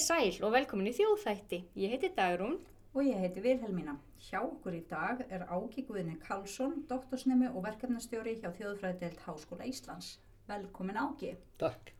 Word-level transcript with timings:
sæl 0.00 0.40
og 0.44 0.54
velkomin 0.54 0.90
í 0.90 0.96
þjóðþætti. 0.96 1.62
Ég 1.82 1.94
heiti 1.94 2.10
Dagrún. 2.16 2.58
Og 2.90 3.06
ég 3.06 3.20
heiti 3.22 3.42
Vilhelmína. 3.44 3.94
Hjá 4.18 4.40
okkur 4.40 4.74
í 4.74 4.80
dag 4.90 5.20
er 5.30 5.44
Áki 5.46 5.84
Guðni 5.86 6.16
Karlsson, 6.24 6.80
doktorsnemi 6.90 7.46
og 7.52 7.62
verkefnastjóri 7.68 8.34
hjá 8.40 8.48
Þjóðfræðidelt 8.56 9.20
Háskóla 9.28 9.68
Íslands. 9.70 10.16
Velkomin 10.50 10.98
Áki. 10.98 11.36
Takk. 11.60 11.92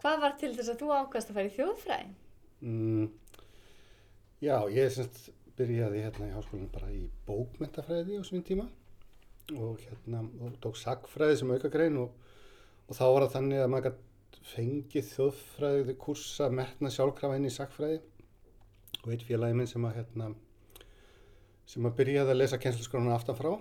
Hvað 0.00 0.22
var 0.22 0.38
til 0.40 0.52
þess 0.56 0.72
að 0.72 0.80
þú 0.80 0.88
ákast 0.96 1.32
að 1.32 1.38
fara 1.38 1.50
í 1.50 1.54
þjóðfræði? 1.58 2.08
Mm, 2.64 3.06
já, 4.46 4.56
ég 4.72 4.90
semst 4.96 5.28
byrjaði 5.60 6.02
hérna 6.06 6.30
í 6.30 6.34
háskólanum 6.34 6.72
bara 6.72 6.88
í 6.92 7.04
bókmentafræði 7.28 8.20
á 8.20 8.22
svinn 8.24 8.44
tíma 8.46 8.66
og 9.56 9.80
hérna 9.84 10.24
og 10.42 10.56
tók 10.64 10.80
sagfræði 10.80 11.40
sem 11.40 11.52
auka 11.52 11.70
grein 11.72 12.00
og, 12.00 12.16
og 12.88 12.96
þá 12.96 13.04
var 13.06 13.26
það 13.26 13.34
þannig 13.36 13.62
að 13.62 13.72
maður 13.72 13.88
gæti 13.90 14.05
fengið 14.52 15.08
þjóðfræði 15.10 15.94
kursa 16.00 16.48
metna 16.52 16.90
sjálfkrafa 16.92 17.38
inn 17.38 17.48
í 17.48 17.52
sagfræði 17.54 18.00
og 19.02 19.08
eitt 19.12 19.24
félagi 19.26 19.56
minn 19.58 19.70
sem 19.70 19.86
að 19.86 19.98
hérna 20.00 20.30
sem 21.66 21.88
að 21.88 21.96
byrjaði 21.98 22.32
að 22.32 22.40
lesa 22.40 22.60
kennsluskrona 22.62 23.16
aftan 23.16 23.38
frá. 23.38 23.52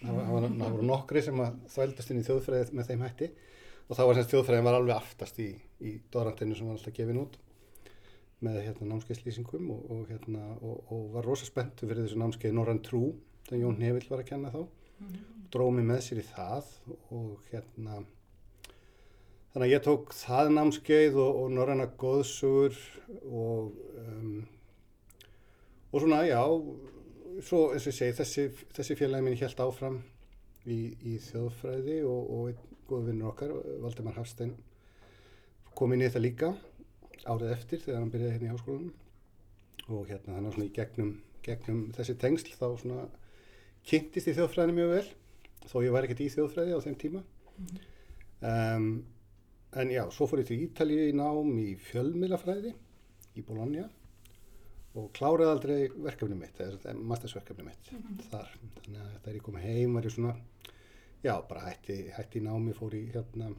Það, 0.00 0.20
voru 0.62 0.86
nokkri 0.88 1.22
sem 1.24 1.40
að 1.44 1.58
þvældast 1.74 2.12
inn 2.12 2.22
í 2.22 2.26
þjóðfræði 2.26 2.76
með 2.78 2.88
þeim 2.88 3.04
hætti. 3.04 3.28
Og 3.90 3.98
þá 3.98 4.02
var 4.06 4.16
semst 4.16 4.32
þjóðfræðin 4.32 4.66
var 4.68 4.78
alveg 4.78 4.94
aftast 4.96 5.40
í, 5.42 5.50
í 5.84 5.96
dorantinu 6.14 6.56
sem 6.56 6.68
var 6.70 6.78
alltaf 6.78 6.94
gefin 6.96 7.20
út 7.20 7.36
með 8.40 8.62
hérna, 8.64 8.86
námskeiðslýsingum 8.94 9.66
og, 9.74 9.80
og, 9.92 10.04
hérna, 10.08 10.46
og, 10.64 10.78
og 10.94 11.02
var 11.12 11.26
rosa 11.28 11.44
spenntu 11.44 11.84
fyrir 11.84 12.06
þessu 12.06 12.20
námskeið 12.22 12.54
Norrann 12.56 12.80
Trú 12.86 13.02
þegar 13.50 13.66
Jón 13.66 13.82
Nevill 13.82 14.08
var 14.08 14.22
að 14.22 14.30
kenna 14.30 14.52
þá. 14.54 14.62
Mm 15.00 15.18
mér 15.74 15.86
með 15.90 16.00
sér 16.06 16.22
í 16.22 16.26
það 16.30 16.68
og 17.10 17.48
hérna 17.50 18.00
þannig 19.52 19.66
að 19.66 19.72
ég 19.72 19.84
tók 19.84 20.14
það 20.14 20.54
námskeið 20.54 21.20
og 21.24 21.44
Norranna 21.54 21.88
góðsugur 22.00 22.76
og 23.26 23.72
um, 24.04 24.46
og 25.90 26.02
svona 26.02 26.22
já 26.28 26.42
svo 27.42 27.70
eins 27.72 27.86
og 27.86 27.90
ég 27.90 27.96
segi 27.96 28.16
þessi, 28.20 28.46
þessi 28.76 28.96
félagi 28.98 29.26
mín 29.26 29.38
held 29.40 29.62
áfram 29.64 30.00
í, 30.66 30.78
í 31.02 31.16
þjóðfræði 31.24 32.00
og 32.06 32.50
einn 32.50 32.66
góð 32.90 33.06
vinnur 33.06 33.30
okkar, 33.30 33.54
Valdemar 33.82 34.18
Hafstein 34.18 34.56
kom 35.78 35.94
inn 35.94 36.02
í 36.02 36.08
þetta 36.08 36.22
líka 36.22 36.50
árið 37.24 37.54
eftir 37.54 37.82
þegar 37.84 38.00
hann 38.00 38.12
byrjaði 38.12 38.34
hérna 38.34 38.48
í 38.48 38.52
háskólanum 38.54 39.90
og 39.90 40.10
hérna 40.10 40.36
þannig 40.36 40.50
að 40.50 40.56
svona 40.56 40.68
í 40.68 40.74
gegnum, 40.76 41.12
gegnum 41.46 41.80
þessi 41.96 42.16
tengsl 42.20 42.52
þá 42.56 42.66
svona 42.82 43.06
kynntist 43.86 44.30
í 44.30 44.34
þjóðfræðinu 44.36 44.76
mjög 44.76 44.92
vel 44.96 45.06
þó 45.70 45.76
ég 45.84 45.94
var 45.94 46.06
ekkert 46.06 46.24
í 46.24 46.30
þjóðfræði 46.34 46.76
á 46.76 46.84
þeim 46.84 46.98
tíma 47.00 47.22
mm 47.22 47.70
-hmm. 47.70 47.88
um, 48.50 48.90
en 49.78 49.90
já, 49.94 50.02
svo 50.10 50.26
fór 50.26 50.42
ég 50.42 50.50
til 50.50 50.62
Ítalið 50.66 51.08
í 51.10 51.16
nám 51.16 51.50
í 51.62 51.70
fjölmilafræði 51.78 52.74
í 53.38 53.44
Bologna 53.46 53.86
og 54.98 55.10
kláraði 55.14 55.50
aldrei 55.54 55.78
verkefni 55.94 56.38
mitt 56.38 56.58
mastersverkefni 56.98 57.64
mitt 57.64 57.92
mm 57.92 57.98
-hmm. 57.98 58.22
þar 58.30 58.48
þannig 58.84 59.00
að 59.00 59.18
þegar 59.22 59.36
ég 59.36 59.42
kom 59.42 59.56
heim 59.56 59.94
var 59.94 60.04
ég 60.04 60.14
svona 60.14 60.36
já, 61.22 61.34
bara 61.48 61.60
hætti, 61.60 62.10
hætti 62.16 62.40
í 62.40 62.42
námi 62.42 62.72
fór 62.72 62.94
í 62.94 63.10
hérna 63.14 63.54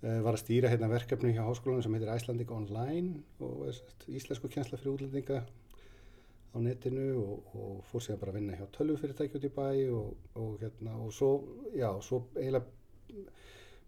Uh, 0.00 0.22
var 0.24 0.32
að 0.32 0.40
stýra 0.40 0.68
hérna 0.72 0.88
verkefni 0.88 1.34
hjá 1.36 1.42
háskólanum 1.44 1.82
sem 1.84 1.92
heitir 1.92 2.08
Æslandinga 2.08 2.54
Online 2.56 3.18
og 3.44 3.66
íslensku 4.08 4.48
kjensla 4.48 4.78
fyrir 4.80 4.94
útlendinga 4.94 5.42
á 5.44 6.56
netinu 6.56 7.20
og, 7.20 7.50
og 7.52 7.82
fór 7.84 8.00
sér 8.06 8.16
bara 8.16 8.32
að 8.32 8.38
vinna 8.38 8.56
hjá 8.56 8.64
tölvufyrirtæki 8.78 9.36
út 9.36 9.44
í 9.44 9.50
bæ 9.52 9.66
og, 9.92 10.14
og 10.40 10.54
hérna 10.62 10.94
og 11.04 11.12
svo, 11.12 11.28
já, 11.76 11.90
svo 12.00 12.22
eiginlega 12.32 12.64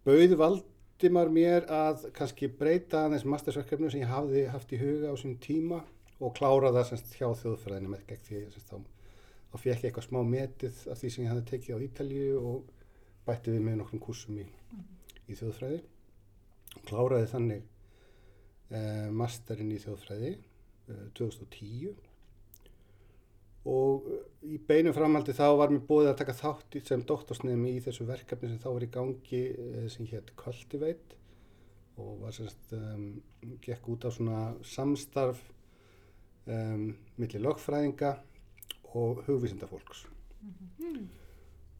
bauði 0.07 0.39
Valdimar 0.39 1.31
mér 1.33 1.67
að 1.71 2.09
kannski 2.17 2.49
breyta 2.59 3.05
aðeins 3.07 3.27
mastersverkefnu 3.29 3.91
sem 3.91 4.03
ég 4.03 4.11
hafði 4.11 4.47
haft 4.51 4.73
í 4.75 4.81
huga 4.81 5.13
á 5.13 5.17
sín 5.19 5.37
tíma 5.43 5.83
og 6.23 6.35
klára 6.39 6.73
það 6.75 6.89
semst 6.91 7.15
hjá 7.19 7.29
þjóðfræðinu 7.41 7.93
með 7.93 8.05
gegn 8.11 8.25
því 8.27 8.43
semst 8.55 8.71
þá, 8.71 8.79
þá 9.51 9.57
fekk 9.63 9.73
ég 9.73 9.89
eitthvað 9.89 10.09
smá 10.09 10.21
metið 10.27 10.85
af 10.93 11.01
því 11.01 11.11
sem 11.15 11.25
ég 11.25 11.33
hafði 11.33 11.49
tekið 11.51 11.79
á 11.79 11.85
Ítalju 11.87 12.41
og 12.41 12.71
bætti 13.27 13.55
við 13.55 13.67
með 13.67 13.79
nokkrum 13.81 14.03
kursum 14.03 14.39
í, 14.43 14.47
í 15.31 15.39
þjóðfræði. 15.39 15.83
Kláraði 16.89 17.29
þannig 17.31 17.67
eh, 18.73 19.09
masterinn 19.15 19.75
í 19.75 19.81
þjóðfræði 19.83 20.33
eh, 20.33 21.05
2010 21.19 22.12
og 23.69 24.09
í 24.43 24.59
beinum 24.67 24.95
framhaldi 24.97 25.35
þá 25.37 25.47
var 25.59 25.71
mér 25.71 25.85
bóðið 25.87 26.11
að 26.11 26.19
taka 26.19 26.35
þátt 26.39 26.79
sem 26.89 27.05
doktorsnefni 27.07 27.77
í 27.77 27.83
þessu 27.85 28.07
verkefni 28.09 28.51
sem 28.51 28.61
þá 28.63 28.69
var 28.73 28.87
í 28.87 28.91
gangi 28.97 29.43
eh, 29.53 29.89
sem 29.93 30.09
hétt 30.11 30.35
Cultivate. 30.39 31.19
Og 32.03 32.23
var 32.23 32.33
semst 32.35 32.73
um, 32.73 33.21
gekk 33.63 33.89
út 33.93 34.07
á 34.09 34.11
svona 34.11 34.43
samstarf 34.65 35.43
um, 36.49 36.89
millir 37.21 37.45
lögfræðinga 37.45 38.15
og 38.97 39.23
hugvísindafólks. 39.29 40.07
Mm 40.43 40.55
-hmm. 40.79 41.03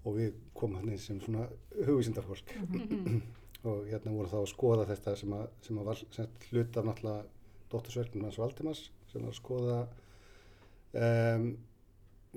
og 0.05 0.17
við 0.17 0.35
komum 0.55 0.77
hann 0.77 0.91
eins 0.91 1.07
sem 1.07 1.21
svona 1.21 1.49
hugvísindafólk. 1.87 2.55
Mm 2.61 2.79
-hmm 2.79 3.23
og 3.69 3.87
hérna 3.87 4.15
voru 4.15 4.31
þá 4.31 4.39
að 4.41 4.49
skoða 4.51 4.87
þetta 4.91 5.15
sem 5.19 5.35
að, 5.37 5.45
sem 5.63 5.79
að 5.79 5.89
var 5.89 6.01
sem 6.15 6.31
hlut 6.49 6.79
af 6.79 6.87
náttúrulega 6.89 7.27
dóttursverknum 7.73 8.25
hans 8.27 8.39
Valdimars 8.43 8.81
sem 9.13 9.23
var 9.23 9.31
að 9.31 9.39
skoða 9.39 9.77
um, 10.99 11.47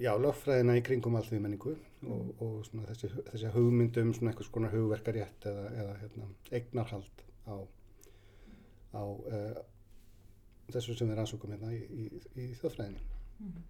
já, 0.01 0.11
lögfræðina 0.19 0.77
í 0.79 0.83
kringum 0.85 1.15
allþví 1.19 1.41
menningu 1.43 1.75
og, 2.09 2.33
og 2.43 2.57
svona 2.67 2.87
þessi, 2.89 3.11
þessi 3.31 3.53
hugmyndum 3.53 4.11
svona 4.15 4.33
einhvers 4.33 4.51
konar 4.53 4.73
hugverkarétt 4.75 5.47
eða, 5.51 5.69
eða 5.83 5.95
hérna, 6.01 6.27
eignarhald 6.51 7.23
á, 7.47 7.55
á 8.95 9.03
uh, 9.03 9.63
þessu 10.73 10.97
sem 10.97 11.09
við 11.11 11.21
rannsókum 11.21 11.55
hérna 11.55 11.71
í, 11.75 11.81
í, 11.85 12.09
í 12.43 12.51
þjóðfræðinu 12.59 13.07
mm 13.39 13.63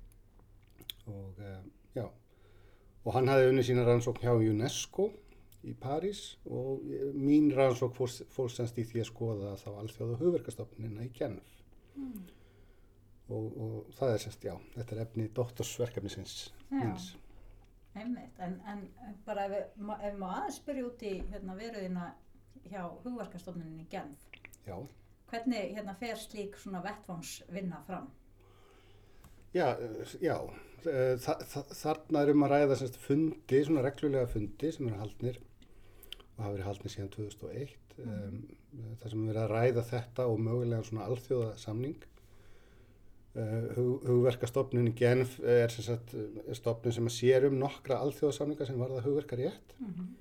og 1.06 1.38
uh, 1.38 1.62
já 1.96 2.06
og 3.06 3.14
hann 3.14 3.30
hafði 3.30 3.50
unni 3.52 3.64
sína 3.66 3.85
rannsókn 3.85 4.24
hjá 4.25 4.34
UNESCO 4.34 5.09
í 5.66 5.74
París 5.81 6.22
og 6.46 6.81
mín 7.14 7.52
rannsók 7.53 7.94
fór, 7.97 8.09
fór 8.34 8.50
semst 8.53 8.80
í 8.81 8.85
því 8.85 9.03
að 9.03 9.12
skoða 9.12 9.52
þá 9.62 9.69
alþjóðu 9.74 10.18
hugverkastofnina 10.22 11.06
í 11.06 11.12
Genf. 11.14 11.59
Mm. 11.97 12.24
Og, 13.30 13.46
og 13.58 13.94
það 13.97 14.13
er 14.13 14.24
semst, 14.24 14.44
já, 14.46 14.56
þetta 14.75 14.96
er 14.96 15.03
efni 15.06 15.30
doktorsverkefni 15.38 16.12
sinns 16.13 16.36
míns. 16.74 17.13
Einmitt, 17.96 18.36
en, 18.44 18.58
en 18.68 18.84
bara 19.25 19.47
ef, 19.47 19.72
ef 19.72 19.80
maður 19.80 20.28
aðeins 20.41 20.59
spyrja 20.59 20.86
út 20.90 21.06
í 21.08 21.13
hérna, 21.31 21.56
veruðina 21.56 22.09
hjá 22.68 22.81
hugverkastofninin 23.06 23.85
í 23.85 23.88
Genf, 23.91 24.28
já. 24.68 24.75
hvernig 25.31 25.75
hérna, 25.78 25.96
fer 26.00 26.19
slík 26.19 26.59
svona 26.59 26.84
vettvánsvinna 26.85 27.81
fram? 27.88 28.09
Já, 29.56 29.69
já, 30.19 30.35
þa 30.84 31.38
þa 31.47 31.62
þarna 31.72 32.22
er 32.22 32.31
um 32.34 32.46
að 32.46 32.52
ræða 32.52 32.80
semst 32.81 33.00
fundi, 33.00 33.62
svona 33.64 33.85
reglulega 33.85 34.28
fundi 34.28 34.72
sem 34.75 34.90
eru 34.90 35.00
haldnir 35.00 35.40
og 36.35 36.41
hafa 36.44 36.52
verið 36.52 36.68
haldnið 36.68 36.94
síðan 36.94 37.14
2001 37.16 37.78
mm. 37.96 38.09
um, 38.09 38.97
þar 39.00 39.14
sem 39.14 39.24
við 39.24 39.31
erum 39.31 39.46
að 39.46 39.53
ræða 39.53 39.85
þetta 39.94 40.28
og 40.28 40.44
mögulega 40.50 40.90
svona 40.90 41.08
alþjóða 41.08 41.53
samning 41.62 42.03
uh, 42.03 42.15
hug, 43.35 44.06
hugverkastofnun 44.07 44.90
í 44.91 44.94
Genf 44.97 45.38
er, 45.44 45.72
sagt, 45.72 46.13
er 46.16 46.57
stofnun 46.57 46.96
sem 46.96 47.09
sér 47.12 47.50
um 47.50 47.57
nokkra 47.59 48.00
alþjóða 48.03 48.38
samninga 48.40 48.68
sem 48.68 48.79
varða 48.79 49.03
hugverkar 49.06 49.41
rétt 49.41 49.75
mm 49.79 49.94
-hmm. 49.94 50.12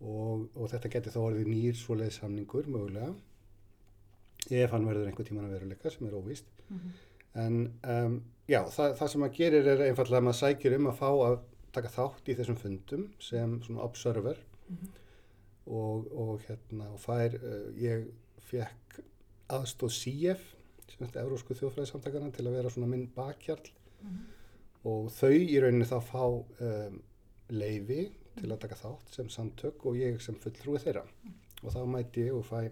og, 0.00 0.48
og 0.56 0.70
þetta 0.72 0.92
getur 0.96 1.16
þá 1.16 1.20
orðið 1.22 1.52
nýr 1.54 1.78
svoleið 1.78 2.12
samningur 2.18 2.68
mögulega 2.68 3.14
ef 4.50 4.70
hann 4.70 4.86
verður 4.86 5.06
einhver 5.06 5.26
tíman 5.26 5.46
að 5.46 5.56
veruleika 5.56 5.90
sem 5.90 6.06
er 6.06 6.14
óvist 6.14 6.46
mm 6.68 6.78
-hmm. 6.78 6.90
en 7.44 7.72
um, 7.96 8.22
já, 8.48 8.64
það, 8.64 8.96
það 8.98 9.08
sem 9.08 9.22
að 9.22 9.36
gerir 9.36 9.66
er 9.66 9.86
einfallega 9.88 10.18
að 10.18 10.24
maður 10.24 10.42
sækir 10.44 10.76
um 10.78 10.86
að 10.86 10.98
fá 10.98 11.10
að 11.28 11.38
taka 11.72 11.88
þátt 11.88 12.28
í 12.28 12.34
þessum 12.34 12.56
fundum 12.56 13.12
sem 13.18 13.62
svona 13.62 13.82
observer 13.82 14.36
mm 14.68 14.76
-hmm 14.76 15.00
og, 15.66 16.18
og 16.18 16.40
hérna 16.48 16.88
og 16.92 17.00
fær, 17.00 17.36
uh, 17.38 17.68
ég 17.78 18.08
fekk 18.48 18.98
aðstóð 19.52 19.94
CF 19.94 20.48
sem 20.92 21.06
er 21.06 21.20
Eurósku 21.24 21.54
þjóðfræðisamtakana 21.58 22.30
til 22.30 22.46
að 22.46 22.56
vera 22.58 22.70
svona 22.70 22.90
minn 22.90 23.08
bakkjarl 23.16 23.68
mm 23.68 24.08
-hmm. 24.08 24.24
og 24.84 25.12
þau 25.12 25.32
í 25.34 25.60
rauninni 25.60 25.88
þá 25.88 25.98
fá 26.00 26.24
um, 26.24 27.02
leifi 27.48 28.12
til 28.36 28.52
að 28.52 28.58
taka 28.58 28.74
þátt 28.74 29.14
sem 29.14 29.28
samtök 29.28 29.86
og 29.86 29.96
ég 29.96 30.20
sem 30.20 30.34
fulltrúi 30.34 30.78
þeirra 30.78 31.04
mm 31.04 31.42
og 31.62 31.74
þá 31.74 31.82
mæti 31.88 32.26
ég 32.26 32.36
og 32.36 32.46
fæ 32.46 32.62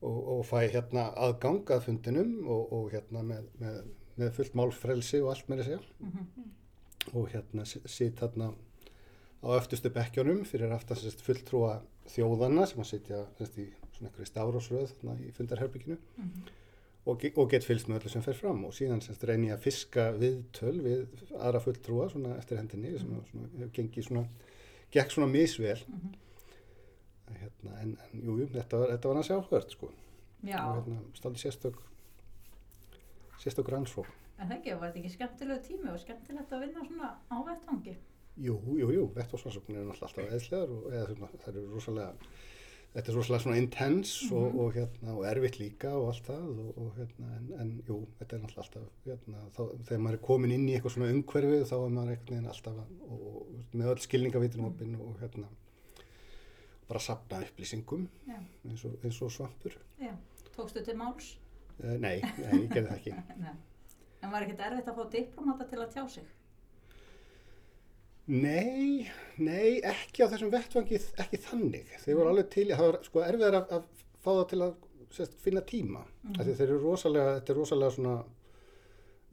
og, 0.00 0.18
og 0.34 0.42
fæ 0.48 0.64
hérna 0.72 1.10
aðgang 1.26 1.70
að 1.74 1.84
fundinum 1.86 2.32
og, 2.48 2.72
og 2.72 2.88
hérna 2.94 3.22
með, 3.26 3.50
með, 3.60 3.78
með 4.20 4.32
fullt 4.38 4.56
málfrelsi 4.58 5.20
og 5.20 5.34
allt 5.34 5.50
með 5.50 5.62
þessi 5.64 5.78
mm 5.78 6.12
-hmm. 6.14 6.48
og 7.12 7.28
hérna 7.34 7.66
sitt 7.66 8.20
hérna 8.20 8.52
á 9.40 9.48
öftustu 9.56 9.92
bekkjónum 9.92 10.44
fyrir 10.44 10.72
aftast 10.72 11.22
fulltrúa 11.26 11.80
þjóðana 12.08 12.66
sem 12.66 12.80
að 12.80 12.90
sitja 12.90 13.26
semst, 13.38 13.58
í 13.58 13.68
svona 13.92 14.10
einhverju 14.10 14.26
stárásröð 14.32 14.90
í 15.26 15.30
fundarherbygginu 15.36 15.96
mm 15.96 16.24
-hmm. 16.24 16.50
Og, 17.06 17.24
og 17.36 17.50
get 17.50 17.66
fylgst 17.66 17.88
með 17.88 18.00
öllu 18.00 18.12
sem 18.12 18.24
fer 18.24 18.38
fram. 18.38 18.64
Og 18.68 18.74
síðan 18.76 19.02
semst 19.04 19.24
reyni 19.28 19.50
ég 19.50 19.56
að 19.56 19.66
fiska 19.68 20.10
viðtöl 20.18 20.76
við 20.84 21.24
aðra 21.38 21.62
fulltrúa 21.64 22.08
svona 22.12 22.36
eftir 22.38 22.60
hendinni 22.60 22.96
sem 22.98 23.12
svona, 23.30 23.50
hefur 23.56 23.74
gengið 23.78 24.08
svona, 24.08 24.24
gekk 24.92 25.16
svona 25.16 25.30
misvel. 25.32 25.78
Mm 25.88 26.00
-hmm. 26.00 26.16
hérna, 27.40 27.80
en, 27.82 27.98
en 28.12 28.24
jú, 28.26 28.46
þetta 28.46 28.78
var, 28.78 28.98
var 29.04 29.14
hans 29.14 29.30
áhverð 29.30 29.70
sko. 29.70 29.92
Já, 30.42 30.60
og 30.64 30.76
hérna, 30.76 31.00
stáði 31.14 31.38
sérstök 31.38 31.76
sérstök 33.38 33.68
rannsók 33.68 34.06
en 34.40 34.48
það 34.48 34.56
ekki, 34.56 34.76
var 34.78 34.88
þetta 34.88 35.00
ekki 35.02 35.12
skemmtilegu 35.14 35.64
tími 35.66 35.90
og 35.92 36.00
skemmtilegt 36.00 36.54
að 36.54 36.62
vinna 36.64 36.86
svona 36.86 37.10
á 37.28 37.36
vettvangi? 37.44 37.96
Jú, 38.40 38.56
jú, 38.78 38.88
jú, 38.94 39.02
vettvarsrannsóknir 39.16 39.80
eru 39.80 39.90
náttúrulega 39.90 40.08
alltaf 40.08 40.34
eðslegar 40.36 40.72
og 40.72 40.86
eða, 40.94 41.16
svona, 41.16 41.40
það 41.42 41.50
eru 41.52 41.64
rosalega 41.74 42.12
þetta 42.94 43.12
er 43.12 43.16
rosalega 43.16 43.42
svona 43.44 43.60
intense 43.60 44.28
og, 44.34 44.56
og, 44.64 44.72
hérna, 44.74 45.14
og 45.14 45.26
erfitt 45.30 45.58
líka 45.60 45.92
og 45.94 46.08
allt 46.10 46.26
það 46.26 46.46
og, 46.48 46.70
og 46.82 46.96
hérna, 46.98 47.30
en, 47.36 47.48
en 47.62 47.72
jú, 47.86 47.98
þetta 48.18 48.36
er 48.36 48.46
alltaf 48.48 48.88
hérna, 49.06 49.44
þá, 49.54 49.62
þegar 49.86 50.02
maður 50.06 50.18
er 50.18 50.24
komin 50.26 50.54
inn 50.56 50.66
í 50.66 50.74
eitthvað 50.74 50.96
svona 50.96 51.10
umhverfið 51.14 51.66
þá 51.70 51.76
er 51.78 51.94
maður 51.96 52.14
einhvern 52.16 52.34
veginn 52.34 52.50
alltaf 52.54 52.80
með 53.70 53.92
öll 53.94 54.04
skilningavitin 54.06 54.66
opinn 54.66 54.96
og 54.98 55.22
hérna 55.22 55.52
bara 56.90 57.02
sapna 57.04 57.44
upplýsingum 57.46 58.08
Já, 58.26 58.38
eins 58.66 58.84
og, 58.88 58.98
eins 59.04 59.22
og 59.22 59.30
svampur 59.36 59.78
já. 60.02 60.14
Tókstu 60.56 60.82
til 60.84 60.98
máls? 60.98 61.36
uh, 61.84 61.94
nei, 62.02 62.18
nei, 62.18 62.64
ég 62.64 62.70
gerði 62.72 62.88
það 62.88 62.96
ekki. 62.98 63.58
En 64.20 64.28
var 64.28 64.44
ekkert 64.44 64.66
erfitt 64.66 64.88
að 64.90 64.98
fá 64.98 65.12
diplomata 65.14 65.64
til 65.70 65.78
að 65.80 65.94
tjá 65.94 66.02
sig? 66.12 66.24
Nei, 68.30 69.08
nei, 69.42 69.80
ekki 69.82 70.22
á 70.22 70.30
þessum 70.30 70.52
vettvangi, 70.52 71.00
ekki 71.18 71.40
þannig. 71.48 71.88
Þeir 72.04 72.18
voru 72.18 72.30
alveg 72.30 72.50
til, 72.52 72.68
það 72.70 72.86
var 72.86 72.98
sko 73.06 73.24
erfiðar 73.26 73.56
að, 73.58 73.72
að 73.78 74.04
fá 74.20 74.30
það 74.30 74.44
til 74.52 74.60
að 74.66 74.76
sérst, 75.16 75.40
finna 75.42 75.62
tíma. 75.66 76.04
Mm 76.04 76.34
-hmm. 76.34 76.52
Þeir 76.60 76.68
eru 76.68 76.78
rosalega, 76.84 77.34
þetta 77.40 77.52
er 77.52 77.58
rosalega 77.58 77.96
svona 77.96 78.14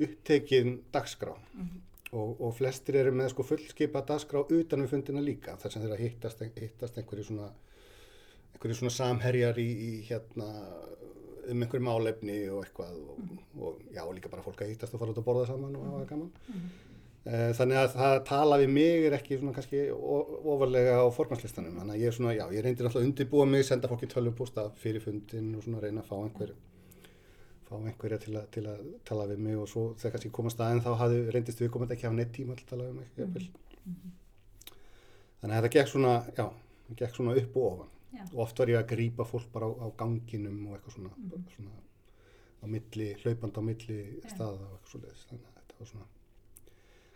upptekin 0.07 0.81
dagskrá 0.93 1.35
og, 2.11 2.41
og 2.41 2.55
flestir 2.55 2.95
eru 2.95 3.11
með 3.11 3.31
sko 3.33 3.43
fullskipa 3.43 4.01
dagskrá 4.01 4.43
utan 4.49 4.81
við 4.81 4.89
fundina 4.89 5.21
líka. 5.21 5.57
Þar 5.57 5.71
sem 5.71 5.81
þeir 5.81 5.93
að 5.93 6.03
hittast, 6.05 6.43
hittast 6.55 6.97
einhverju 6.97 7.23
svona, 7.23 7.51
einhverju 8.53 8.75
svona 8.75 8.95
samherjar 8.97 9.59
í, 9.59 9.69
í 9.89 9.93
hérna 10.09 10.49
um 11.47 11.61
einhverju 11.63 11.85
málefni 11.85 12.49
og 12.49 12.65
eitthvað 12.65 12.95
og, 12.97 13.19
og 13.61 13.81
já, 13.93 14.03
líka 14.13 14.29
bara 14.29 14.43
fólk 14.43 14.61
að 14.61 14.73
hittast 14.73 14.93
og 14.93 14.99
fara 14.99 15.13
út 15.13 15.21
að 15.21 15.27
borða 15.27 15.47
saman 15.47 15.75
og 15.75 15.85
hafa 15.91 16.09
gaman. 16.09 16.31
Eh, 17.27 17.49
Þannig 17.57 17.75
að 17.81 17.95
það 17.97 18.13
tala 18.29 18.57
við 18.61 18.69
mig 18.71 19.05
er 19.09 19.15
ekki 19.17 19.37
svona 19.39 19.51
kannski 19.57 19.81
ofarlega 19.91 20.93
á 21.03 21.05
formanslistanum. 21.11 21.73
Þannig 21.81 21.95
að 21.97 22.01
ég 22.03 22.07
er 22.11 22.15
svona, 22.15 22.35
já, 22.37 22.45
ég 22.55 22.63
reyndir 22.63 22.87
alltaf 22.87 23.01
að 23.01 23.07
undirbúa 23.09 23.47
mig, 23.49 23.65
senda 23.67 23.89
fólki 23.91 24.07
tölvupústa 24.13 24.67
fyrir 24.79 25.03
fundin 25.03 25.49
og 25.57 25.65
svona 25.65 25.81
reyna 25.83 26.03
að 26.05 26.07
fá 26.07 26.15
einhver, 26.21 26.53
fá 27.67 27.73
einhverja 27.81 28.19
til, 28.23 28.35
að- 28.39 28.47
til 28.55 28.63
að 28.71 28.85
tala 29.09 29.25
við 29.27 29.41
mig 29.43 29.57
og 29.59 29.67
svo 29.67 29.83
þegar 29.99 30.13
kannski 30.15 30.31
komast 30.37 30.61
aðeins 30.63 30.85
þá 30.87 30.93
hafði, 31.01 31.19
reyndist 31.35 31.59
við 31.65 31.71
komandi 31.73 31.97
ekki 31.97 32.07
að 32.07 32.11
hafa 32.13 32.19
neitt 32.21 32.33
tíma 32.37 32.55
til 32.55 32.65
að 32.65 32.71
tala 32.71 32.87
við 32.87 32.95
mig. 33.01 33.11
Mm 33.87 34.13
Þannig 35.37 35.53
að 35.53 35.61
þetta 35.61 35.73
gekk 35.77 35.89
svona, 35.91 36.13
já, 36.37 36.45
það 36.87 36.95
gekk 37.01 37.15
svona 37.15 37.33
upp 37.37 37.57
og 37.57 37.65
ofan. 37.71 37.89
Já. 38.17 38.23
Og 38.33 38.39
oft 38.41 38.57
var 38.59 38.67
ég 38.71 38.79
að 38.79 38.87
grípa 38.89 39.25
fólk 39.27 39.51
bara 39.53 39.67
á, 39.69 39.71
á 39.83 39.87
ganginum 39.99 40.63
og 40.71 40.77
eitthvað 40.77 40.95
svona, 40.95 41.11
svona 41.53 41.75
á 42.57 42.65
milli, 42.73 43.09
hlaupandi 43.21 43.61
á 43.61 43.63
milli 43.67 43.97
staða 44.31 44.55
og 44.65 44.71
eitthvað 44.79 44.93
svoleiðis. 44.95 45.25
Þannig 45.29 45.45
að 45.51 45.59
þetta 45.59 45.77
var 45.83 45.91
svona 45.91 46.07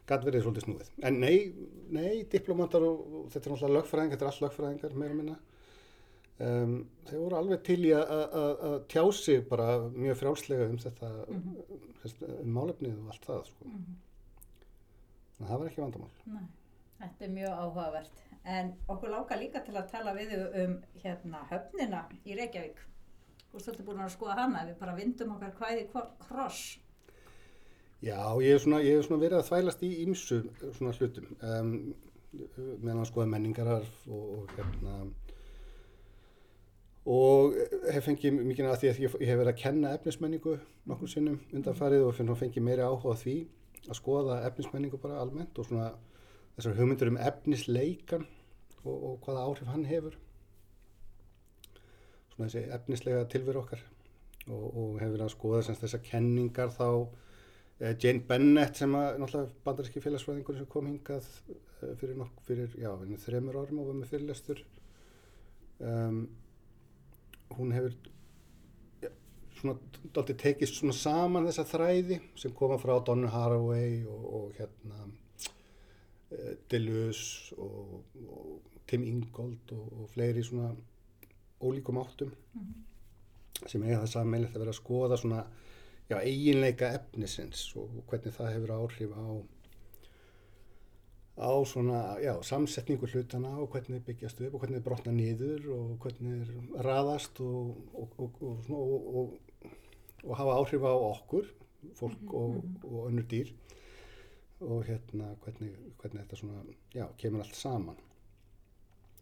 gæti 0.09 0.27
verið 0.27 0.43
svolítið 0.45 0.65
snúið. 0.65 0.89
En 1.07 1.19
nei, 1.21 1.37
nei, 1.93 2.23
diplomatar 2.31 2.83
og, 2.87 2.99
og 3.21 3.29
þetta 3.33 3.47
er 3.49 3.53
náttúrulega 3.55 3.77
lögfræðingar, 3.77 4.17
þetta 4.17 4.25
er 4.25 4.31
allt 4.31 4.43
lögfræðingar 4.45 4.95
meira 5.01 5.13
minna. 5.17 5.37
Um, 6.41 6.71
þeir 7.05 7.19
voru 7.21 7.37
alveg 7.37 7.61
til 7.67 7.79
í 7.85 7.91
að- 7.93 8.85
tjá 8.89 9.03
sig 9.13 9.43
bara 9.49 9.67
mjög 9.93 10.17
frjálslega 10.23 10.69
um 10.71 10.77
þetta, 10.81 11.11
mm 11.29 11.57
um 12.41 12.49
málefnið 12.55 12.95
og 12.97 13.11
allt 13.13 13.25
það, 13.29 13.43
sko. 13.45 13.65
Þannig 15.37 15.45
að 15.45 15.51
það 15.51 15.59
var 15.61 15.67
ekki 15.69 15.81
vandamál. 15.83 16.09
Nei, 16.33 16.47
þetta 17.01 17.25
er 17.27 17.33
mjög 17.35 17.59
áhugavert. 17.61 18.21
En 18.55 18.71
okkur 18.89 19.11
láka 19.13 19.37
líka 19.37 19.61
til 19.65 19.75
að 19.77 19.91
tala 19.91 20.13
við 20.17 20.31
um 20.63 20.73
hérna 21.03 21.43
höfnina 21.51 21.99
í 22.25 22.33
Reykjavík. 22.39 22.79
Þú 23.51 23.59
ert 23.59 23.65
svolítið 23.67 23.85
búin 23.91 24.01
að 24.01 24.13
skoða 24.15 24.37
hana, 24.39 24.63
við 24.65 24.79
bara 24.79 24.95
vindum 24.97 25.35
okkar 25.35 25.53
hvæði 25.59 25.85
hvo- 25.93 26.07
kross. 26.25 26.79
Já, 28.01 28.17
ég 28.41 28.55
hef 28.55 28.63
svona, 28.63 28.79
hef 28.81 29.05
svona 29.05 29.21
verið 29.21 29.37
að 29.39 29.49
þvælast 29.49 29.83
í 29.85 29.91
ýmsu 30.05 30.39
svona 30.77 30.93
hlutum. 30.97 31.27
Um, 31.45 31.73
meðan 32.31 33.01
að 33.03 33.09
skoða 33.09 33.31
menningararf 33.33 34.05
og, 34.07 34.23
og 34.37 34.53
hérna 34.55 34.99
og 37.11 37.55
hef 37.91 38.05
fengið 38.05 38.37
mikið 38.45 38.67
að 38.69 38.77
því 38.81 38.91
að 38.91 38.99
ég, 39.01 39.15
hef 39.27 39.39
verið 39.41 39.51
að 39.51 39.61
kenna 39.61 39.93
efnismenningu 39.97 40.57
nokkur 40.89 41.09
sinnum 41.09 41.39
undanfarið 41.51 42.05
og 42.07 42.37
fengið 42.39 42.65
meiri 42.65 42.85
áhuga 42.85 43.17
því 43.19 43.35
að 43.87 43.97
skoða 43.97 44.41
efnismenningu 44.47 44.99
bara 45.01 45.19
almennt 45.21 45.57
og 45.57 45.67
svona 45.67 45.89
þessar 46.55 46.77
hugmyndur 46.77 47.11
um 47.11 47.17
efnisleikan 47.21 48.27
og, 48.83 48.93
og 48.95 49.15
hvaða 49.25 49.47
áhrif 49.47 49.71
hann 49.73 49.87
hefur 49.89 50.17
svona 52.35 52.47
þessi 52.47 52.63
efnislega 52.77 53.25
tilveru 53.33 53.63
okkar 53.63 53.81
og, 54.47 54.63
og 54.69 54.95
hefur 55.01 55.15
verið 55.17 55.25
að 55.25 55.35
skoða 55.35 55.65
þessar 55.81 56.05
kenningar 56.05 56.71
þá 56.77 56.87
Jane 57.81 58.21
Bennett 58.27 58.77
sem 58.77 58.93
að 58.93 59.15
náttúrulega 59.21 59.63
bandaríski 59.65 60.01
félagsfræðingur 60.03 60.57
sem 60.59 60.69
kom 60.69 60.89
hingað 60.89 61.25
eh, 61.49 61.93
fyrir, 61.97 62.13
nokk, 62.19 62.43
fyrir 62.45 62.75
já, 62.77 62.91
þremur 63.23 63.57
árum 63.57 63.81
og 63.81 63.87
var 63.89 63.97
með 63.97 64.11
fyrirlestur 64.11 64.61
um, 65.81 66.19
hún 67.57 67.73
hefur 67.73 67.95
ja, 69.01 69.09
svona 69.57 69.79
dálítið 70.03 70.37
tekist 70.43 70.77
svona 70.77 70.93
saman 70.97 71.49
þessa 71.49 71.65
þræði 71.71 72.19
sem 72.43 72.53
koma 72.57 72.77
frá 72.81 72.93
Donna 73.05 73.31
Haraway 73.33 74.03
og, 74.05 74.29
og 74.37 74.59
hérna 74.59 75.07
uh, 75.07 76.53
Deleuze 76.69 77.57
og, 77.57 78.21
og 78.27 78.85
Tim 78.91 79.07
Ingold 79.09 79.73
og, 79.73 79.89
og 80.03 80.13
fleiri 80.13 80.45
svona 80.45 80.69
ólíkum 81.61 81.97
áttum 82.01 82.29
sem 83.65 83.81
eiga 83.85 84.03
það 84.03 84.13
sammeinlegt 84.13 84.55
að 84.55 84.67
vera 84.67 84.73
að 84.73 84.81
skoða 84.83 85.17
svona 85.17 85.43
já, 86.11 86.19
eiginleika 86.19 86.91
efnisins 86.99 87.63
og 87.79 88.03
hvernig 88.11 88.35
það 88.35 88.53
hefur 88.55 88.77
áhrif 88.77 89.15
á 89.15 89.25
á 91.41 91.51
svona, 91.65 92.19
já, 92.21 92.35
samsetningu 92.43 93.07
hlutana 93.07 93.55
og 93.57 93.71
hvernig 93.71 94.03
byggjast 94.05 94.41
upp 94.45 94.53
og 94.53 94.61
hvernig 94.61 94.83
brotna 94.83 95.13
niður 95.15 95.69
og 95.73 95.95
hvernig 96.03 96.51
raðast 96.85 97.39
og, 97.41 97.71
og, 97.95 98.13
og, 98.19 98.37
og, 98.41 98.59
svona, 98.67 98.81
og, 99.21 99.33
og 100.27 100.37
hafa 100.37 100.57
áhrif 100.59 100.85
á 100.85 100.93
okkur, 100.93 101.49
fólk 101.97 102.35
og, 102.37 102.59
og 102.83 103.07
önnur 103.07 103.25
dýr 103.31 103.53
og 104.61 104.85
hérna 104.85 105.31
hvernig, 105.41 105.71
hvernig 106.01 106.21
þetta 106.21 106.41
svona, 106.43 106.63
já, 106.93 107.07
kemur 107.17 107.41
allt 107.41 107.57
saman. 107.57 107.97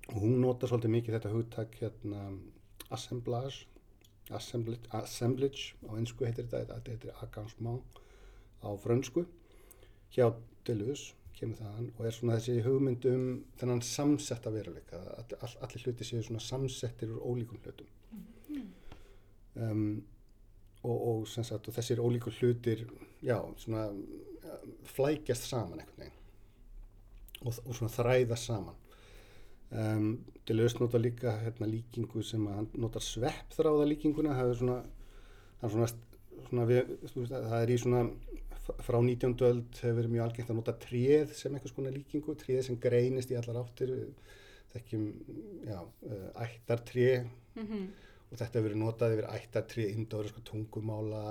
Og 0.10 0.18
hún 0.20 0.42
notar 0.42 0.72
svolítið 0.72 0.96
mikið 0.98 1.16
þetta 1.16 1.32
hugtak 1.36 1.78
hérna 1.80 2.26
assemblage, 2.90 3.68
assemblage, 4.36 4.90
assemblage 4.96 5.76
á 5.90 5.92
ennsku 5.98 6.26
heitir 6.28 6.48
þetta, 6.50 6.76
þetta 6.76 6.96
heitir 6.96 7.24
agancement 7.24 8.02
á 8.62 8.70
frönsku. 8.84 9.26
Hjá 10.14 10.30
Deleuze 10.68 11.16
kemur 11.40 11.60
þaðan 11.60 11.90
og 11.96 12.06
er 12.06 12.16
svona 12.16 12.38
þessi 12.38 12.64
hugmynd 12.66 13.06
um 13.10 13.26
þennan 13.60 13.82
samsetta 13.86 14.52
veruleika 14.52 15.00
að 15.00 15.36
all, 15.40 15.54
allir 15.66 15.86
hluti 15.86 16.08
séu 16.08 16.24
svona 16.26 16.44
samsettir 16.44 17.14
úr 17.14 17.22
ólíkum 17.32 17.62
hlutum. 17.64 17.92
Um, 19.60 20.02
og, 20.84 20.98
og, 20.98 21.28
sagt, 21.28 21.68
og 21.68 21.76
þessir 21.76 22.00
ólíku 22.04 22.32
hlutir 22.40 22.86
já, 23.24 23.38
svona 23.60 23.90
ja, 24.44 24.60
flækjast 24.96 25.50
saman 25.50 25.82
einhvern 25.82 26.06
veginn 26.06 26.20
og, 27.44 27.56
og 27.66 27.76
svona 27.76 27.92
þræðast 27.92 28.52
saman 28.52 28.78
um, 29.72 30.12
Deleuze 30.50 30.80
nota 30.82 30.98
líka 30.98 31.36
hérna, 31.44 31.68
líkingu 31.70 32.24
sem 32.26 32.46
að 32.50 32.56
hann 32.58 32.70
notar 32.82 33.04
sveppþráða 33.06 33.88
líkinguna. 33.92 34.38
Það 34.38 34.52
er 34.54 34.60
svona, 34.62 34.78
svona, 35.62 35.90
svona 36.48 36.66
við, 36.70 36.94
veist, 37.04 37.34
það 37.34 37.58
er 37.60 37.74
í 37.74 37.78
svona 37.84 38.04
frá 38.86 38.98
19. 39.02 39.36
öld 39.46 39.82
hefur 39.82 39.98
verið 40.00 40.14
mjög 40.14 40.26
algengt 40.26 40.52
að 40.54 40.60
nota 40.60 40.76
tréð 40.82 41.36
sem 41.38 41.54
einhvers 41.54 41.76
konar 41.76 41.94
líkingu, 41.94 42.36
tréð 42.38 42.64
sem 42.68 42.80
greinist 42.82 43.34
í 43.34 43.38
allar 43.38 43.62
áttir, 43.64 43.94
þekkjum, 44.74 45.06
já, 45.70 45.80
uh, 45.82 46.26
ættartré. 46.46 47.12
Og 48.30 48.38
þetta 48.38 48.60
hefur 48.60 48.68
verið 48.68 48.82
notað 48.84 49.16
yfir 49.16 49.30
ættartré, 49.34 49.88
indóriska 49.98 50.44
tungumála, 50.46 51.24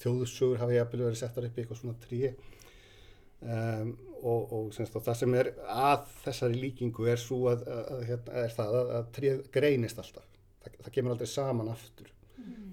þjóðsugur 0.00 0.60
hafa 0.60 0.76
jafnvel 0.76 1.04
verið 1.06 1.20
settar 1.20 1.48
upp 1.48 1.58
í 1.58 1.64
eitthvað 1.64 1.82
svona 1.82 2.00
tré 2.04 2.32
um, 3.42 3.94
og, 4.18 4.52
og 4.52 4.70
semst, 4.74 4.96
og 4.98 5.04
það 5.06 5.18
sem 5.22 5.34
er 5.38 5.52
að 5.70 6.06
þessari 6.24 6.62
líkingu 6.62 7.06
er 7.10 7.20
svo 7.22 7.44
að, 7.52 7.66
að, 7.70 7.82
að, 7.94 8.04
hérna, 8.10 8.44
er 8.44 8.54
það 8.56 8.78
að, 8.80 8.94
að 8.98 9.10
tréð 9.18 9.42
greinist 9.54 10.00
alltaf, 10.02 10.30
það, 10.64 10.78
það 10.84 10.94
kemur 10.96 11.14
aldrei 11.14 11.30
saman 11.32 11.74
aftur 11.74 12.14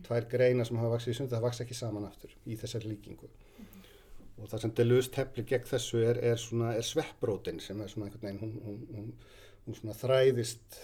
tvær 0.06 0.28
greina 0.30 0.66
sem 0.66 0.78
hafa 0.80 0.94
vaksið 0.96 1.14
í 1.14 1.18
sundi, 1.18 1.34
það 1.34 1.46
vaks 1.48 1.64
ekki 1.64 1.78
saman 1.78 2.06
aftur 2.08 2.36
í 2.46 2.58
þessari 2.60 2.92
líkingu. 2.92 3.30
Og 4.36 4.50
það 4.52 4.66
sem 4.66 4.74
Deleuze 4.78 5.14
teflir 5.16 5.48
gegn 5.50 5.70
þessu 5.70 6.02
er, 6.04 6.20
er, 6.32 6.40
svona, 6.42 6.74
er 6.76 6.86
sveppbrótin 6.86 7.62
sem 7.64 7.80
er 7.82 7.92
svona 7.92 8.10
einhvern 8.10 8.28
veginn, 8.28 8.42
hún, 8.44 8.54
hún, 8.66 8.80
hún, 8.98 9.36
hún 9.66 9.78
svona 9.80 9.96
þræðist 9.96 10.80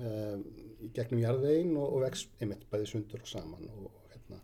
um, 0.00 0.44
í 0.86 0.90
gegnum 0.96 1.22
jarðvegin 1.22 1.76
og, 1.76 1.86
og 1.98 2.04
vex 2.06 2.26
einmitt 2.40 2.64
bæði 2.72 2.90
sundur 2.94 3.22
og 3.22 3.30
saman 3.30 3.68
og, 3.76 3.90
hérna, 4.14 4.40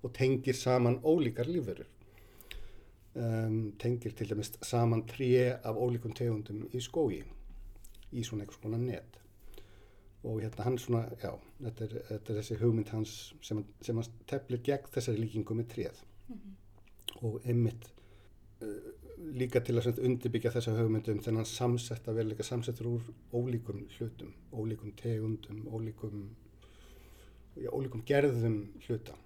og 0.00 0.14
tengir 0.16 0.56
saman 0.56 0.98
ólíkar 1.04 1.50
lífverur. 1.50 1.88
Um, 3.14 3.72
tengir 3.78 4.12
til 4.14 4.28
dæmis 4.30 4.52
saman 4.62 5.02
tré 5.02 5.50
af 5.50 5.74
ólíkum 5.74 6.12
tegundum 6.14 6.68
í 6.70 6.78
skógi 6.78 7.24
í 8.14 8.22
svona 8.22 8.44
einhvers 8.44 8.60
konar 8.62 8.78
net. 8.78 9.16
Og 10.22 10.38
hérna 10.44 10.66
hann 10.68 10.78
svona, 10.78 11.00
já, 11.18 11.32
þetta 11.64 11.88
er, 11.88 11.96
þetta 12.06 12.32
er 12.32 12.38
þessi 12.38 12.58
hugmynd 12.60 12.92
hans 12.94 13.14
sem, 13.42 13.64
sem 13.82 13.98
hann 13.98 14.20
teflir 14.30 14.62
gegn 14.62 14.92
þessari 14.94 15.24
líkingu 15.24 15.56
með 15.58 15.66
tréð. 15.72 15.98
Og 17.26 17.40
einmitt 17.42 17.88
uh, 18.62 18.92
líka 19.40 19.58
til 19.64 19.80
að 19.80 19.98
undirbyggja 19.98 20.52
þessa 20.54 20.76
hugmyndum 20.78 21.18
þennan 21.24 21.48
samsetta 21.50 22.14
veruleika 22.14 22.46
samsettur 22.46 22.92
úr 22.92 23.10
ólíkum 23.34 23.82
hlutum, 23.96 24.30
ólíkum 24.54 24.94
tegundum, 25.02 25.64
ólíkum, 25.66 26.28
já, 27.58 27.72
ólíkum 27.74 28.06
gerðum 28.06 28.62
hluta. 28.86 29.18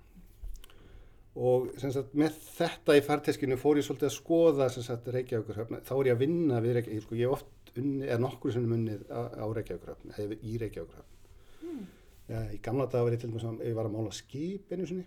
Og 1.35 1.73
sagt, 1.83 2.13
með 2.15 2.37
þetta 2.55 2.95
í 2.95 3.03
farteskinu 3.03 3.57
fór 3.59 3.81
ég 3.81 3.87
svolítið 3.89 4.07
að 4.11 4.15
skoða 4.15 4.69
sagt, 4.71 5.09
Reykjavíkurhöfn. 5.11 5.81
Þá 5.83 5.95
er 5.97 6.11
ég 6.11 6.15
að 6.15 6.23
vinna 6.23 6.61
við 6.63 6.77
Reykjavíkurhöfn. 6.79 7.09
Sko, 7.09 7.19
ég 7.19 7.27
hef 7.27 7.35
oft 7.41 7.81
unni, 7.83 8.07
eða 8.07 8.21
nokkur 8.23 8.55
sem 8.55 8.73
unnið 8.77 9.03
á, 9.11 9.21
á 9.35 9.47
Reykjavíkurhöfn, 9.59 10.15
eða 10.15 10.39
í 10.39 10.55
Reykjavíkurhöfn. 10.63 11.11
Ja, 12.31 12.41
í 12.55 12.61
gamla 12.65 12.87
daga 12.89 13.05
var 13.05 13.13
ég 13.17 13.21
til 13.21 13.29
dæmis 13.33 13.45
að 13.45 13.67
ég 13.67 13.75
var 13.77 13.89
að 13.89 13.97
mála 13.99 14.13
skip 14.17 14.71
einu 14.73 14.87
sinni 14.89 15.05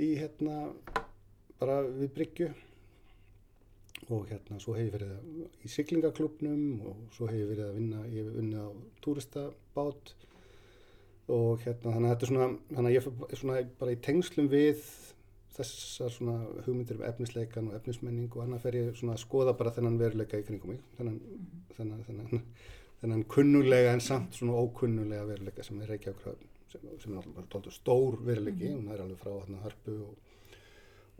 í 0.00 0.14
hérna 0.16 0.70
bara 1.60 1.82
við 1.84 2.12
Bryggju 2.14 2.46
og 4.16 4.30
hérna 4.30 4.56
svo 4.62 4.72
hef 4.78 4.86
ég 4.86 4.94
verið 4.94 5.10
að- 5.12 5.66
í 5.66 5.68
siglingaklubnum 5.74 6.62
og 6.88 7.02
svo 7.12 7.28
hef 7.28 7.36
ég 7.36 7.50
verið 7.50 7.66
að 7.66 7.76
vinna, 7.76 8.06
ég 8.08 8.24
hef 8.24 8.38
unnið 8.40 8.64
á 8.64 8.68
túristabát 9.04 10.14
og 11.30 11.62
hérna 11.64 11.94
þannig 11.94 12.08
að 12.08 12.14
þetta 12.14 12.26
er 12.26 12.32
svona, 12.32 12.48
þannig 12.70 12.90
að 12.90 12.96
ég 12.96 13.08
er 13.30 13.40
svona 13.42 13.62
bara 13.80 13.94
í 13.94 14.00
tengslum 14.06 14.50
við 14.52 14.84
þessar 15.56 16.14
svona 16.14 16.36
hugmyndir 16.66 17.00
um 17.00 17.06
efnisleikan 17.08 17.70
og 17.70 17.78
efnismenning 17.80 18.30
og 18.30 18.44
annað 18.44 18.64
fer 18.66 18.78
ég 18.78 18.92
svona 18.98 19.16
að 19.16 19.24
skoða 19.24 19.56
bara 19.58 19.74
þennan 19.76 19.98
veruleika 20.00 20.40
í 20.40 20.46
kringum 20.46 20.74
mig, 20.74 20.80
þennan, 20.98 21.18
þennan, 21.76 22.04
þennan, 22.06 22.46
þennan 23.02 23.26
kunnulega 23.34 23.92
en 23.96 24.04
samt 24.04 24.38
svona 24.38 24.56
ókunnulega 24.60 25.26
veruleika 25.28 25.66
sem 25.66 25.82
er 25.82 25.94
Reykjavík 25.94 26.24
sem, 26.70 26.82
sem 27.02 27.10
er 27.10 27.18
náttúrulega 27.18 27.46
bara 27.56 27.74
stór 27.74 28.18
veruleiki, 28.24 28.72
hún 28.76 28.92
er 28.94 29.02
alveg 29.04 29.20
frá 29.20 29.32
hérna 29.34 29.62
hörpu 29.66 29.96
og 30.06 30.18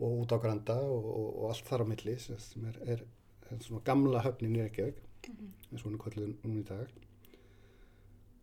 og 0.01 0.21
út 0.23 0.33
á 0.33 0.37
Granda 0.41 0.75
og, 0.81 1.05
og, 1.05 1.29
og 1.43 1.49
allt 1.53 1.67
þar 1.69 1.85
á 1.85 1.91
milli 1.91 2.17
sem 2.17 2.65
er, 2.69 2.77
er, 2.95 3.03
er 3.51 3.61
svona 3.61 3.85
gamla 3.85 4.23
höfnin 4.25 4.57
í 4.57 4.63
Reykjavík 4.63 5.29
eins 5.29 5.83
og 5.83 5.91
hún 5.91 5.97
er 5.97 6.01
kvölduð 6.01 6.31
núna 6.41 6.63
í 6.63 6.65
dag 6.65 6.95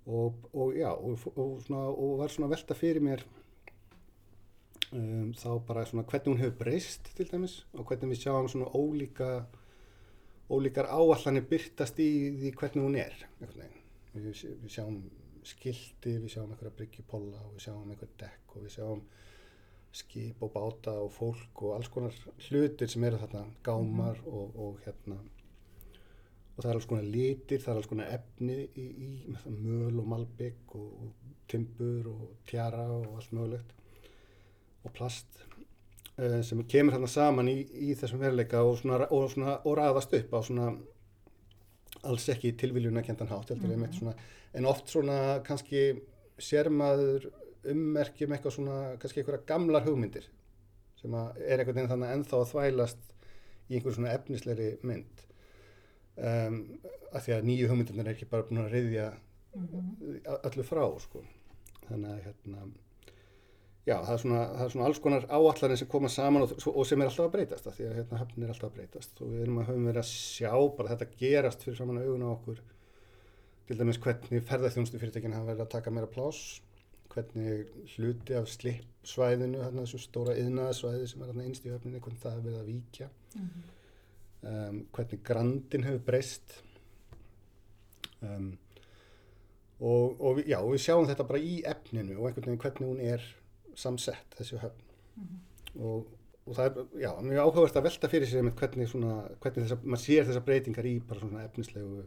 og, 0.09 0.35
og 0.53 0.73
já 0.75 0.89
og, 0.89 1.21
og, 1.37 1.61
svona, 1.63 1.85
og 1.93 2.19
var 2.19 2.33
svona 2.33 2.51
velta 2.51 2.75
fyrir 2.75 3.05
mér 3.05 3.25
um, 4.93 5.35
þá 5.37 5.51
bara 5.69 5.85
svona 5.87 6.07
hvernig 6.09 6.33
hún 6.33 6.43
hefur 6.43 6.59
breyst 6.65 7.13
til 7.17 7.29
dæmis 7.31 7.61
og 7.75 7.85
hvernig 7.85 8.15
við 8.15 8.23
sjáum 8.25 8.49
svona 8.49 8.73
ólíka 8.73 9.31
ólíkar 10.49 10.89
áallanir 10.89 11.45
byrtast 11.49 12.01
í 12.01 12.11
því 12.41 12.53
hvernig 12.57 12.87
hún 12.87 12.97
er 12.97 13.17
við, 14.15 14.45
við 14.63 14.71
sjáum 14.73 15.03
skildi, 15.45 16.19
við 16.23 16.33
sjáum 16.33 16.53
einhverja 16.53 16.77
bryggjupolla 16.79 17.43
og 17.45 17.57
við 17.57 17.67
sjáum 17.69 17.91
einhver 17.93 18.15
dekk 18.21 18.57
og 18.57 18.65
við 18.65 18.77
sjáum 18.79 19.03
skip 19.99 20.43
og 20.45 20.53
báta 20.53 20.95
og 21.01 21.13
fólk 21.13 21.63
og 21.65 21.77
alls 21.77 21.89
konar 21.93 22.17
hlutir 22.49 22.91
sem 22.91 23.05
eru 23.05 23.21
þarna 23.21 23.45
gámar 23.65 24.21
og, 24.27 24.57
og 24.57 24.81
hérna 24.85 25.21
og 26.59 26.65
það 26.65 26.71
er 26.73 26.79
alls 26.81 26.87
konar 26.91 27.05
litir, 27.07 27.61
það 27.63 27.71
er 27.71 27.79
alls 27.79 27.89
konar 27.89 28.15
efni 28.17 28.57
í, 28.75 28.87
í 29.07 29.11
möl 29.47 30.01
og 30.03 30.07
malbygg 30.11 30.73
og, 30.75 30.89
og 31.05 31.37
timbur 31.49 32.09
og 32.11 32.25
tjara 32.51 32.83
og 32.97 33.13
allt 33.21 33.35
mögulegt 33.37 33.75
og 34.83 34.95
plast 34.97 35.39
uh, 36.19 36.41
sem 36.43 36.65
kemur 36.67 36.97
þarna 36.97 37.11
saman 37.13 37.51
í, 37.53 37.61
í 37.63 37.95
þessum 37.99 38.25
veruleika 38.25 38.65
og, 38.67 38.75
svona, 38.81 39.07
og, 39.07 39.29
svona, 39.31 39.55
og 39.63 39.79
raðast 39.79 40.17
upp 40.19 40.35
á 40.35 40.41
svona 40.49 40.73
alls 42.11 42.27
ekki 42.35 42.57
tilviljuna 42.59 43.05
kentan 43.07 43.31
hátt 43.31 43.55
heldur 43.55 43.71
mm 43.71 43.85
-hmm. 43.85 43.99
svona, 43.99 44.17
en 44.55 44.67
oft 44.67 44.91
svona 44.91 45.41
kannski 45.47 46.03
sér 46.39 46.71
maður 46.71 47.31
ummerkjum 47.71 48.33
eitthvað 48.33 48.55
svona 48.55 48.97
kannski 48.99 49.21
einhverja 49.21 49.47
gamlar 49.47 49.87
hugmyndir 49.87 50.27
sem 50.99 51.15
er 51.15 51.59
einhvern 51.59 51.75
veginn 51.75 51.91
þannig 51.95 52.13
ennþá 52.17 52.43
að 52.43 52.51
þvælast 52.53 53.03
í 53.71 53.75
einhver 53.75 53.95
svona 53.95 54.13
efnisleiri 54.13 54.71
mynd 54.83 55.28
um, 56.19 56.59
af 57.13 57.25
því 57.25 57.37
að 57.37 57.49
nýju 57.49 57.71
hugmyndirnir 57.71 58.07
er 58.11 58.17
ekki 58.17 58.29
bara 58.31 58.47
búin 58.49 58.63
að 58.65 58.75
reyðja 58.77 59.09
öllu 60.51 60.67
frá 60.67 60.85
sko. 61.03 61.25
þannig 61.89 62.11
að 62.13 62.23
hérna 62.27 62.67
já, 63.89 63.97
það 64.05 64.13
er 64.13 64.23
svona, 64.23 64.41
það 64.53 64.65
er 64.65 64.73
svona 64.75 64.89
alls 64.89 65.03
konar 65.05 65.27
áallanir 65.33 65.81
sem 65.81 65.91
koma 65.91 66.11
saman 66.13 66.45
og, 66.45 66.55
og 66.69 66.87
sem 66.87 67.01
er 67.01 67.09
alltaf 67.09 67.29
að 67.29 67.35
breytast 67.37 67.69
af 67.69 67.79
því 67.79 67.87
að 67.89 67.99
hérna 67.99 68.23
höfnin 68.23 68.47
er 68.47 68.53
alltaf 68.53 68.69
að 68.69 68.77
breytast. 68.77 69.23
Og 69.23 69.33
við 69.33 69.45
erum 69.47 69.61
að 69.63 69.71
höfum 69.71 69.87
verið 69.89 70.03
að 70.03 70.11
sjá 70.13 70.53
bara 70.77 70.93
þetta 70.93 71.21
gerast 71.23 71.65
fyrir 71.65 71.79
saman 71.81 72.03
augun 72.03 72.27
á 72.29 72.31
okkur. 72.35 72.61
Til 73.69 73.79
dæmis 73.79 74.01
hvernig 74.05 74.45
ferðarþjónustu 74.49 75.01
fyrirtækin 75.01 75.37
hafa 75.37 75.51
verið 75.53 75.65
að 75.65 75.73
taka 75.77 75.93
meira 75.95 76.11
pláss 76.13 76.61
hvernig 77.13 77.65
hluti 77.95 78.37
af 78.37 78.49
slippsvæðinu 78.53 79.63
þarna 79.63 79.85
þessu 79.85 80.01
stóra 80.03 80.37
yðnaðsvæði 80.39 81.09
sem 81.09 81.25
er 81.25 81.41
innst 81.45 81.67
í 81.67 81.73
höfninni, 81.73 82.03
hvernig 82.05 82.21
það 82.23 82.37
hefur 82.37 82.47
verið 82.49 82.61
að 82.61 82.69
víkja 82.69 83.09
um, 84.43 84.83
hvernig 84.95 85.23
grandin 85.27 85.87
hefur 85.87 86.05
breyst. 86.11 86.59
Um, 88.23 88.53
og, 89.79 90.21
og 90.21 90.41
já, 90.43 90.59
við 90.67 90.83
sjáum 90.83 91.07
þetta 91.07 91.27
bara 91.29 91.43
í 91.43 91.59
efninu 91.67 92.19
og 92.19 92.29
einhvern 92.29 92.49
veginn 92.51 92.63
hvernig 92.63 92.89
hún 92.89 93.03
er 93.03 93.27
samsett 93.79 94.39
þessi 94.39 94.59
höfn. 94.63 94.87
Og, 95.79 96.09
og 96.49 96.57
það 96.57 96.65
er 96.71 97.03
já, 97.05 97.11
mjög 97.23 97.43
áhugavert 97.45 97.79
að 97.79 97.87
velta 97.87 98.11
fyrir 98.11 98.31
sér 98.31 98.43
einmitt 98.43 98.59
hvernig, 98.59 98.91
svona, 98.91 99.21
hvernig 99.43 99.67
þessa, 99.67 99.79
maður 99.85 100.05
sér 100.05 100.27
þessar 100.31 100.47
breytingar 100.49 100.89
í 100.89 100.97
bara 101.07 101.23
svona 101.23 101.45
efnislegu 101.47 102.07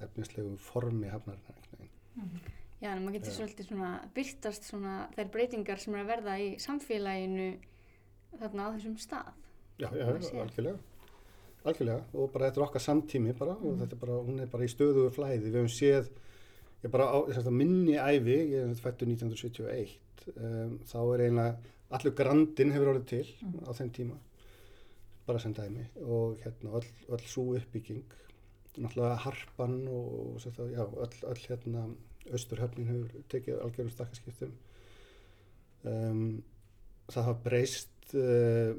efnislegu 0.00 0.54
formi 0.64 1.10
hafnarinnar 1.12 1.58
einhvern 1.58 1.82
veginn. 1.82 2.38
Já, 2.80 2.94
en 2.94 3.02
maður 3.04 3.18
getur 3.18 3.36
svolítið 3.36 3.68
svona 3.68 3.90
byrtast 4.16 4.68
svona 4.70 4.94
þær 5.16 5.32
breytingar 5.34 5.82
sem 5.82 5.96
er 5.96 6.04
að 6.04 6.12
verða 6.14 6.36
í 6.40 6.46
samfélaginu 6.62 7.50
þarna 8.40 8.68
á 8.70 8.74
þessum 8.78 8.96
stað. 9.00 9.34
Já, 9.80 9.88
já, 9.96 10.06
sér. 10.24 10.72
Algjörlega. 11.64 12.04
Og 12.14 12.30
bara 12.32 12.48
þetta 12.48 12.60
er 12.60 12.66
okkar 12.66 12.84
samtími 12.84 13.34
bara 13.38 13.56
og 13.58 13.80
þetta 13.82 13.96
er 13.96 14.02
bara, 14.04 14.18
hún 14.26 14.40
er 14.42 14.50
bara 14.52 14.66
í 14.66 14.72
stöðugu 14.72 15.12
flæði. 15.14 15.42
Við 15.46 15.58
höfum 15.58 15.72
séð, 15.74 16.10
ég 16.84 16.94
bara 16.94 17.10
á 17.12 17.18
þess 17.28 17.50
að 17.50 17.58
minni 17.58 17.98
æfi, 17.98 18.38
ég 18.54 18.64
er 18.64 18.80
fættur 18.80 19.10
1971, 19.10 19.94
um, 20.36 20.74
þá 20.88 20.98
er 21.02 21.24
eiginlega, 21.26 21.76
allur 21.90 22.16
grandin 22.16 22.74
hefur 22.74 22.92
orðið 22.94 23.08
til 23.10 23.24
á 23.66 23.70
þeim 23.76 23.90
tíma, 23.96 24.18
bara 25.26 25.42
sem 25.42 25.54
dæmi 25.54 25.88
og 26.06 26.38
hérna 26.44 26.78
öll, 26.78 26.86
öll 27.10 27.26
svo 27.28 27.50
uppbygging, 27.58 28.04
náttúrulega 28.78 29.18
harpan 29.26 29.76
og, 29.90 30.06
og 30.36 30.46
það, 30.46 30.72
já, 30.76 30.84
öll, 30.86 31.18
öll 31.32 31.44
hérna, 31.48 31.84
austurhöfnin 32.30 32.88
hefur 32.90 33.28
tekið 33.32 33.60
algjörum 33.64 33.92
stakkarskiptum. 33.94 34.56
Um, 35.90 36.24
það 37.10 37.26
hafa 37.26 37.44
breyst 37.44 38.14
uh, 38.14 38.72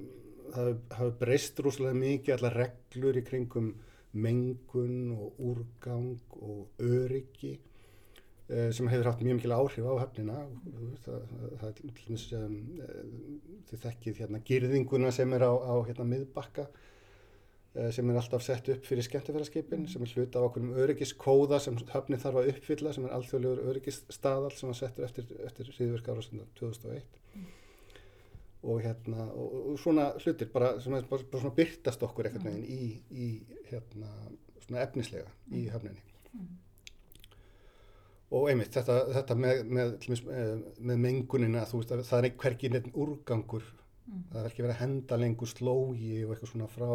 það 0.55 0.71
hafa 0.97 1.15
breyst 1.21 1.59
rosalega 1.63 1.99
mikið 2.01 2.35
allar 2.37 2.57
reglur 2.63 3.19
í 3.19 3.25
kringum 3.25 3.73
mengun 4.11 5.11
og 5.15 5.37
úrgang 5.39 6.19
og 6.43 6.81
öryggi 6.83 7.53
uh, 7.55 8.69
sem 8.75 8.89
hefur 8.91 9.07
haft 9.11 9.23
mjög 9.23 9.39
mikil 9.39 9.55
áhrif 9.55 9.87
á 9.87 9.93
höfnina. 10.03 10.37
Það, 11.05 11.21
það, 11.61 11.61
það 11.61 11.83
uh, 12.41 13.03
þið 13.69 13.83
þekkið 13.85 14.23
hérna 14.23 14.43
girðinguna 14.51 15.13
sem 15.15 15.37
er 15.37 15.47
á, 15.47 15.53
á 15.55 15.75
hérna 15.87 16.07
miðbakka 16.11 16.67
uh, 16.67 17.89
sem 17.95 18.11
er 18.11 18.19
alltaf 18.19 18.43
sett 18.43 18.67
upp 18.73 18.85
fyrir 18.89 19.07
skemmtifæraskipin 19.07 19.87
sem 19.87 20.03
er 20.03 20.15
hluta 20.17 20.41
af 20.41 20.51
okkur 20.51 20.83
öryggiskóða 20.83 21.61
sem 21.63 21.79
höfnin 21.93 22.19
þarf 22.21 22.43
að 22.43 22.53
uppfylla 22.55 22.95
sem 22.97 23.07
er 23.07 23.15
alþjóðlegur 23.15 23.71
öryggisstaðal 23.71 24.51
sem 24.57 24.73
var 24.73 24.81
settur 24.83 25.07
eftir, 25.07 25.31
eftir 25.47 25.71
hriðverk 25.77 26.11
ára 26.11 26.27
2001 26.59 27.20
og 28.61 28.81
hérna 28.83 29.25
og, 29.33 29.53
og 29.71 29.79
svona 29.81 30.11
hlutir 30.21 30.49
bara 30.53 30.75
sem 30.81 30.93
bara, 30.93 31.23
bara 31.31 31.41
svona 31.41 31.55
byrtast 31.57 32.03
okkur 32.05 32.29
einhvern 32.29 32.51
veginn 32.51 32.65
í, 32.69 32.91
í 33.09 33.29
hérna 33.71 34.11
svona 34.61 34.83
efnislega 34.85 35.31
í 35.57 35.65
höfninni. 35.71 36.03
Og 38.31 38.47
einmitt 38.47 38.71
þetta, 38.71 38.97
þetta 39.11 39.35
með, 39.35 39.63
með, 39.75 39.95
eh, 40.31 40.51
með 40.79 41.01
mengunina 41.03 41.65
þú 41.67 41.81
veist 41.81 41.95
að 41.95 42.05
það 42.07 42.27
er 42.27 42.37
hvergi 42.43 42.69
neitt 42.71 42.91
úrgangur. 42.93 43.65
Það 44.31 44.39
er 44.39 44.47
ekki 44.47 44.63
verið 44.63 44.75
að 44.75 44.83
henda 44.85 45.17
lengur 45.19 45.51
slógi 45.51 46.13
og 46.23 46.31
eitthvað 46.31 46.53
svona 46.53 46.69
frá 46.71 46.93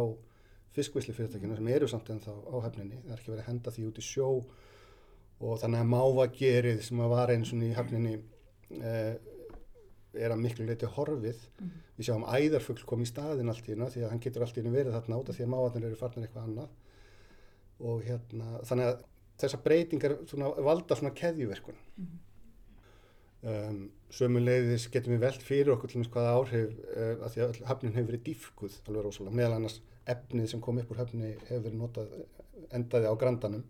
fiskvisli 0.76 1.14
fyrirtækinu 1.16 1.56
sem 1.56 1.68
eru 1.72 1.88
samt 1.88 2.08
ennþá 2.12 2.32
á 2.32 2.56
höfninni. 2.64 3.02
Það 3.04 3.12
er 3.12 3.20
ekki 3.20 3.32
verið 3.34 3.44
að 3.44 3.50
henda 3.50 3.74
því 3.74 3.86
út 3.90 4.00
í 4.00 4.06
sjó. 4.06 4.30
Og 5.36 5.60
þannig 5.60 5.82
að 5.82 5.92
mávagerið 5.92 6.82
sem 6.86 7.02
að 7.04 7.12
var 7.12 7.32
eins 7.34 7.52
og 7.52 7.64
í 7.66 7.72
höfninni 7.76 8.14
eh, 8.80 9.14
er 10.18 10.34
að 10.34 10.42
miklu 10.42 10.66
leiti 10.66 10.88
horfið. 10.96 11.42
Við 11.96 12.08
sjáum 12.08 12.26
æðarfugl 12.28 12.84
kom 12.88 13.02
í 13.04 13.08
staðin 13.08 13.52
allt 13.52 13.66
í 13.66 13.72
hérna 13.72 13.90
því 13.92 14.04
að 14.04 14.12
hann 14.12 14.22
getur 14.24 14.44
allt 14.46 14.56
í 14.56 14.62
hérna 14.62 14.76
verið 14.76 14.96
þarna 14.96 15.20
út 15.20 15.32
af 15.32 15.38
því 15.38 15.46
að 15.46 15.52
mávarnir 15.54 15.88
eru 15.88 16.00
farnir 16.00 16.26
eitthvað 16.26 16.48
annað. 16.50 16.70
Og 17.90 18.06
hérna 18.06 18.62
þannig 18.68 18.90
að 18.92 19.04
þessar 19.40 19.62
breytingar 19.64 20.16
svona, 20.30 20.52
valda 20.68 20.98
svona 20.98 21.14
keðjuverkun. 21.16 21.82
Um, 23.46 23.82
sömuleiðis 24.10 24.88
getum 24.90 25.14
við 25.14 25.26
velt 25.26 25.44
fyrir 25.44 25.74
okkur 25.74 25.92
til 25.92 26.00
dæmis 26.00 26.12
hvaða 26.14 26.32
áhrif 26.38 26.72
uh, 26.72 27.12
að 27.26 27.34
því 27.34 27.42
að 27.44 27.58
höfnin 27.68 27.94
hefur 27.94 28.08
verið 28.10 28.24
dýfkuð 28.26 28.78
alveg 28.88 29.04
rosalega, 29.06 29.36
meðal 29.38 29.58
annars 29.58 29.76
efnið 30.08 30.48
sem 30.50 30.62
kom 30.64 30.80
upp 30.80 30.90
úr 30.94 31.02
höfni 31.02 31.34
hefur 31.44 31.66
verið 31.68 31.78
notað 31.82 32.16
endaði 32.74 33.12
á 33.12 33.14
grandanum. 33.20 33.66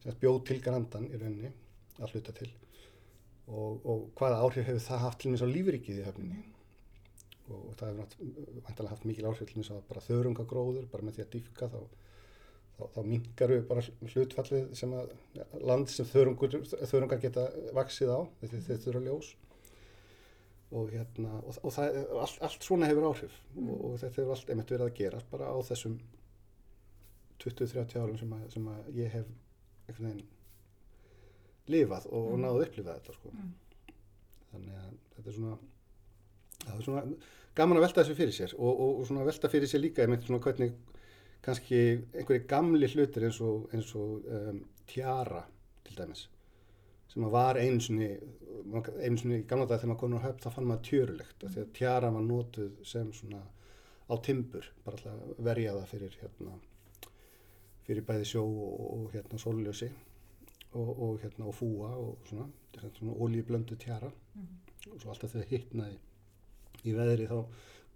Sem 0.00 0.08
sagt 0.08 0.22
bjóð 0.22 0.40
til 0.48 0.58
grandan 0.64 1.06
í 1.12 1.20
rauninni 1.20 1.52
að 1.98 2.16
hluta 2.16 2.34
til 2.40 2.48
og, 3.48 3.86
og 3.88 4.04
hvaða 4.18 4.42
áhrif 4.44 4.68
hefur 4.68 4.84
það 4.84 5.02
haft 5.04 5.20
til 5.22 5.30
dæmis 5.30 5.44
á 5.44 5.48
lífrikið 5.48 6.00
í 6.02 6.04
höfninni? 6.06 6.42
Og, 7.48 7.62
og 7.70 7.74
það 7.80 7.88
hefur 7.88 8.28
vantilega 8.66 8.92
haft 8.92 9.08
mikil 9.08 9.26
áhrif 9.28 9.48
til 9.48 9.56
dæmis 9.56 9.72
á 9.72 9.76
bara 9.88 10.04
þörungagróður, 10.04 10.86
bara 10.92 11.06
með 11.06 11.18
því 11.18 11.24
að 11.24 11.32
dýfka 11.34 11.70
þá, 11.72 11.80
þá, 12.76 12.82
þá 12.94 13.00
minkar 13.08 13.54
við 13.54 13.66
bara 13.70 13.84
hlutfallið 14.12 14.70
sem 14.80 14.94
að 15.00 15.12
land 15.70 15.92
sem 15.92 16.08
þörungur, 16.12 16.58
þörungar 16.92 17.22
geta 17.24 17.48
vaksið 17.78 18.14
á, 18.14 18.20
þetta 18.42 18.64
þeir 18.68 18.82
þurfa 18.86 19.04
ljós. 19.08 19.34
Og 20.68 20.90
hérna 20.92 21.38
og, 21.40 21.62
og 21.64 21.72
það, 21.72 22.02
allt, 22.20 22.40
allt 22.44 22.64
svona 22.66 22.90
hefur 22.90 23.08
áhrif. 23.08 23.42
Og, 23.56 23.74
og 23.74 24.00
þetta 24.02 24.20
hefur 24.20 24.34
allt 24.34 24.50
einmitt 24.52 24.72
verið 24.74 24.90
að 24.90 24.98
gera 25.00 25.24
bara 25.32 25.48
á 25.48 25.56
þessum 25.64 25.96
20-30 27.38 28.02
árum 28.02 28.18
sem 28.18 28.34
að, 28.34 28.48
sem 28.52 28.66
að 28.68 28.90
ég 28.98 29.14
hef 29.14 29.30
einhvern 29.88 30.10
veginn 30.10 30.26
lifað 31.72 32.06
og, 32.10 32.20
og 32.32 32.36
Mm. 32.38 32.44
náðu 32.44 32.60
að 32.60 32.66
upplifa 32.68 32.94
þetta 32.98 33.16
sko. 33.16 33.32
Mm. 33.32 33.52
þannig 34.52 34.78
að 34.78 34.92
þetta 35.16 35.28
er 35.30 35.36
svona 35.38 35.58
það 36.64 36.78
er 36.78 36.86
svona 36.86 37.02
gaman 37.58 37.76
að 37.80 37.84
velta 37.86 38.02
þessu 38.04 38.16
fyrir 38.18 38.32
sér 38.38 38.54
og, 38.58 38.72
og, 38.80 38.98
og 39.00 39.06
svona 39.08 39.24
velta 39.28 39.48
fyrir 39.52 39.68
sér 39.70 39.82
líka 39.82 40.02
einmitt 40.04 40.26
svona 40.26 40.40
hvernig 40.44 40.72
kannski 41.42 41.78
einhverju 42.14 42.46
gamli 42.50 42.88
hlutir 42.92 43.24
eins 43.28 43.40
og, 43.40 43.68
eins 43.74 43.92
og 43.98 44.24
um, 44.26 44.62
tjara 44.90 45.44
til 45.84 45.96
dæmis 45.98 46.26
sem 47.08 47.24
að 47.24 47.30
var 47.32 47.56
einu 47.56 47.80
sinni 47.80 48.08
einu 49.00 49.16
sinni 49.20 49.38
í 49.40 49.46
gamla 49.48 49.66
dag 49.66 49.78
þegar 49.80 49.92
maður 49.94 50.00
konur 50.02 50.20
á 50.20 50.26
höfn 50.28 50.42
þá 50.44 50.50
fann 50.56 50.66
maður 50.68 50.82
tjörulegt 50.90 51.44
af 51.46 51.54
því 51.54 51.62
að 51.62 51.70
tjara 51.78 52.10
var 52.16 52.26
notuð 52.26 52.72
sem 52.84 53.12
svona 53.16 53.40
á 54.08 54.14
timbur 54.24 54.66
bara 54.84 54.96
alltaf 54.98 55.38
verja 55.46 55.72
það 55.78 55.88
fyrir 55.94 56.18
hérna 56.20 56.58
fyrir 57.86 58.04
bæði 58.08 58.26
sjó 58.28 58.42
og, 58.44 58.82
og 58.98 59.12
hérna 59.14 59.40
sólljósi 59.40 59.88
og, 60.76 60.90
og 60.90 61.18
hérna 61.22 61.48
og 61.48 61.56
fúa 61.56 61.90
og 61.96 62.28
svona, 62.28 62.46
þetta 62.74 62.90
er 62.90 63.00
svona 63.00 63.16
olíublöndu 63.24 63.78
tjara 63.80 64.10
og 64.92 65.00
svo 65.00 65.12
alltaf 65.12 65.32
þegar 65.32 65.50
hittnaði 65.52 65.98
í 66.84 66.94
veðri 66.96 67.26
þá 67.30 67.38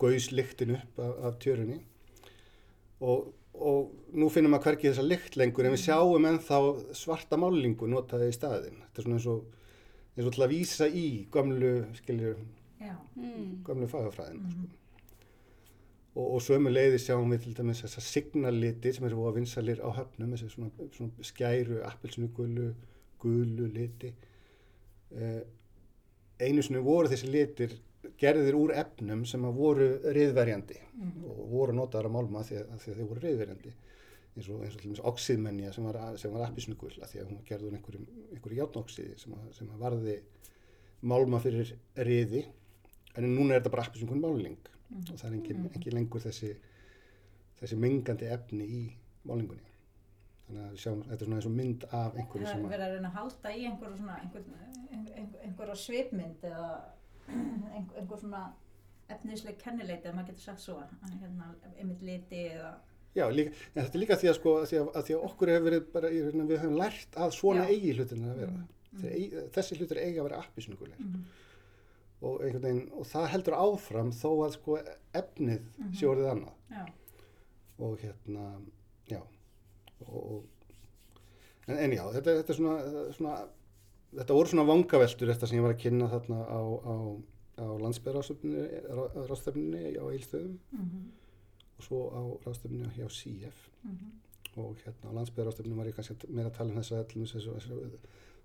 gauðs 0.02 0.30
lyktin 0.32 0.76
upp 0.76 1.00
af, 1.02 1.12
af 1.28 1.38
tjörunni 1.42 1.78
og, 3.02 3.32
og 3.54 3.92
nú 4.16 4.28
finnum 4.32 4.54
maður 4.54 4.72
hvergi 4.72 4.90
þessa 4.90 5.06
lykt 5.06 5.38
lengur 5.40 5.68
en 5.68 5.76
við 5.76 5.84
sjáum 5.84 6.28
ennþá 6.30 6.60
svarta 6.98 7.38
málingu 7.40 7.88
notaði 7.90 8.30
í 8.32 8.36
staðin 8.36 8.80
þetta 8.86 9.02
er 9.02 9.08
svona 9.08 9.20
eins 9.20 9.30
og, 9.30 9.56
eins 10.16 10.28
og 10.28 10.36
til 10.36 10.46
að 10.46 10.54
vísa 10.56 10.88
í 10.88 11.06
gömlu, 11.32 11.74
skiljur, 12.00 12.38
Já. 12.82 12.96
Mm. 13.14 13.60
gömlu 13.66 13.90
fagafræðina 13.90 14.54
sko. 14.54 14.70
Og, 16.14 16.26
og 16.26 16.40
sömu 16.44 16.72
leiði 16.72 17.00
sjáum 17.00 17.32
við 17.32 17.46
til 17.46 17.54
dæmis 17.58 17.82
þessa 17.84 18.04
signalliti 18.04 18.92
sem 18.92 19.06
eru 19.08 19.22
voða 19.22 19.38
vinsalir 19.38 19.80
á 19.80 19.88
höfnum 19.96 20.34
þessi 20.34 20.50
svona, 20.52 20.88
svona 20.96 21.28
skæru, 21.28 21.80
appelsinu 21.88 22.28
gulu 22.36 22.72
gulu 23.22 23.68
liti. 23.70 24.12
Eh, 25.12 25.40
einu 26.42 26.64
sinni 26.64 26.82
voru 26.82 27.10
þessi 27.12 27.30
litir 27.30 27.74
gerðir 28.18 28.56
úr 28.58 28.72
efnum 28.74 29.24
sem 29.28 29.44
að 29.46 29.58
voru 29.58 29.88
riðverjandi 30.16 30.78
og 31.28 31.42
voru 31.52 31.76
notaðar 31.76 32.08
að 32.08 32.16
málma 32.16 32.42
því 32.46 32.58
að, 32.58 32.64
að 32.64 32.78
að 32.78 32.86
þeir 32.86 33.10
voru 33.10 33.24
riðverjandi. 33.26 33.74
Eins 34.32 34.48
og, 34.48 34.62
eins 34.64 34.74
og 34.74 34.80
til 34.80 34.88
dæmis 34.88 35.04
oxidmenja 35.12 35.74
sem 35.76 35.86
var, 35.86 35.98
var 36.34 36.46
appelsinu 36.46 36.78
gul 36.80 36.92
að 36.96 37.10
því 37.10 37.20
að 37.20 37.26
hún 37.28 37.38
var 37.38 37.48
gerð 37.50 37.68
úr 37.68 37.76
einhverjum, 37.76 38.06
einhverju 38.32 38.60
játnoxiði 38.62 39.18
sem, 39.20 39.34
að, 39.36 39.48
sem 39.58 39.70
að 39.74 39.84
varði 39.84 40.16
málma 41.12 41.40
fyrir 41.44 41.74
riði. 42.08 42.46
En 43.12 43.28
núna 43.28 43.52
er 43.52 43.60
þetta 43.60 43.74
bara 43.74 43.86
appelsinu 43.86 44.08
gul 44.14 44.22
máling 44.92 45.12
og 45.12 45.20
það 45.22 45.28
er 45.30 45.36
engin, 45.38 45.66
engin 45.74 45.96
lengur 45.98 46.24
þessi 46.24 46.52
þessi 47.60 47.78
mengandi 47.82 48.30
efni 48.36 48.66
í 48.66 48.82
málingunni 49.28 49.68
þannig 50.46 50.64
að 50.68 50.80
sjáum, 50.82 51.02
þetta 51.08 51.18
er 51.18 51.28
svona 51.28 51.38
eins 51.40 51.48
og 51.50 51.54
mynd 51.58 51.84
af 51.90 52.16
einhverju 52.18 52.46
Það 52.46 52.52
sem 52.52 52.64
er 52.64 52.66
að 52.66 52.72
verið 52.74 52.86
að 52.86 52.94
reyna 52.96 53.10
að 53.12 53.18
halda 53.20 53.52
í 53.56 53.66
einhverju 53.70 53.96
svona, 54.00 54.16
einhver, 54.22 55.42
einhver, 55.46 55.74
svipmynd 55.84 56.46
eða 56.50 56.70
einhver, 57.28 57.98
einhver 58.00 58.22
svona 58.24 58.42
efnisleg 59.12 59.58
kennileiti, 59.60 60.08
ef 60.08 60.16
maður 60.16 60.32
getur 60.32 60.46
sagt 60.48 60.64
svo, 60.64 60.78
að 60.80 61.14
hérna, 61.20 61.52
einmitt 61.78 62.02
liti 62.06 62.46
eða, 62.56 62.72
Já, 63.12 63.26
líka, 63.28 63.52
en 63.74 63.82
þetta 63.84 63.98
er 63.98 64.00
líka 64.00 64.16
því 64.16 64.28
að, 64.30 64.36
sko, 64.38 64.52
að, 64.56 64.66
því 64.70 64.76
að, 64.80 64.86
að 64.96 65.02
því 65.06 65.14
að 65.14 65.24
okkur 65.26 65.50
hefur 65.52 65.64
verið 65.66 65.88
bara, 65.92 66.10
við 66.48 66.54
höfum 66.62 66.78
lært 66.80 67.18
að 67.20 67.34
svona 67.36 67.66
Já. 67.66 67.72
eigi 67.74 67.90
hlutin 67.98 68.22
að 68.24 68.38
vera. 68.40 68.54
Mm. 68.62 69.02
Þeir 69.02 69.16
Eigi, 69.18 69.42
þessi 69.56 69.76
hlutir 69.76 70.00
eiga 70.00 70.22
að 70.22 70.26
vera 70.28 70.38
appisnugulir 70.46 70.96
Mhm. 70.96 71.26
Og, 72.22 72.38
veginn, 72.42 72.84
og 72.94 73.04
það 73.10 73.24
heldur 73.32 73.54
áfram 73.58 74.10
þó 74.14 74.28
að 74.46 74.52
sko, 74.56 74.76
efnið 75.18 75.62
Mhm. 75.78 75.92
sé 75.98 76.04
orðið 76.06 76.28
annað. 76.32 76.54
Já, 76.70 76.84
og 77.82 77.92
hérna, 77.98 78.44
já, 79.10 79.20
og, 80.06 80.44
en, 81.68 81.76
en 81.78 81.92
já, 81.96 82.04
þetta, 82.14 82.30
þetta 82.38 82.52
er 82.54 82.58
svona, 82.60 82.76
svona, 83.16 83.34
þetta 84.14 84.34
voru 84.38 84.48
svona 84.52 84.68
vangaveltur 84.68 85.28
þetta 85.32 85.46
sem 85.48 85.58
ég 85.58 85.62
var 85.66 85.74
að 85.74 85.82
kynna 85.82 86.06
þarna 86.12 86.38
á, 86.46 86.60
á, 86.62 86.94
á 87.62 87.64
landsbyrðarástöfninni 87.82 89.82
á 89.98 90.04
Eilstöðum 90.12 90.56
mhm, 90.72 91.00
og 91.78 91.82
svo 91.86 91.98
á 92.12 92.20
ráðstöfninni 92.46 92.88
hjá 92.96 93.06
CF 93.08 93.58
mhm, 93.84 94.06
og 94.62 94.70
hérna 94.84 95.06
á 95.10 95.12
landsbyðarástöfnum 95.18 95.76
var 95.80 95.86
ég 95.90 95.96
kannski 95.96 96.14
meira 96.28 96.48
að 96.50 96.56
tala 96.58 96.70
um 96.70 96.76
þessu- 96.78 97.06
þessu- 97.56 97.98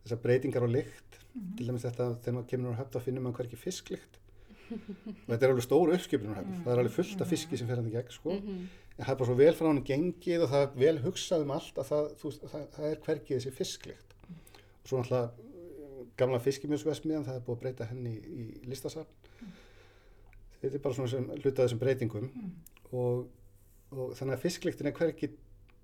þessar 0.07 0.23
breytingar 0.23 0.65
á 0.65 0.69
lykt 0.71 1.19
mhm. 1.35 1.51
til 1.59 1.67
dæmis 1.69 1.85
þetta 1.85 2.07
þegar 2.23 2.37
maður 2.39 2.49
kemur 2.53 2.73
á 2.73 2.79
höfn 2.81 2.95
þá 2.95 2.99
finnur 3.05 3.27
maður 3.27 3.43
hverki 3.43 3.59
fisklykt 3.61 4.19
og 4.67 5.29
þetta 5.29 5.45
er 5.45 5.51
alveg 5.53 5.63
stór 5.63 5.93
uppskipin 5.95 6.33
á 6.33 6.37
höfn 6.41 6.51
Mm. 6.51 6.63
það 6.65 6.73
er 6.73 6.79
alveg 6.81 6.95
fullt 6.97 7.21
af 7.23 7.29
fiski 7.31 7.57
sem 7.57 7.67
fer 7.69 7.79
hann 7.79 7.87
í 7.87 7.93
gegn 7.93 8.11
sko. 8.11 8.33
Mhm. 8.35 8.67
en 8.97 9.05
það 9.05 9.11
er 9.13 9.19
bara 9.19 9.27
svo 9.29 9.35
vel 9.37 9.53
frá 9.55 9.67
hann 9.69 9.83
gengið 9.87 10.43
og 10.43 10.49
það 10.51 10.63
er 10.65 10.71
vel 10.81 10.97
hugsað 11.05 11.41
um 11.45 11.51
allt 11.55 11.77
að 11.77 11.87
það, 11.91 12.09
þú, 12.19 12.31
það, 12.51 12.65
það 12.75 12.87
er 12.89 12.99
hverki 13.05 13.35
þessi 13.37 13.53
fisklykt 13.55 14.15
og 14.27 14.89
svo 14.89 14.97
náttúrulega 14.99 15.29
uh, 15.29 16.03
gamla 16.17 16.39
fiskimjömsvesmiðan 16.43 17.25
það 17.27 17.35
er 17.39 17.45
búið 17.45 17.55
að 17.57 17.61
breyta 17.61 17.87
henni 17.91 18.13
í, 18.17 18.43
í 18.63 18.69
listasafn 18.71 19.07
þetta 20.61 20.73
er 20.75 20.83
bara 20.83 20.97
svona 20.97 21.11
sem 21.13 21.27
hluta 21.37 21.61
af 21.61 21.67
þessum 21.67 21.81
breytingum 21.83 22.27
Mm. 22.27 22.51
og, 22.91 23.27
og 23.91 24.15
þannig 24.17 24.35
að 24.35 24.43
fisklyktin 24.47 24.87
er 24.91 24.97
hverki 24.99 25.31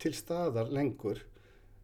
til 0.01 0.13
staðar 0.17 0.71
lengur 0.73 1.21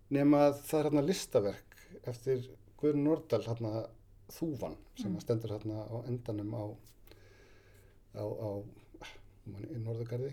nema 0.10 0.48
að 0.50 0.62
það 0.68 0.80
er 0.80 0.88
hérna 0.90 1.06
listaverk 1.06 1.69
eftir 2.10 2.44
Guðrun 2.80 3.04
Nordal 3.04 3.42
hérna 3.46 3.88
þúfan 4.30 4.76
sem 5.00 5.12
Mm. 5.14 5.20
stendur 5.24 5.50
hérna 5.56 5.84
á 5.90 5.96
endanum 6.08 6.54
á 6.54 6.64
á, 8.20 8.24
á 8.26 8.50
í 9.50 9.80
Norðugarði 9.84 10.32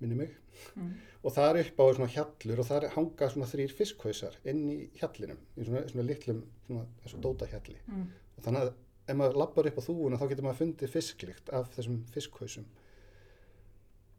minni 0.00 0.14
mig 0.16 0.34
Mm. 0.76 0.92
og 1.24 1.32
það 1.36 1.48
er 1.50 1.58
upp 1.66 1.80
á 1.80 1.84
svona 1.96 2.12
hjallur 2.14 2.60
og 2.62 2.66
það 2.66 2.82
er 2.84 2.94
hanga 2.94 3.26
svona 3.28 3.46
þrýr 3.50 3.72
fiskhausar 3.76 4.36
inn 4.48 4.62
í 4.72 4.76
hjallinum 5.00 5.36
í 5.56 5.64
svona, 5.66 5.82
svona 5.90 6.06
litlum 6.08 6.42
svona, 6.66 6.86
og 7.04 7.20
dóta 7.20 7.46
hjalli 7.50 7.76
Mm. 7.88 8.06
og 8.38 8.44
þannig 8.44 8.62
að 8.62 8.72
ef 9.08 9.16
maður 9.16 9.36
lappar 9.36 9.66
upp 9.66 9.76
á 9.76 9.86
þúfuna 9.86 10.18
þá 10.18 10.28
getur 10.30 10.42
maður 10.46 10.60
fundið 10.62 10.88
fisklykt 10.96 11.52
af 11.52 11.68
þessum 11.76 11.98
fiskhausum 12.14 12.64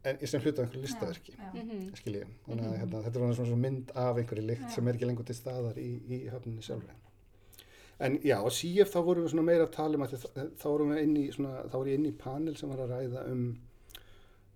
en 0.07 0.17
í 0.23 0.27
sem 0.29 0.41
hluta 0.43 0.61
af 0.63 0.67
einhverju 0.67 0.83
listaverki. 0.85 1.33
Mhm. 1.53 1.83
skiljið, 1.99 2.29
þannig 2.47 2.63
að 2.65 2.71
Mhm. 2.71 2.79
hérna, 2.81 3.01
þetta 3.05 3.15
er 3.15 3.35
svona 3.35 3.35
svona 3.51 3.61
mynd 3.65 3.91
af 3.95 4.17
einhverju 4.21 4.45
lykt 4.47 4.71
sem 4.75 4.87
er 4.87 4.93
ekki 4.97 5.09
lengur 5.09 5.25
til 5.25 5.35
staðar 5.35 5.77
í, 5.81 5.89
í 6.09 6.19
höfninni 6.31 6.63
sjálfri. 6.65 6.95
En 7.99 8.19
já, 8.21 8.37
á 8.37 8.49
CF 8.53 8.91
þá 8.93 8.99
vorum 9.05 9.23
við 9.25 9.31
svona 9.33 9.45
meira 9.47 9.65
að 9.65 9.71
tala 9.73 9.95
um 9.97 10.03
að 10.05 10.11
þá 10.61 10.65
vorum 10.69 10.91
við 10.93 11.01
inn 11.03 11.15
í 11.17 11.25
svona, 11.33 11.63
þá 11.69 11.77
var 11.79 11.87
ég 11.89 11.97
inn 11.97 12.05
í 12.11 12.17
panel 12.17 12.55
sem 12.55 12.69
var 12.69 12.83
að 12.85 12.91
ræða 12.93 13.23
um 13.31 13.57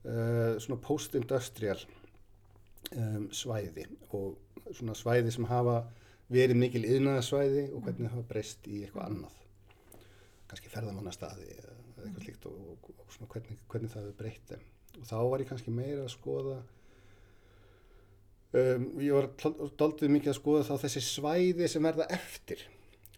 uh, 0.05 0.59
svona 0.59 0.81
post-industrial 0.81 1.79
um, 2.97 3.27
svæði 3.31 3.85
og 4.13 4.37
svona 4.73 4.93
svæði 4.97 5.31
sem 5.33 5.45
hafa 5.49 5.79
verið 6.31 6.55
mikil 6.61 6.85
yðnaðasvæði 6.87 7.65
og 7.75 7.83
hvernig 7.85 8.07
það 8.07 8.15
hafa 8.15 8.27
breyst 8.29 8.67
í 8.71 8.83
eitthvað 8.85 9.07
annað. 9.09 9.37
Kannski 10.51 10.71
ferðamannastaði 10.73 11.47
eða 11.57 11.75
eða 11.97 12.05
eitthvað 12.07 12.23
slíkt 12.25 12.45
og, 12.49 12.61
og, 12.71 12.93
og 12.99 13.11
svona 13.13 13.29
hvernig, 13.33 13.57
hvernig 13.69 13.91
það 13.93 14.05
hefur 14.05 14.17
breytt 14.21 14.47
þeim 14.53 14.63
og 14.99 15.05
þá 15.07 15.15
var 15.31 15.39
ég 15.43 15.49
kannski 15.51 15.71
meira 15.71 16.03
að 16.05 16.13
skoða 16.15 16.57
um, 18.53 18.85
ég 19.01 19.13
var 19.15 19.29
doldið 19.79 20.13
mikið 20.17 20.33
að 20.33 20.39
skoða 20.39 20.65
þá 20.67 20.73
þessi 20.85 21.03
svæði 21.07 21.69
sem 21.71 21.85
verða 21.87 22.07
eftir 22.17 22.65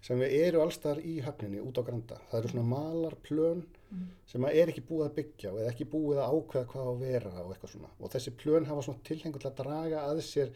sem 0.03 0.19
við 0.19 0.33
eru 0.49 0.59
allstar 0.65 0.99
í 0.99 1.17
höfninni 1.23 1.61
út 1.63 1.77
á 1.79 1.83
Granda 1.87 2.17
það 2.29 2.39
eru 2.41 2.53
svona 2.53 2.69
malarplön 2.75 3.63
Mhm. 3.93 4.05
sem 4.25 4.45
er 4.49 4.69
ekki 4.71 4.81
búið 4.89 5.03
að 5.05 5.15
byggja 5.19 5.49
eða 5.53 5.69
ekki 5.69 5.85
búið 5.85 6.17
að 6.17 6.31
ákveða 6.33 6.65
hvað 6.71 6.87
að 6.89 7.01
vera 7.03 7.33
og 7.43 7.51
eitthvað 7.53 7.71
svona 7.75 7.89
og 7.99 8.09
þessi 8.09 8.31
plön 8.41 8.65
hafa 8.65 8.81
svona 8.87 9.03
tilhengur 9.05 9.39
til 9.43 9.49
að 9.51 9.59
draga 9.59 9.99
að 10.09 10.21
sér 10.25 10.49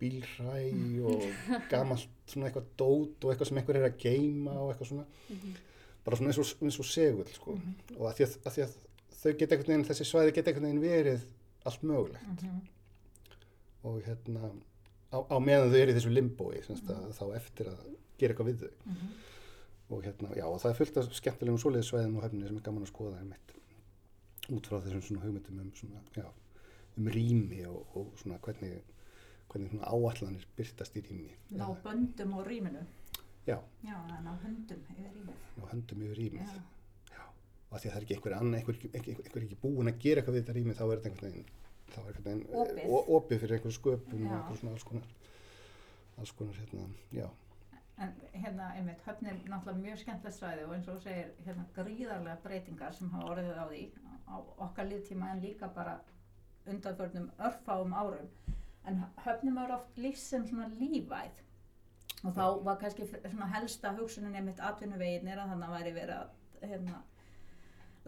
bílræ 0.00 0.54
og 1.04 1.26
gamalt 1.74 2.06
svona 2.26 2.48
eitthvað 2.48 2.70
dót 2.80 3.24
og 3.26 3.34
eitthvað 3.34 3.48
sem 3.50 3.58
einhver 3.60 3.76
er 3.82 3.88
að 3.90 3.98
geima 4.00 4.54
og 4.62 4.70
eitthvað 4.72 4.88
svona 4.94 5.04
Mhm. 5.28 5.52
bara 6.06 6.16
svona 6.16 6.32
eins 6.32 6.38
og, 6.40 6.80
og 6.80 6.86
segull 6.88 7.28
sko. 7.34 7.52
Mhm. 7.52 7.74
og 7.98 8.06
að 8.08 8.14
því 8.16 8.24
að, 8.24 8.38
að 8.48 8.52
því 8.56 8.62
að 8.64 8.74
þau 9.20 9.32
geta 9.36 9.54
einhvern 9.56 9.72
veginn, 9.74 9.84
þessi 9.90 10.06
svæði 10.08 10.34
geta 10.36 10.50
einhvern 10.50 10.68
veginn 10.70 10.84
verið 10.84 11.24
allt 11.68 11.82
mögulegt 11.82 12.42
Mhm. 12.42 12.60
og 13.84 14.02
hérna 14.06 14.50
á, 15.12 15.18
á 15.28 15.36
meðan 15.40 15.70
þau 15.72 15.80
eru 15.82 15.92
í 15.92 15.96
þessu 15.98 16.12
limbói 16.14 16.62
semst 16.64 16.88
að 16.92 17.12
þá 17.16 17.24
eftir 17.36 17.66
að 17.72 17.80
gera 18.18 18.34
eitthvað 18.34 18.50
við 18.50 18.58
þau 18.64 18.70
Mhm. 18.86 19.08
og 19.90 20.02
hérna, 20.04 20.28
já, 20.36 20.44
og 20.46 20.60
það 20.60 20.70
er 20.70 20.74
fullt 20.78 20.96
af 20.96 21.12
skemmtilegum 21.18 21.58
svoleiðisvæðum 21.58 22.18
á 22.20 22.24
höfninni 22.24 22.46
sem 22.48 22.56
er 22.56 22.62
gaman 22.62 22.84
að 22.84 22.92
skoða 22.92 23.18
einmitt 23.18 23.48
út 24.50 24.66
frá 24.66 24.80
þessum 24.80 25.02
svona 25.02 25.22
hugmyndum 25.24 25.60
um 25.60 25.72
svona, 25.74 26.00
já, 26.16 26.26
um 26.98 27.06
rými 27.06 27.64
og, 27.66 27.86
og 27.96 28.12
svona 28.16 28.38
hvernig 28.38 28.80
hvernig 29.50 29.70
svona 29.70 29.84
áallanir 29.90 30.44
byrtast 30.56 30.94
í 30.96 31.02
rými 31.02 31.34
Ná 31.50 31.66
böndum 31.82 32.34
á 32.38 32.40
rýminu. 32.46 32.84
Já. 33.46 33.58
Já, 33.82 33.96
en 34.18 34.26
á 34.28 34.34
hundum 34.44 34.78
yfir 34.90 35.10
rýmið. 35.10 35.34
og 35.62 35.68
höndum 35.72 36.02
yfir 36.06 36.16
rýmið. 36.16 36.46
Já. 36.46 36.62
Og 37.70 37.76
af 37.76 37.82
því 37.82 37.88
að 37.88 37.92
það 37.94 37.98
er 38.00 38.04
ekki 38.06 38.14
einhver 38.16 38.36
annar, 38.36 38.58
einhver, 38.60 38.78
einhver, 38.90 39.20
einhver 39.24 39.44
ekki 39.46 39.58
búin 39.62 39.90
að 39.90 39.98
gera 40.02 40.20
eitthvað 40.20 40.34
við 40.36 40.42
þetta 40.42 40.56
rými, 40.56 40.74
þá 40.74 40.82
er 40.84 40.90
þetta 40.90 41.10
einhvern 41.10 41.30
veginn, 41.30 41.50
þá 41.90 41.98
er 42.00 42.08
einhvern 42.10 42.24
veginn 42.24 42.46
Opið. 42.62 42.80
eh, 42.84 43.12
opið 43.18 43.40
fyrir 43.44 43.56
einhver 43.58 43.76
sköpun 43.76 44.24
og 44.26 44.34
einhver 44.38 44.58
svona 44.60 44.72
alls 44.74 44.86
konar, 44.88 45.12
alls 46.18 46.32
konar 46.40 46.58
hérna, 46.58 46.88
já. 47.14 47.28
En 48.00 48.14
hérna, 48.32 48.70
einmitt, 48.74 49.02
höfn 49.06 49.26
er 49.28 49.36
náttúrulega 49.52 49.82
mjög 49.84 49.98
skemmtilegt 50.00 50.36
svæði 50.38 50.64
og 50.66 50.72
eins 50.74 50.88
og 50.88 50.96
þú 50.96 51.02
segir, 51.04 51.30
hérna, 51.46 51.66
gríðarlega 51.76 52.36
breytingar 52.42 52.94
sem 52.96 53.10
hafa 53.12 53.34
orðið 53.34 53.60
á 53.60 53.66
því 53.68 53.82
á 54.30 54.36
okkar 54.66 54.88
liðtíma 54.88 55.30
en 55.34 55.42
líka 55.44 55.68
bara 55.74 55.98
undanförnum 56.66 57.30
örfáum 57.38 57.92
árum. 57.94 58.28
En 58.88 59.04
höfnum 59.26 59.58
er 59.62 59.74
oft 59.76 59.98
lífs 60.00 60.22
sem 60.32 60.46
svona 60.48 60.68
lífæð 60.80 61.44
og 62.24 62.34
þá 62.36 62.44
var 62.64 62.76
kannski 62.80 63.06
svona 63.06 63.46
helsta 63.54 63.92
hugsunin 63.96 64.34
einmitt 64.34 64.60
atvinnuveginir 64.60 65.38
að 65.40 65.52
þannig 65.52 65.74
væri 65.76 65.92
verið 65.96 66.16
að 66.16 66.70
hérna, 66.72 67.02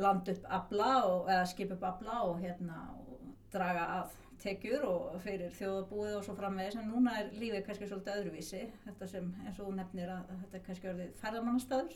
landa 0.03 0.35
upp 0.37 0.49
afla 0.59 0.91
og, 1.07 1.29
eða 1.31 1.47
skipa 1.53 1.75
upp 1.79 1.87
afla 1.93 2.19
og 2.29 2.41
hérna 2.43 2.81
og 2.99 3.19
draga 3.53 3.87
að 4.01 4.19
tekjur 4.43 4.85
og 4.89 5.21
fyrir 5.23 5.53
þjóðabúið 5.55 6.17
og 6.19 6.25
svo 6.27 6.35
framvegis 6.35 6.75
en 6.81 6.89
núna 6.91 7.13
er 7.21 7.29
lífið 7.39 7.61
kannski 7.67 7.87
svolítið 7.91 8.17
öðruvísi 8.19 8.63
þetta 8.87 9.09
sem 9.13 9.29
eins 9.47 9.61
og 9.63 9.71
nefnir 9.77 10.11
að, 10.11 10.33
þetta 10.41 10.59
er 10.59 10.65
kannski 10.67 10.91
orðið 10.91 11.13
ferðamannastaður 11.21 11.95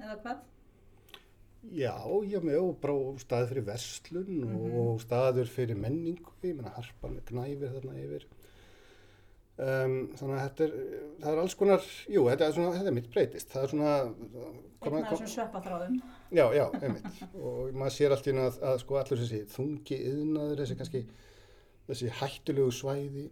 eða 0.00 0.16
hvað? 0.24 0.42
Já, 1.72 1.94
já, 2.28 2.38
með 2.44 2.58
og 2.60 2.74
bara 2.82 2.94
staður 3.22 3.48
fyrir 3.52 3.64
verslun 3.70 4.32
og, 4.44 4.64
Mhm. 4.64 4.74
og 4.82 4.98
staður 5.00 5.48
fyrir 5.48 5.78
menningu, 5.80 6.32
ég 6.42 6.56
meina 6.58 6.74
harpan 6.76 7.14
knæfir 7.30 7.70
þarna 7.76 7.94
yfir. 8.02 8.26
Um, 9.54 9.92
þannig 10.18 10.34
að 10.34 10.40
þetta 10.48 10.64
er, 10.64 10.72
það 11.22 11.28
er 11.30 11.40
alls 11.44 11.54
konar, 11.54 11.84
jú, 12.10 12.24
þetta 12.26 12.46
er 12.48 12.54
svona, 12.56 12.72
þetta 12.74 12.90
er 12.90 12.96
mitt 12.96 13.12
breytist, 13.12 13.52
það 13.52 13.66
er 13.66 13.70
svona, 13.70 13.92
Einn 14.84 14.96
af 14.98 15.12
þessum 15.12 15.30
sveppaþráðum 15.30 16.00
Já, 16.34 16.42
já, 16.52 16.64
einmitt. 16.80 17.20
og 17.38 17.70
maður 17.78 17.94
sér 17.94 18.14
allt 18.16 18.26
í 18.26 18.32
hérna 18.32 18.48
að, 18.50 18.58
að 18.66 18.80
sko 18.82 18.98
allur 18.98 19.22
þessi 19.22 19.40
þungi 19.54 20.00
yðnaður, 20.10 20.58
þessi 20.64 20.78
kannski, 20.80 21.02
þessi 21.86 22.10
hættulegu 22.18 22.74
svæði 22.74 23.24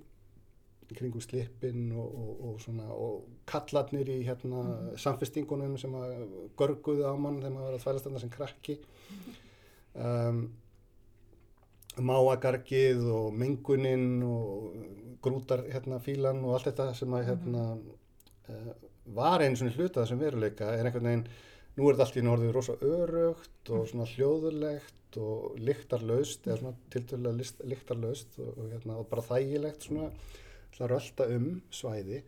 kringum 0.92 1.24
slipin 1.24 1.92
og, 1.96 2.08
og, 2.22 2.32
og 2.46 2.56
svona, 2.62 2.86
og 2.92 3.26
kallarnir 3.48 4.10
í 4.12 4.18
hérna 4.26 4.94
samfestingunum 5.00 5.78
sem 5.80 5.94
að 5.96 6.16
görguðu 6.60 7.06
á 7.08 7.14
mann 7.16 7.40
þegar 7.40 7.54
maður 7.56 7.68
var 7.68 7.78
að 7.78 7.84
þvælast 7.86 8.08
þarna 8.08 8.22
sem 8.22 8.32
krakki. 8.32 8.78
Um, 9.92 10.42
máagargið 12.00 13.02
og 13.12 13.34
menguninn 13.36 14.22
og 14.24 14.76
grútar 15.22 15.64
hérna 15.70 16.00
fílan 16.02 16.42
og 16.44 16.56
allt 16.56 16.70
þetta 16.70 16.88
sem 16.98 17.14
að 17.16 17.28
hérna 17.30 17.64
uh, 17.76 18.72
var 19.14 19.42
einu 19.42 19.70
hluta 19.76 20.02
þessum 20.02 20.20
veruleika 20.22 20.72
er 20.76 20.86
einhvern 20.86 21.08
veginn 21.10 21.26
nú 21.76 21.88
er 21.88 21.96
þetta 21.96 22.06
allt 22.06 22.18
í 22.20 22.26
norðið 22.26 22.52
rosa 22.56 22.76
örugt 22.86 23.72
og 23.72 23.88
svona 23.90 24.06
hljóðulegt 24.12 25.18
og 25.20 25.58
lyktarlaust 25.60 26.46
eða 26.46 26.58
svona 26.60 26.76
tiltölulega 26.92 27.68
lyktarlaust 27.68 28.38
og, 28.40 28.52
og, 28.56 28.70
hérna, 28.72 28.98
og 29.00 29.08
bara 29.10 29.24
þægilegt 29.26 29.88
svona 29.88 30.10
svona 30.72 30.92
rölda 30.94 31.26
um 31.36 31.48
svæði 31.70 32.22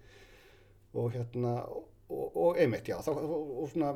og 0.95 1.15
hérna 1.15 1.55
og, 1.65 2.37
og 2.37 2.59
einmitt 2.61 2.89
já 2.89 2.99
þá, 3.03 3.15
og, 3.17 3.71
svona 3.73 3.95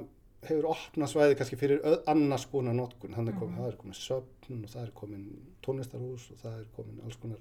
hefur 0.49 0.71
opnað 0.71 1.11
svæði 1.13 1.37
kannski 1.39 1.59
fyrir 1.59 1.81
öð, 1.83 1.99
annars 2.11 2.47
konar 2.49 2.77
notkun 2.79 3.15
þannig 3.17 3.37
að 3.37 3.49
Mhm. 3.49 3.57
það 3.59 3.69
er 3.69 3.79
komin 3.83 3.99
söfn 3.99 4.65
og 4.65 4.71
það 4.71 4.83
er 4.83 4.93
komin 4.95 5.25
tónlistarhús 5.67 6.31
og 6.33 6.39
það 6.43 6.59
er 6.61 6.67
komin 6.77 7.01
alls 7.05 7.17
konar 7.17 7.41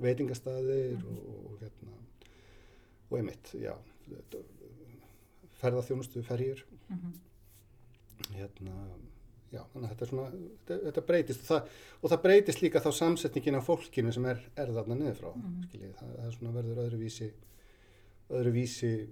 veitingastæðir 0.00 0.96
Mhm. 0.96 1.06
og, 1.06 1.28
og, 1.28 1.46
og 1.52 1.58
hérna 1.60 1.92
og 3.10 3.18
einmitt, 3.18 3.54
já 3.54 3.74
ferðarþjónustu 5.60 6.22
ferjur 6.24 6.62
mm 6.88 6.96
-hmm. 6.96 8.34
hérna, 8.36 8.74
já, 9.52 9.62
þannig 9.72 9.84
að 9.86 9.92
þetta 9.92 10.04
er 10.04 10.08
svona 10.08 10.30
þetta, 10.30 10.78
þetta 10.86 11.06
breytist 11.06 11.40
og 11.40 11.46
það, 11.46 11.68
og 12.02 12.10
það 12.10 12.22
breytist 12.22 12.62
líka 12.62 12.80
þá 12.80 12.90
samsetningin 12.92 13.54
af 13.54 13.66
fólkinu 13.66 14.12
sem 14.12 14.24
er, 14.24 14.38
er 14.56 14.66
þarna 14.66 14.94
niður 14.94 15.14
frá, 15.20 15.32
Mhm. 15.36 15.62
skiljið 15.68 15.94
það, 15.94 16.16
það 16.16 16.26
er 16.26 16.30
svona 16.32 16.52
verður 16.52 16.82
öðruvísi 16.86 17.30
öðruvísi 18.30 19.08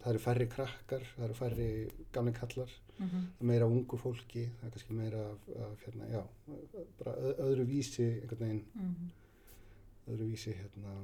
það 0.00 0.10
eru 0.10 0.18
færri 0.18 0.46
krakkar, 0.48 1.02
það 1.16 1.24
eru 1.24 1.34
færri 1.34 1.90
gamli 2.12 2.32
kallar, 2.32 2.70
Mm 2.98 3.06
-hmm. 3.06 3.10
það 3.10 3.40
er 3.40 3.46
meira 3.46 3.66
ungu 3.66 3.96
fólki, 3.96 4.48
það 4.60 4.64
er 4.66 4.70
kannski 4.70 4.92
meira 4.92 5.18
af, 5.30 5.38
af 5.56 5.78
hérna, 5.86 6.04
já, 6.10 6.22
bara 6.98 7.16
öð- 7.16 7.38
öðruvísi 7.40 8.02
einhvern 8.22 8.38
veginn, 8.40 8.64
öðruvísi 10.12 10.54
hérna, 10.56 10.94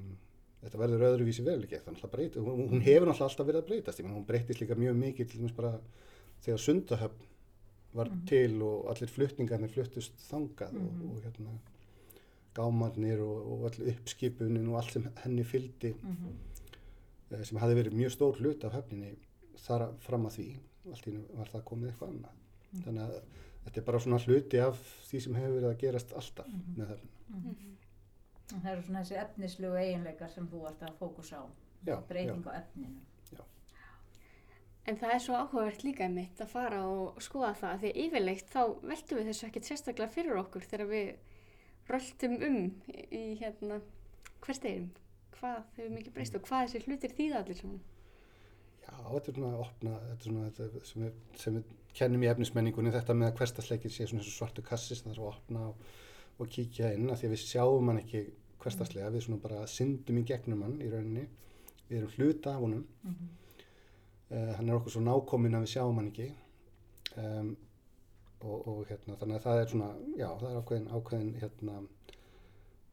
þetta 0.63 0.79
verður 0.79 1.05
öðruvísi 1.11 1.45
breyti, 1.45 2.39
hún, 2.39 2.69
hún 2.71 2.81
hefur 2.83 3.07
náttúrulega 3.09 3.29
alltaf 3.29 3.47
verið 3.47 3.63
að 3.63 3.69
breytast, 3.69 3.99
ég 4.01 4.05
menn 4.07 4.17
hún 4.17 4.27
breytist 4.27 4.61
líka 4.61 4.75
mjög 4.75 4.97
mikið 4.97 5.29
til 5.31 5.41
dæmis 5.41 5.57
bara 5.57 5.81
þegar 6.45 6.59
Sundahöfn 6.59 7.31
var 7.95 8.09
Mhm. 8.11 8.25
til 8.27 8.63
og 8.63 8.89
allir 8.91 9.09
flutningarnir 9.09 9.71
fluttust 9.71 10.13
þangað 10.31 10.73
Mhm. 10.73 10.87
og, 10.87 11.17
og 11.17 11.23
hérna 11.23 11.59
gámarnir 12.55 13.21
og, 13.21 13.53
og 13.53 13.65
all 13.69 13.89
uppskipunin 13.93 14.69
og 14.69 14.77
allt 14.79 14.93
sem 14.93 15.09
henni 15.25 15.45
fylgdi 15.45 15.95
eh, 17.31 17.45
sem 17.45 17.59
hafi 17.59 17.75
verið 17.75 17.95
mjög 17.99 18.13
stór 18.15 18.37
hlut 18.39 18.65
af 18.65 18.73
höfninni 18.79 19.15
þar 19.65 19.89
fram 20.05 20.27
að 20.27 20.37
því 20.39 20.49
allt 20.93 21.07
í 21.09 21.11
einu 21.15 21.25
var 21.39 21.47
það 21.53 21.65
komið 21.71 21.91
eitthvað 21.93 22.13
annað 22.13 22.35
Mhm. 22.75 22.83
þannig 22.85 23.03
að 23.03 23.21
þetta 23.65 23.79
er 23.81 23.85
bara 23.85 23.99
svona 24.01 24.19
hluti 24.19 24.59
af 24.61 24.79
því 25.09 25.21
sem 25.23 25.35
hefur 25.35 25.61
verið 25.61 25.71
að 25.71 25.79
gerast 25.81 26.13
alltaf 26.13 26.47
Mhm. 26.49 26.75
með 26.79 26.87
höfnina 26.87 27.19
Mhm. 27.31 27.55
Það 28.53 28.71
eru 28.75 28.87
svona 28.87 29.03
þessi 29.03 29.21
efnislegu 29.23 29.81
eiginleikar 29.81 30.33
sem 30.33 30.47
þú 30.51 30.67
ert 30.69 30.83
að 30.85 30.97
fókusa 31.01 31.41
á. 31.41 31.45
Já, 31.85 31.97
breyting 32.09 32.45
á 32.49 32.53
efninu. 32.61 33.03
En 34.85 34.99
það 35.01 35.15
er 35.15 35.23
svo 35.25 35.37
áhugavert 35.39 35.85
líka 35.85 36.07
mitt 36.13 36.41
að 36.45 36.51
fara 36.53 36.83
og 36.85 37.21
skoða 37.25 37.55
það 37.57 37.79
því 37.85 37.93
yfirleitt 38.03 38.51
þá 38.53 38.61
veltum 38.85 39.19
við 39.19 39.31
þessu 39.31 39.47
ekkert 39.47 39.69
sérstaklega 39.71 40.13
fyrir 40.13 40.41
okkur 40.43 40.67
þegar 40.69 40.91
við 40.91 41.07
röltum 41.89 42.35
um 42.45 42.59
í, 42.93 43.23
hérna 43.41 43.79
hversteginum, 44.45 44.91
hvað 45.39 45.63
hefur 45.79 45.95
mikið 45.95 46.17
breyst 46.19 46.37
og 46.37 46.45
hvað 46.45 46.67
þessi 46.67 46.85
hlutir 46.85 47.17
þýða 47.17 47.41
allir 47.41 47.61
svona. 47.63 47.81
Já, 48.85 48.93
þetta 48.99 49.33
er 49.33 49.39
svona 49.39 49.53
að 49.55 49.65
opna, 49.65 49.95
þetta 50.11 50.21
er 50.21 50.29
svona 50.29 50.47
þetta 50.51 50.85
sem, 50.91 51.07
við, 51.07 51.19
sem 51.41 51.57
við 51.57 51.73
kennum 51.97 52.27
í 52.27 52.31
efnismenningunni, 52.35 52.93
þetta 52.93 53.17
með 53.17 53.31
að 53.31 53.41
hverstasleikir 53.41 53.95
sé 53.95 54.09
svona 54.11 54.21
eins 54.21 54.33
og 54.35 54.37
svartu 54.37 54.65
kassi 54.69 54.99
sem 54.99 55.09
það 55.09 55.17
er 55.17 55.23
að 55.23 55.31
opna 55.33 55.65
og, 55.71 55.95
og 56.39 56.51
kíkja 56.51 56.93
inn, 56.95 57.11
af 57.11 57.21
því 57.21 57.29
að 57.29 57.35
við 57.35 57.43
sjáum 57.45 57.91
hann 57.91 58.01
ekki 58.03 58.25
hverstaslega, 58.63 59.13
við 59.15 59.27
svona 59.27 59.43
bara 59.43 59.67
syndum 59.71 60.21
í 60.21 60.25
gegnum 60.29 60.63
hann 60.67 60.79
í 60.83 60.91
rauninni, 60.93 61.27
við 61.89 61.99
erum 61.99 62.15
hluta 62.17 62.55
af 62.55 62.63
honum, 62.65 62.87
mm 63.03 63.11
-hmm. 63.11 63.35
uh, 64.31 64.53
hann 64.57 64.69
er 64.69 64.79
okkur 64.79 64.95
svo 64.97 65.03
nákominn 65.05 65.55
að 65.55 65.67
við 65.67 65.75
sjáum 65.75 66.01
hann 66.01 66.11
ekki 66.13 66.31
um, 67.17 67.57
og, 68.41 68.69
og 68.69 68.87
hérna, 68.89 69.17
þannig 69.17 69.37
að 69.37 69.45
það 69.47 69.61
er 69.61 69.69
svona, 69.69 69.91
já, 70.17 70.29
það 70.41 70.51
er 70.51 70.57
ákveðin, 70.61 70.89
ákveðin 70.97 71.35
hérna, 71.43 71.75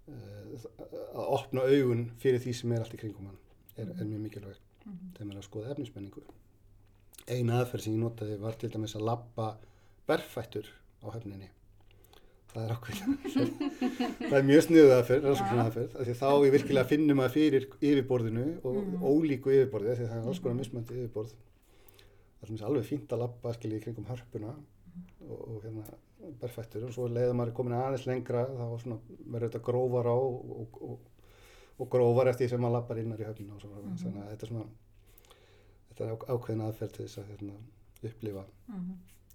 uh, 0.08 0.66
að 1.14 1.26
opna 1.38 1.62
augun 1.62 2.12
fyrir 2.18 2.40
því 2.40 2.54
sem 2.54 2.72
er 2.72 2.84
allt 2.84 2.94
í 2.94 3.02
kringum 3.02 3.32
hann, 3.32 3.40
er, 3.78 3.88
er 3.88 4.06
mjög 4.06 4.22
mikilvægt 4.28 4.68
þegar 4.84 5.28
maður 5.28 5.36
er 5.36 5.42
að 5.42 5.48
skoða 5.48 5.74
efnismenningu. 5.76 6.24
Eina 7.30 7.60
aðferð 7.62 7.86
sem 7.86 7.96
ég 7.96 8.02
notaði 8.02 8.38
var 8.42 8.58
til 8.60 8.72
dæmis 8.74 8.96
að 8.98 9.08
lappa 9.10 9.48
berfættur 10.10 10.70
á 11.06 11.08
höfninni. 11.14 11.50
Það 12.52 12.64
er 12.66 12.72
ákveð. 12.76 13.02
það 14.30 14.38
er 14.38 14.46
mjög 14.50 14.64
sniðuð 14.66 14.94
aðferð, 14.98 15.26
rannsóknar 15.30 15.62
aðferð, 15.66 15.94
af 16.02 16.08
því 16.10 16.16
þá 16.20 16.28
ég 16.46 16.54
virkilega 16.58 16.90
finnum 16.90 17.18
maður 17.22 17.34
fyrir 17.38 17.68
yfirborðinu 17.80 18.46
og 18.68 18.76
Mhm. 18.82 19.06
ólíku 19.08 19.54
yfirborði, 19.56 19.92
af 19.94 19.98
því 20.02 20.08
það 20.12 20.18
er 20.22 20.28
alls 20.32 20.42
konar 20.44 20.58
mismöndi 20.60 20.98
yfirborð. 21.00 21.32
Það 22.42 22.52
er 22.58 22.66
alveg 22.68 22.86
fínt 22.90 23.14
að 23.16 23.22
lappa 23.24 23.54
skilji 23.56 23.78
í 23.80 23.84
kringum 23.86 24.06
hörpuna 24.10 24.52
og, 25.30 25.40
og 25.48 25.62
hérna 25.64 25.86
berfættur 26.42 26.84
og 26.90 26.94
svo 26.94 27.08
leiður 27.08 27.38
maður 27.40 27.54
komin 27.58 27.74
aðeins 27.78 28.06
lengra 28.10 28.44
þá 28.50 28.66
verður 29.32 29.48
þetta 29.50 29.62
grófar 29.70 30.10
á 30.12 30.16
og, 30.18 30.52
og, 30.60 30.80
og, 30.92 31.00
grófar 31.94 32.28
eftir 32.34 32.46
því 32.48 32.50
sem 32.52 32.62
maður 32.62 32.76
lappar 32.78 33.00
innar 33.02 33.22
í 33.24 33.26
svo 33.62 33.70
frá 33.72 33.80
Mhm. 33.82 33.98
þannig 34.04 34.24
að 34.26 34.32
þetta 34.34 34.44
er 34.44 34.52
svona 34.52 34.66
þetta 35.88 36.04
er 36.04 36.36
ákveðin 36.36 36.66
aðferð 36.68 36.92
til 36.98 37.06
þess 37.06 37.18
að 37.24 37.30
hérna, 37.32 37.54
upplifa 38.12 38.44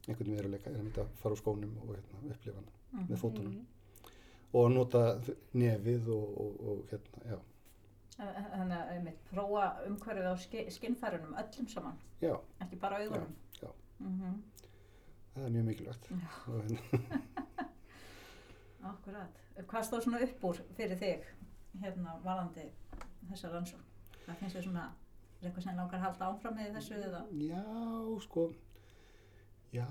einhvern 0.08 0.36
veruleika 0.36 0.70
er 0.70 0.82
að 1.06 1.08
fara 1.22 1.34
úr 1.34 1.40
skónum 1.42 1.72
og 1.82 1.94
hérna, 1.96 2.22
upplifa 2.34 2.56
hann 2.60 2.70
Mhm. 2.92 3.06
með 3.10 3.16
fótunum 3.20 3.66
og 4.56 4.70
nota 4.72 5.02
nefið 5.54 6.08
og, 6.08 6.40
og, 6.40 6.60
og 6.68 6.84
hérna, 6.90 7.24
já, 7.32 7.38
Þannig 8.16 8.76
að 8.78 8.90
einmitt 8.94 9.24
prófa 9.28 9.64
umhverfið 9.86 10.26
á 10.32 10.34
ski, 10.40 10.62
skinnfærunum 10.72 11.34
öllum 11.36 11.66
saman, 11.68 11.98
já, 12.22 12.32
ekki 12.64 12.76
bara 12.80 13.02
augunum. 13.04 13.34
já. 13.62 13.68
Mm 14.00 14.42
það 15.36 15.44
er 15.44 15.50
mjög 15.50 15.64
mikilvægt 15.64 16.06
Já. 16.10 16.30
hérna, 16.46 16.78
Akkurat. 18.90 19.40
Hvað 19.66 19.84
stóð 19.84 20.04
svona 20.04 20.20
upp 20.24 20.44
úr 20.44 20.60
fyrir 20.76 20.96
þig 21.00 21.24
hérna 21.82 22.14
varandi 22.24 22.64
þessa 23.30 23.50
rannsókn? 23.52 23.82
Það 24.26 24.38
finnst 24.40 24.56
þér 24.56 24.64
svona 24.68 24.84
er 25.40 25.48
eitthvað 25.48 25.64
sem 25.66 25.76
langar 25.76 25.98
að 25.98 26.04
halda 26.06 26.28
áfram 26.30 26.56
með 26.56 26.72
þessu 26.78 26.94
eða? 27.02 27.20
já, 27.36 27.64
sko 28.24 28.46
já 29.72 29.86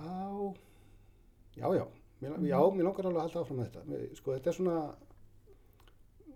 já, 1.55 1.67
já 1.77 1.85
mér, 2.21 2.37
já, 2.49 2.59
mér 2.75 2.83
langar 2.87 3.05
alveg 3.05 3.19
að 3.21 3.25
halda 3.27 3.41
áfram 3.43 3.59
með 3.59 3.69
þetta 3.71 4.15
sko, 4.19 4.33
þetta 4.37 4.49
er 4.51 4.57
svona 4.59 4.77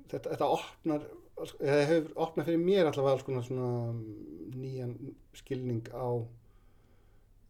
þetta, 0.09 0.29
þetta 0.33 0.49
opnar 0.57 1.07
eða 1.63 1.85
hefur 1.87 2.11
opnað 2.25 2.45
fyrir 2.49 2.59
mér 2.65 2.89
allavega 2.89 3.13
alls 3.15 3.23
konar 3.23 3.43
svona 3.47 3.69
nýjan 4.59 4.95
skilning 5.39 5.85
á 5.95 6.07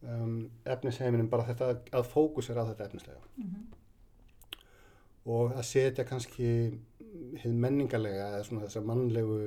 um, 0.02 0.36
efnisheiminum 0.64 1.28
bara 1.32 1.44
þetta 1.48 1.72
að- 1.74 1.90
að 1.98 2.06
fókus 2.12 2.50
er 2.52 2.60
á 2.62 2.64
þetta 2.70 2.86
efnislega 2.86 3.20
Mhm. 3.36 3.64
og 5.26 5.52
að 5.56 5.64
setja 5.68 6.04
kannski 6.08 6.78
hið 7.42 7.52
menningarlega 7.64 8.28
eða 8.36 8.44
svona 8.46 8.62
þessa 8.66 8.84
mannlegu 8.86 9.40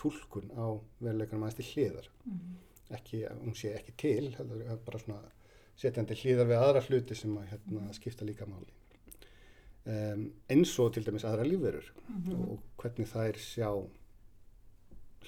túlkun 0.00 0.48
á 0.56 0.66
veruleikunum 1.02 1.44
aðeins 1.44 1.56
til 1.60 1.68
hliðar 1.74 2.08
Mhm. 2.24 2.56
ekki, 2.96 3.20
að 3.28 3.38
hún 3.44 3.54
sé 3.54 3.74
ekki 3.76 3.92
til 3.96 4.30
heldur 4.38 4.62
er 4.64 4.76
bara 4.76 4.98
svona 4.98 5.20
setjandi 5.80 6.14
hliðar 6.20 6.46
við 6.50 6.58
aðra 6.60 6.82
hluti 6.88 7.16
sem 7.16 7.36
að 7.40 7.48
hérna, 7.54 7.86
skipta 7.96 8.26
líka 8.28 8.46
máli 8.46 8.68
um, 9.86 10.26
eins 10.52 10.74
og 10.82 10.92
til 10.94 11.04
dæmis 11.06 11.24
aðra 11.24 11.46
lífverur 11.48 11.86
Mhm. 12.10 12.34
og 12.50 12.58
hvernig 12.82 13.08
þær 13.08 13.38
sjá 13.40 13.70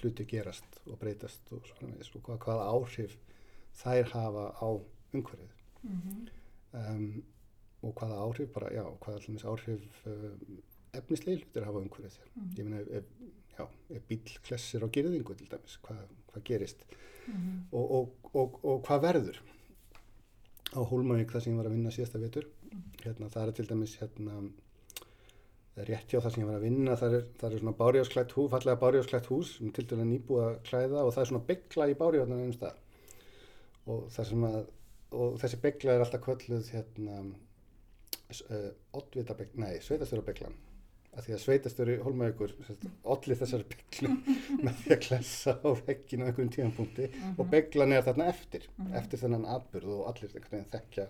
hluti 0.03 0.25
gerast 0.29 0.81
og 0.91 0.99
breytast 1.01 1.53
og 1.53 1.63
og 1.63 2.23
hvað, 2.23 2.39
hvaða 2.45 2.65
áhrif 2.75 3.17
þær 3.83 4.11
hafa 4.13 4.47
á 4.61 4.69
umhverfið 5.15 5.59
Mhm. 5.83 6.29
um, 6.73 7.23
og 7.83 7.95
hvaða 7.95 8.19
áhrif 8.27 8.53
bara, 8.53 8.71
já, 8.71 8.85
hvaða 9.01 9.19
allmis 9.21 9.45
áhrif 9.45 10.07
um, 10.07 10.63
efnislega 10.95 11.39
hlutir 11.41 11.65
hafa 11.65 11.79
á 11.79 11.83
umhverfið 11.85 12.19
Mhm. 12.37 12.55
ég 12.59 12.65
meina, 12.65 12.81
ef, 12.99 13.05
já, 13.59 13.67
ef 13.97 14.03
bíl 14.09 14.39
klessir 14.45 14.83
á 14.85 14.89
girðingu 14.89 15.35
til 15.37 15.47
dæmis, 15.49 15.79
hvað, 15.83 16.05
hvað 16.33 16.43
gerist 16.45 16.85
Mhm. 17.29 17.67
og, 17.73 17.91
og, 17.91 18.09
og, 18.35 18.65
og 18.65 18.83
hvað 18.87 19.01
verður 19.03 19.39
á 20.73 20.81
Hólmavík 20.81 21.33
þar 21.33 21.45
sem 21.45 21.53
ég 21.53 21.61
var 21.61 21.69
að 21.69 21.77
vinna 21.77 21.93
síðasta 21.95 22.21
vetur. 22.23 22.49
Hérna, 23.03 23.31
það 23.33 23.49
er 23.49 23.57
til 23.59 23.67
dæmis 23.69 23.95
hérna, 24.01 24.39
rétt 25.89 26.13
hjá 26.13 26.19
það 26.21 26.35
sem 26.35 26.43
ég 26.43 26.51
var 26.51 26.59
að 26.59 26.67
vinna 26.67 26.97
það 27.01 27.17
er, 27.19 27.27
það 27.41 27.55
er 27.57 27.63
svona 27.63 27.77
bárjásklætt 27.79 28.35
hús, 28.37 28.51
fallega 28.53 28.81
bárjásklætt 28.83 29.31
hús 29.33 29.55
sem 29.59 29.73
til 29.77 29.87
dæmis 29.91 30.11
nýbúið 30.11 30.45
að 30.47 30.59
klæða 30.69 31.05
og 31.05 31.15
það 31.15 31.23
er 31.23 31.31
svona 31.31 31.47
byggla 31.53 31.89
í 31.89 31.97
bárjáðan 32.03 32.35
einum 32.41 32.57
stað. 32.57 32.83
Og, 33.93 34.05
að, 34.51 34.59
og 35.17 35.41
þessi 35.43 35.63
byggla 35.65 35.97
er 35.97 36.05
alltaf 36.05 36.25
kölluð 36.27 36.69
hérna 36.77 37.23
uh, 37.23 38.69
oddvita 39.01 39.39
byggla, 39.41 39.65
nei, 39.65 39.81
sveitastöru 39.83 40.25
bygglan 40.29 40.61
að 41.13 41.27
því 41.27 41.35
að 41.37 41.43
sveitastöru 41.43 41.97
Hólmavíkur 42.07 42.55
olli 43.15 43.37
þessari 43.41 43.67
bygglu 43.73 44.13
með 44.65 44.79
því 44.83 44.95
að 44.95 45.03
klessa 45.07 45.57
á 45.61 45.69
vegginu 45.83 46.25
á 46.25 46.27
einhverjum 46.29 46.53
tímanpunkti 46.57 47.09
og 47.37 47.51
bygglan 47.53 47.97
er 47.97 48.07
þarna 48.07 48.29
eftir 48.33 48.69
eftir 49.01 49.23
þennan 49.25 49.49
atbyrð 49.57 49.99
og 49.99 50.07
allir 50.13 50.33
þekkja 50.73 51.09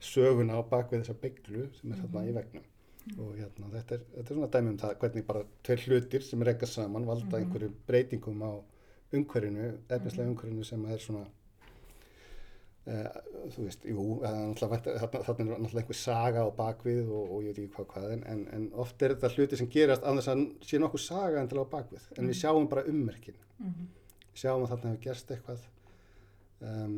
söguna 0.00 0.60
á 0.60 0.62
bakvið 0.68 1.04
þessa 1.04 1.22
bygglu 1.24 1.64
sem 1.78 1.94
er 1.94 2.04
þarna 2.04 2.26
í 2.28 2.36
vegnum 2.36 2.68
og 3.16 3.32
hérna, 3.38 3.70
þetta, 3.72 3.96
er, 3.96 4.02
þetta 4.14 4.26
er 4.26 4.36
svona 4.36 4.50
dæmi 4.54 4.70
um 4.70 4.78
það 4.80 4.96
hvernig 5.02 5.26
bara 5.26 5.44
tveir 5.64 5.84
hlutir 5.86 6.24
sem 6.24 6.42
reyka 6.44 6.68
saman 6.68 7.08
valda 7.08 7.40
einhverju 7.40 7.72
breytingum 7.88 8.42
á 8.44 8.52
umhverfinu, 9.16 9.70
efnislega 9.88 10.30
umhverfinu 10.30 10.66
sem 10.66 10.84
er 10.86 11.00
svona 11.02 11.24
þú 12.84 13.64
veist, 13.66 13.84
jú, 13.84 14.04
þarna 14.24 14.78
er 14.80 15.02
náttúrulega 15.28 15.82
einhver 15.82 15.98
saga 15.98 16.44
á 16.46 16.48
bakvið 16.56 17.10
og, 17.12 17.32
og 17.36 17.42
ég 17.44 17.52
veit 17.52 17.58
ekki 17.60 17.74
hvað 17.76 17.88
hvað 17.92 18.12
en, 18.14 18.22
en, 18.32 18.44
en 18.56 18.68
oft 18.82 19.02
er 19.04 19.14
þetta 19.14 19.30
hluti 19.34 19.58
sem 19.60 19.68
gerast 19.70 20.06
án 20.06 20.18
þess 20.18 20.32
að 20.32 20.44
sé 20.66 20.80
nokkuð 20.80 21.04
saga 21.04 21.42
endilega 21.42 21.68
á 21.68 21.74
bakvið 21.74 22.06
en 22.16 22.30
við 22.30 22.38
sjáum 22.40 22.68
bara 22.70 22.86
ummerkin. 22.88 23.36
Mhm. 23.60 23.90
sjáum 24.40 24.64
að 24.64 24.72
þarna 24.72 24.92
hefur 24.94 25.02
gerst 25.04 25.34
eitthvað. 25.34 25.66
Um, 26.60 26.96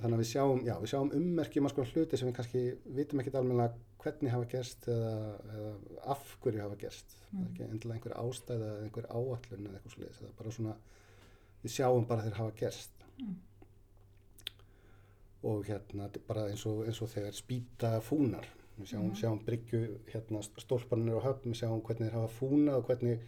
þannig 0.00 0.16
að 0.16 0.22
við 0.22 0.30
sjáum 0.30 0.64
já, 0.66 0.74
við 0.80 0.92
sjáum 0.92 1.12
ummerki 1.20 1.60
um 1.60 1.68
alls 1.68 1.76
konar 1.76 1.92
hluti 1.94 2.18
sem 2.18 2.30
við 2.30 2.36
kannski 2.38 2.62
vitum 2.98 3.22
ekkit 3.22 3.38
almennilega 3.38 3.78
hvernig 4.00 4.32
hafa 4.32 4.48
gerst 4.50 4.88
eða, 4.90 5.12
eða 5.54 5.72
af 6.14 6.32
hverju 6.42 6.64
hafa 6.64 6.80
gerst. 6.80 7.14
Það 7.30 7.44
er 7.44 7.50
ekki 7.52 7.68
endilega 7.68 7.98
einhver 7.98 8.16
ástæða 8.18 8.70
eða 8.72 8.86
einhver 8.86 9.08
áallun 9.12 9.68
eða 9.68 9.78
eitthvað 9.78 9.94
sliðis, 9.94 10.18
það 10.22 10.30
er 10.30 10.36
bara 10.40 10.54
svona 10.56 10.76
við 11.60 11.74
sjáum 11.76 12.08
bara 12.08 12.26
þeir 12.26 12.38
hafa 12.40 12.56
gerst. 12.62 13.06
Mm. 13.20 13.36
Og 15.42 15.64
hérna 15.64 16.08
bara 16.28 16.48
eins 16.50 16.66
og, 16.66 16.82
eins 16.86 17.00
og 17.02 17.08
þegar 17.08 17.32
spýta 17.32 18.00
fúnar 18.04 18.44
við 18.78 18.86
sjáum, 18.92 19.06
Mhm. 19.10 19.16
sjáum 19.20 19.44
bryggju 19.44 19.80
hérna 20.12 20.42
stólpanir 20.42 21.14
og 21.16 21.22
höfn, 21.24 21.50
við 21.52 21.60
sjáum 21.62 21.82
hvernig 21.82 22.08
þeir 22.10 22.18
hafa 22.18 22.34
fúnað 22.40 22.76
og 22.76 22.86
hvernig 22.86 23.20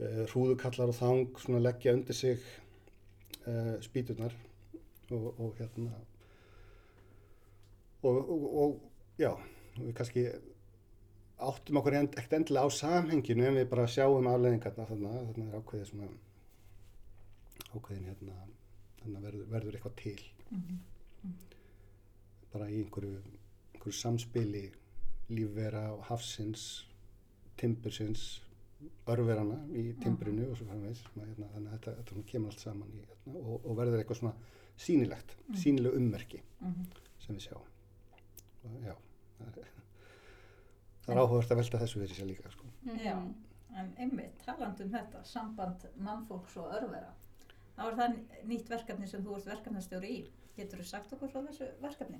uh, 0.00 0.24
hrúðukallar 0.32 0.88
og 0.88 0.94
þang 0.94 1.38
svona 1.38 1.60
leggja 1.62 1.92
undir 1.94 2.14
sig 2.14 2.38
uh, 3.46 3.78
spýturnar 3.80 4.34
og, 5.10 5.40
og 5.40 5.54
hérna 5.58 5.90
og, 8.02 8.30
og, 8.62 8.80
já, 9.18 9.32
við 9.78 9.94
kannski 9.98 10.26
áttum 11.38 11.78
okkur 11.80 11.94
end, 11.98 12.14
ekkert 12.18 12.32
endilega 12.40 12.66
á 12.66 12.70
samhenginu 12.74 13.46
en 13.46 13.58
við 13.60 13.68
bara 13.70 13.86
sjáum 13.90 14.26
afleðingarna 14.30 14.86
þarna, 14.90 15.12
þarna 15.28 15.48
er 15.52 15.58
ákveðið 15.60 15.90
svona 15.92 16.08
ákveðin 17.74 18.08
hérna 18.10 18.36
þannig 19.02 19.22
verður, 19.26 19.48
verður 19.54 19.78
eitthvað 19.78 19.98
til 20.02 20.18
Mhm. 20.50 20.78
Bara 22.52 22.68
í 22.70 22.82
einhverju, 22.82 23.14
einhverju 23.74 23.92
samspili 23.98 24.64
lífvera 25.30 25.86
og 25.94 26.04
hafsins 26.08 26.66
timbursins 27.60 28.40
örverana 29.10 29.56
í 29.74 29.88
timbrinu 30.02 30.46
og 30.52 30.56
svo 30.60 30.68
framvegis 30.68 31.00
svona, 31.02 31.26
hérna, 31.26 31.48
þannig 31.54 31.72
að 31.72 31.78
þetta, 31.78 31.94
þetta 31.98 32.22
kemur 32.30 32.52
allt 32.52 32.62
saman 32.62 32.92
í, 32.94 33.00
hérna, 33.02 33.40
og, 33.40 33.66
og 33.66 33.76
verður 33.80 33.98
eitthvað 34.02 34.20
svona 34.20 34.34
sýnilegt 34.78 35.34
sýnileg 35.58 35.96
ummerki 35.98 36.42
Mhm. 36.60 36.86
sem 37.24 37.36
við 37.36 37.48
sjáum 37.48 37.66
og 38.68 38.82
já 38.86 38.94
það 39.38 39.58
er, 39.62 39.68
það 41.04 41.12
er 41.14 41.20
áhugavert 41.22 41.52
að 41.54 41.60
velta 41.62 41.78
þessu 41.82 42.00
fyrir 42.02 42.16
sér 42.18 42.26
líka 42.30 42.50
sko. 42.54 42.66
Já, 43.04 43.16
en 43.78 43.92
einmitt, 43.98 44.38
taland 44.44 44.80
um 44.80 44.90
þetta, 44.90 45.24
samband 45.24 45.84
mannfólks 45.96 46.56
og 46.56 46.72
örvera. 46.78 47.12
þá 47.76 47.82
er 47.90 47.94
það 48.00 48.16
nýtt 48.50 48.68
verkefni 48.70 49.06
sem 49.08 49.22
þú 49.24 49.36
ert 49.36 49.46
verkefnastjóri 49.46 50.08
í. 50.10 50.22
Getur 50.56 50.80
þú 50.82 50.84
sagt 50.88 51.12
okkur 51.14 51.30
frá 51.30 51.42
þessu 51.46 51.68
verkefni? 51.82 52.18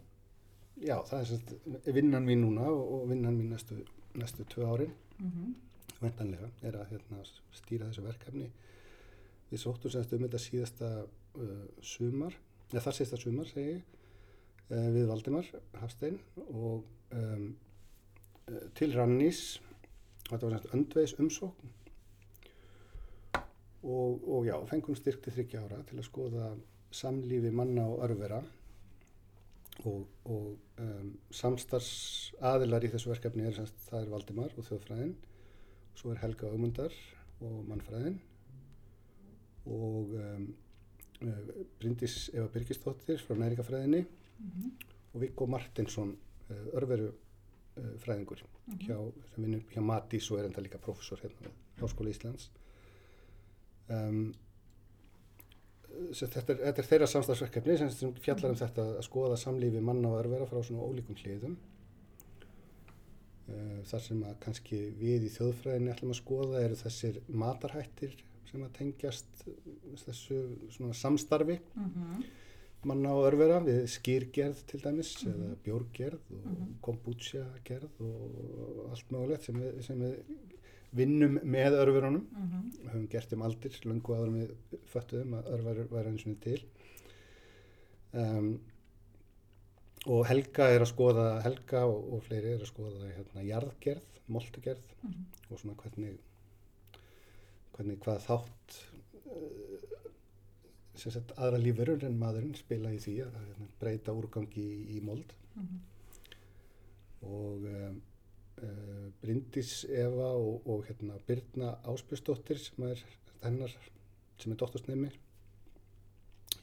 Já, 0.78 0.96
það 1.08 1.20
er 1.20 1.28
sérst 1.28 1.94
vinnan 1.94 2.26
mín 2.26 2.44
núna 2.44 2.68
og, 2.70 3.08
vinnan 3.10 3.34
mín 3.34 3.50
næstu, 3.54 3.80
næstu 4.14 4.44
tvö 4.44 4.66
árin, 4.72 4.94
Mm 5.18 5.30
-hmm. 5.30 5.54
vendanlega, 6.00 6.48
er 6.62 6.72
að 6.72 6.90
hérna, 6.90 7.24
stýra 7.52 7.86
þessu 7.88 8.02
verkefni. 8.02 8.50
Við 9.50 9.58
sóttum 9.58 9.90
sérst 9.90 10.12
um 10.12 10.22
þetta 10.22 10.38
síðasta 10.38 11.06
uh, 11.34 11.66
sumar, 11.82 12.34
eða 12.72 12.80
þar 12.80 12.94
síðasta 12.94 13.16
sumar 13.16 13.46
segi 13.46 13.70
ég, 13.70 13.82
uh, 14.70 14.88
við 14.94 15.06
Valdimar 15.06 15.46
Hafstein 15.80 16.20
og 16.36 16.84
um, 17.10 17.56
uh, 18.48 18.68
til 18.74 18.92
Rannís, 18.92 19.60
þetta 20.30 20.46
var 20.46 20.58
sérst 20.58 20.74
öndveis 20.74 21.14
umsókn 21.18 21.68
og, 23.82 24.28
og 24.28 24.46
já, 24.46 24.66
fengum 24.66 24.94
styrk 24.94 25.22
til 25.22 25.32
þryggja 25.32 25.64
ára 25.64 25.82
til 25.82 25.98
að 25.98 26.04
skoða 26.04 26.56
samlífi 26.90 27.50
manna 27.50 27.88
og 27.88 28.04
örvera 28.04 28.42
og, 29.86 30.06
og 30.26 30.80
um, 30.82 31.10
samstars 31.30 31.90
aðilar 32.42 32.86
í 32.86 32.90
þessu 32.92 33.12
verkefni 33.12 33.46
er 33.46 33.54
semst, 33.54 33.78
það 33.86 34.00
er 34.00 34.12
Valdimar 34.14 34.56
og 34.56 34.66
þjóðfræðin 34.66 35.14
svo 35.98 36.12
er 36.12 36.22
Helga 36.22 36.50
Augmundar 36.50 36.94
og 37.44 37.60
mannfræðin 37.68 38.18
og 39.68 40.14
um, 40.18 40.48
uh, 41.22 41.52
Bryndís 41.78 42.28
Eva 42.34 42.48
Birgisdóttir 42.52 43.22
frá 43.22 43.38
næringafræðinni 43.38 44.02
og 45.12 45.20
Viggo 45.22 45.46
Martinsson 45.46 46.14
uh, 46.50 46.66
örveru 46.78 47.10
uh, 47.12 47.94
fræðingur 48.02 48.42
hjá, 48.84 48.98
sem 49.34 49.44
vinnur 49.44 49.64
hjá 49.72 49.82
Matís 49.84 50.30
og 50.32 50.40
er 50.40 50.50
enda 50.50 50.64
líka 50.64 50.80
professor 50.82 51.20
hérna 51.22 51.46
við 51.46 51.82
Háskóla 51.82 52.10
Íslands. 52.10 52.50
Um, 53.88 54.34
þetta, 56.12 56.44
er, 56.52 56.60
þetta 56.62 56.82
er 56.82 56.88
þeirra 56.92 57.10
samstagsverkefni 57.14 57.76
sem, 57.80 57.90
sem 57.94 58.14
fjallar 58.22 58.54
um 58.54 58.60
þetta 58.60 58.86
að 58.94 59.02
skoða 59.06 59.40
samlífi 59.40 59.82
manna 59.84 60.12
og 60.12 60.22
örvera 60.22 60.48
frá 60.48 60.62
svona 60.62 60.86
ólíkum 60.86 61.18
hliðum. 61.18 61.58
Uh, 63.48 63.78
þar 63.88 64.02
sem 64.04 64.24
að 64.28 64.34
kannski 64.44 64.78
við 64.98 65.28
í 65.28 65.34
þjóðfræðinni 65.38 65.92
ætlum 65.94 66.12
að 66.12 66.20
skoða 66.20 66.64
eru 66.66 66.76
þessir 66.76 67.22
matarhættir 67.32 68.18
sem 68.48 68.64
að 68.64 68.74
tengjast 68.76 69.46
þessu 70.04 70.42
svona 70.72 70.96
samstarfi 70.96 71.58
Mm 71.76 71.88
-hmm. 71.94 72.26
manna 72.84 73.12
og 73.12 73.26
örvera 73.26 73.58
við 73.64 73.86
skýrgerð 73.90 74.60
til 74.70 74.80
dæmis 74.80 75.10
eða 75.26 75.56
bjórgerð 75.64 76.20
og 76.36 76.60
kombucha-gerð 76.80 78.00
og 78.00 78.90
allt 78.90 79.10
mögulegt 79.10 79.44
sem 79.44 79.56
við, 79.60 79.80
sem 79.82 79.98
við 79.98 80.14
vinnum 80.96 81.38
með 81.44 81.72
örverunum 81.82 82.24
Mm 82.32 82.48
-hmm. 82.48 82.70
við 82.78 82.90
höfum 82.92 83.08
gert 83.08 83.32
um 83.32 83.42
aldir 83.42 83.80
lungu 83.84 84.14
en 84.14 84.34
við 84.34 84.50
föttuðum 84.92 85.34
að 85.38 85.46
örver 85.54 85.84
væri 85.90 86.08
eins 86.08 86.26
og 86.26 86.40
til 86.40 86.62
um, 88.12 88.60
og 90.06 90.26
Helga 90.26 90.68
er 90.70 90.80
að 90.80 90.88
skoða 90.92 91.42
Helga 91.42 91.84
og, 91.86 92.12
og 92.14 92.22
fleiri 92.22 92.52
er 92.54 92.60
að 92.62 92.66
skoða 92.72 93.10
hérna 93.16 93.42
jarðgerð, 93.44 94.02
moltugerð 94.28 94.86
Mhm. 95.02 95.24
og 95.50 95.58
svona 95.58 95.74
hvernig 95.76 96.18
hvernig 97.76 97.98
hvað 98.00 98.18
þátt 98.26 98.78
uh, 99.26 99.98
sem 100.94 101.12
sagt 101.12 101.32
aðra 101.36 101.58
lífurur 101.58 102.02
en 102.04 102.18
maðurinn 102.18 102.54
spila 102.56 102.90
í 102.90 102.98
því 102.98 103.20
að 103.22 103.32
hérna, 103.38 103.66
breyta 103.80 104.12
úrgangi 104.12 104.62
í, 104.62 104.96
í 104.96 105.00
mold 105.04 105.32
Mhm. 105.54 105.80
og 107.22 107.62
um, 107.64 108.02
Bryndís 109.22 109.84
Eva 109.90 110.32
og, 110.36 110.66
og 110.68 110.84
hérna 110.88 111.18
Birna 111.26 111.76
Áspjösdóttir 111.84 112.60
sem 112.62 112.84
er 112.88 113.02
hennar, 113.42 113.74
sem 114.38 114.52
er 114.52 114.60
dóttursnemi 114.60 115.10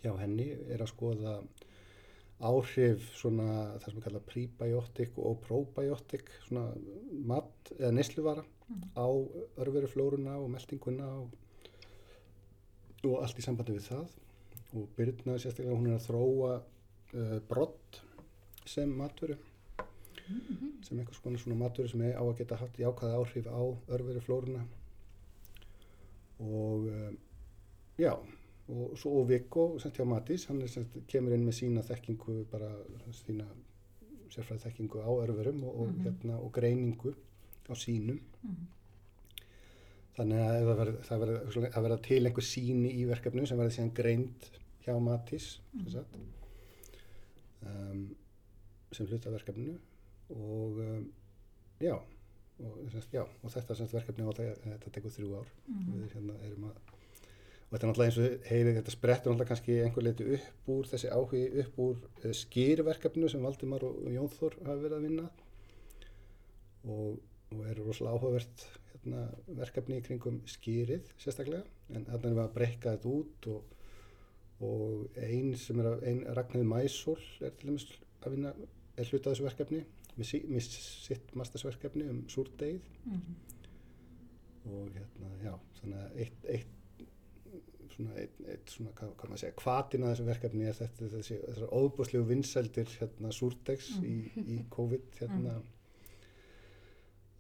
hjá 0.04 0.14
henni 0.20 0.52
er 0.70 0.82
að 0.84 0.92
skoða 0.92 1.38
áhrif 2.46 3.06
svona 3.16 3.78
það 3.80 3.86
sem 3.90 4.00
er 4.00 4.06
kallað 4.08 4.28
prebiotic 4.32 5.18
og 5.18 5.40
probiotic 5.46 6.30
svona 6.48 6.68
mat 7.32 7.72
eða 7.80 7.94
nesluvara 7.96 8.44
Mhm. 8.66 8.98
á 8.98 9.08
örveruflóruna 9.62 10.40
og 10.42 10.50
meldinguna 10.50 11.06
og, 11.06 11.30
og 13.06 13.20
allt 13.22 13.38
í 13.38 13.44
sambandi 13.46 13.76
við 13.78 13.90
það 13.92 14.08
og 14.76 14.88
Birna 14.98 15.36
sérstaklega 15.38 15.76
hún 15.78 15.92
er 15.92 16.00
að 16.00 16.08
þróa 16.08 16.54
uh, 17.14 17.36
brott 17.50 18.00
sem 18.66 18.90
matvöru 18.90 19.38
sem 20.86 21.00
einhvers 21.00 21.20
konar 21.24 21.40
svona 21.40 21.56
matvöru 21.60 21.88
sem 21.92 22.02
er 22.02 22.18
á 22.18 22.24
að 22.26 22.38
geta 22.40 22.56
haft 22.58 22.78
jákvæða 22.82 23.18
áhrif 23.20 23.46
á 23.48 23.62
örveruflóruna 23.96 24.64
og 26.40 26.88
um, 26.90 27.18
já 28.00 28.14
og 28.68 28.98
svo 28.98 29.24
Viggo 29.30 29.78
sem 29.80 29.92
hjá 29.94 30.06
Matís 30.10 30.48
hann 30.50 30.62
er, 30.66 30.86
kemur 31.08 31.36
inn 31.36 31.46
með 31.46 31.54
sína 31.60 31.84
þekkingu 31.86 32.40
bara 32.52 32.72
sína 33.14 33.46
sérfræði 34.34 34.64
þekkingu 34.66 35.04
á 35.06 35.10
örverum 35.22 35.64
og, 35.64 35.76
og, 35.82 35.88
Mhm. 35.94 36.02
hérna, 36.08 36.40
og 36.42 36.52
greiningu 36.52 37.14
á 37.70 37.74
sínum 37.78 38.20
Mhm. 38.44 38.66
þannig 40.18 40.40
að 40.40 40.56
það 40.58 41.20
verður- 41.22 41.72
það 41.72 41.84
verður 41.84 42.02
til 42.04 42.26
einhver 42.26 42.44
síni 42.44 42.92
í 42.98 43.06
verkefnu 43.08 43.46
sem 43.48 43.58
verður 43.58 43.76
síðan 43.78 43.94
greind 43.94 44.50
hjá 44.86 45.00
Matís 45.00 45.60
sem, 45.78 45.90
sagt, 45.90 46.18
um, 47.66 48.16
sem 48.92 49.06
hluta 49.08 49.30
af 49.30 49.34
verkefninu 49.40 49.78
og 50.30 50.82
um, 50.82 51.08
já 51.80 51.96
og, 51.96 52.78
já, 53.12 53.24
og 53.44 53.52
þetta 53.52 53.76
sagt, 53.76 53.94
verkefni 53.94 54.26
á 54.26 54.32
þetta, 54.32 54.76
þetta 54.76 54.94
tekur 54.98 55.14
þrjú 55.16 55.32
ár. 55.42 55.50
Mhm. 55.68 55.98
við 56.04 56.14
hérna 56.16 56.38
erum 56.48 56.70
að 56.70 56.78
og 57.66 57.74
þetta 57.74 57.86
er 57.86 57.90
náttúrulega 57.90 58.12
eins 58.12 58.18
og 58.22 58.50
heyrið 58.52 58.76
þetta 58.78 58.94
sprettur 58.94 59.32
náttúrulega 59.32 59.50
kannski 59.52 59.78
einhver 59.84 60.06
leiti 60.06 60.26
upp 60.38 60.70
úr 60.70 60.90
þessi 60.92 61.10
áhugi 61.12 61.44
upp 61.64 61.80
úr 61.82 61.96
uh, 61.98 62.34
skýrverkefnu 62.42 63.30
sem 63.32 63.44
Valdimar 63.44 63.84
og 63.88 64.04
og 64.06 64.12
Jón 64.14 64.32
Þór 64.32 64.58
hafa 64.62 64.82
verið 64.84 64.98
að 64.98 65.08
vinna. 65.10 65.30
Og, 66.86 67.18
og 67.52 67.64
eru 67.72 67.88
rosalega 67.88 68.20
áhugavert 68.20 68.66
hérna, 68.92 69.24
verkefni 69.48 69.98
í 69.98 70.06
kringum 70.06 70.38
skýrið 70.46 71.10
sérstaklega. 71.18 71.66
En 71.90 72.06
þarna 72.06 72.30
erum 72.30 72.38
við 72.38 72.44
að 72.46 72.56
breyka 72.60 72.94
þetta 72.94 73.16
út 73.18 73.50
og, 73.56 73.74
og 74.70 75.20
ein 75.26 75.56
sem 75.60 75.82
er 75.82 75.90
að, 75.90 76.06
ein 76.06 76.24
Ragnhildur 76.38 76.70
Mæsól 76.70 77.18
er 77.42 77.58
til 77.58 77.74
dæmis 77.74 77.90
að 78.22 78.38
vinna 78.38 78.54
er 78.96 79.10
hluta 79.10 79.34
þessu 79.34 79.50
verkefni 79.50 79.82
með, 80.18 80.26
sí, 80.30 80.40
með 80.48 80.62
sitt 80.70 81.36
mastersverkefni 81.36 82.08
um 82.10 82.24
súrdegið 82.32 82.82
Mhm. 83.06 83.36
og 84.66 84.90
hérna, 84.96 85.30
já, 85.44 85.54
þannig 85.82 86.00
að 86.02 86.16
eitt, 86.24 86.46
eitt 86.50 86.72
svona, 87.96 88.16
eitt, 88.20 88.40
eitt 88.48 88.72
svona, 88.74 88.92
hvað, 88.98 89.12
hvað 89.16 89.30
maður 89.30 89.40
segja, 89.44 89.56
hvatin 89.62 90.04
að 90.04 90.14
þessu 90.16 90.26
verkefni 90.26 90.66
er 90.68 90.74
þetta, 90.80 91.10
þessi, 91.14 91.38
þessar 91.46 91.70
óbúslegu 91.80 92.26
vinsældir, 92.28 92.90
hérna, 93.00 93.32
súrdegs 93.32 93.92
í, 94.04 94.16
í 94.36 94.58
COVID, 94.70 95.06
hérna, 95.20 95.54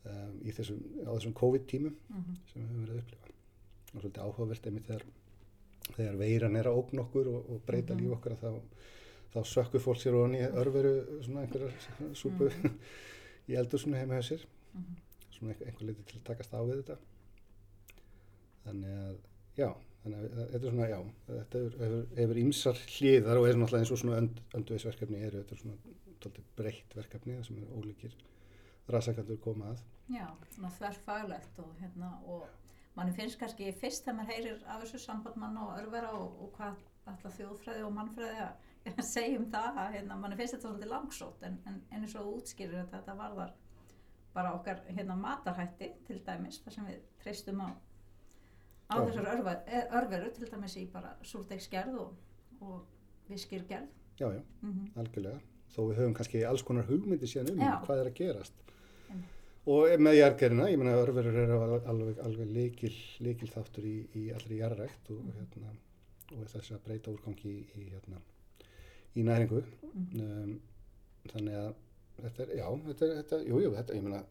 um, 0.06 0.40
í 0.46 0.54
þessum, 0.56 0.80
á 1.06 1.12
þessum 1.18 1.34
COVID-tímum 1.40 1.96
Mhm. 2.10 2.38
sem 2.52 2.62
við 2.62 2.68
höfum 2.70 2.86
verið 2.86 2.96
að 2.96 3.04
upplifa. 3.04 3.32
Og 3.96 4.02
svolítið 4.02 4.24
áhugavert 4.26 4.68
einmitt 4.68 4.88
þegar, 4.88 5.06
þegar 5.96 6.18
veiran 6.20 6.56
er 6.60 6.64
að 6.70 6.78
ógn 6.82 7.00
okkur 7.06 7.28
og, 7.34 7.50
og 7.50 7.62
breyta 7.66 7.94
Mhm. 7.96 8.02
líf 8.04 8.12
okkar 8.20 8.36
að 8.36 8.42
þá, 8.44 8.62
þá 9.36 9.41
sökkur 9.52 9.84
fólk 9.84 10.00
sér 10.02 10.17
ofan 10.19 10.38
í 10.38 10.43
örveru 10.45 10.93
svona 11.26 11.43
einhverjar 11.43 12.15
súpu 12.17 12.50
í 13.50 13.58
eldursunu 13.60 14.00
heima 14.00 14.19
hjá 14.19 14.30
sér. 14.32 14.45
Mhm. 14.76 15.02
svona 15.36 15.54
einhver, 15.54 15.84
liti 15.89 16.04
til 16.08 16.19
að 16.19 16.28
takast 16.30 16.54
á 16.56 16.60
við 16.63 16.82
þetta. 16.82 16.95
Þannig 18.65 18.93
að 19.02 19.17
já, 19.60 19.69
þannig 20.04 20.21
að 20.21 20.38
þetta 20.54 20.60
er 20.60 20.76
svona 20.76 20.88
já, 20.89 21.00
þetta 21.28 21.63
hefur, 22.19 22.39
ímsar 22.41 22.80
hliðar 22.95 23.39
og 23.41 23.48
er 23.50 23.60
náttúrulega 23.60 23.84
eins 23.84 23.91
og 23.91 24.02
svona 24.02 24.21
önd, 24.21 24.39
öndveisverkefni 24.60 25.21
eru 25.28 25.43
þetta 25.43 25.58
er 25.58 25.62
svona 25.63 26.45
breytt 26.56 26.95
verkefni 26.98 27.38
sem 27.45 27.60
er 27.60 27.74
ólíkir 27.76 28.15
rasakandur 28.91 29.41
koma 29.43 29.74
að. 29.74 29.84
Já, 30.15 30.28
svona 30.54 30.71
þverfaglegt 30.78 31.60
og 31.63 31.74
hérna 31.82 32.12
og 32.32 32.45
manni 32.95 33.15
finnst 33.15 33.39
kannski 33.41 33.71
fyrst 33.76 34.06
þegar 34.06 34.19
maður 34.19 34.34
heyrir 34.34 34.63
af 34.71 34.84
þessu 34.84 35.02
samband 35.04 35.39
manna 35.41 35.65
og 35.67 35.80
örvera 35.82 36.12
og, 36.15 36.39
og 36.45 36.52
hvað 36.58 36.82
alltaf 37.12 37.38
þjóðfræði 37.39 37.86
og 37.86 37.93
mannfræði 37.95 38.43
að 38.45 38.71
segja 39.15 39.39
um 39.39 39.48
það 39.52 39.82
að 39.84 39.93
hérna, 39.98 40.17
manni 40.21 40.39
finnst 40.39 40.58
þetta 40.58 40.67
svolítið 40.67 40.91
langsótt 40.93 41.45
en, 41.48 41.60
en, 41.69 41.82
eins 41.95 42.15
og 42.19 42.34
útskýrir 42.36 42.78
þetta 42.82 43.00
þetta 43.00 43.17
varðar 43.19 43.54
bara 44.36 44.54
okkar 44.58 44.82
hérna 44.91 45.15
matarhætti 45.15 45.91
til 46.08 46.19
dæmis 46.26 46.60
þar 46.63 46.76
sem 46.76 46.88
við 46.89 47.04
treystum 47.24 47.62
á, 47.63 47.69
á 48.91 48.95
þessar 49.00 49.30
eh, 49.65 49.86
örveru 49.95 50.32
til 50.36 50.50
dæmis 50.52 50.76
í 50.78 50.86
bara 50.91 51.15
súrdegsgerð 51.24 52.00
og, 52.04 52.17
og 52.62 52.84
viskirgerð. 53.32 53.88
Já, 54.19 54.28
já, 54.32 54.41
mm 54.62 54.91
algjörlega. 55.02 55.39
Þó 55.76 55.80
við 55.89 55.98
höfum 56.00 56.13
kannski 56.15 56.43
alls 56.48 56.63
konar 56.63 56.86
hugmyndi 56.88 57.28
síðan 57.28 57.56
um 57.56 57.63
Já. 57.63 57.74
hvað 57.84 58.02
er 58.02 58.10
að 58.12 58.19
gerast. 58.19 58.62
Einmitt. 59.10 59.32
og 59.65 59.95
með 60.00 60.17
jargerina, 60.19 60.69
ég 60.71 60.80
meina 60.80 60.93
örverur 61.02 61.39
eru 61.41 61.58
alveg, 61.89 62.21
alveg, 62.24 62.54
líkil, 62.58 62.93
líkil 63.26 63.50
þáttur 63.52 63.88
í, 63.89 63.95
í 64.15 64.30
allri 64.36 64.62
jarrækt 64.62 65.12
og, 65.12 65.26
hérna, 65.36 65.74
og 66.38 66.48
þess 66.54 66.71
að 66.78 66.86
breyta 66.86 67.12
úrgangi 67.12 67.50
í, 67.50 67.65
í, 67.82 67.89
hérna, 67.89 68.21
í 69.15 69.25
næringu 69.25 69.63
um, 69.63 70.56
þannig 71.32 71.60
að 71.60 71.73
þetta 72.21 72.45
er, 72.45 72.56
já, 72.60 72.67
þetta 72.88 73.06
er, 73.08 73.13
þetta, 73.21 73.41
jú, 73.49 73.60
jú, 73.63 73.73
þetta, 73.75 73.97
ég 73.97 74.08
meina 74.08 74.23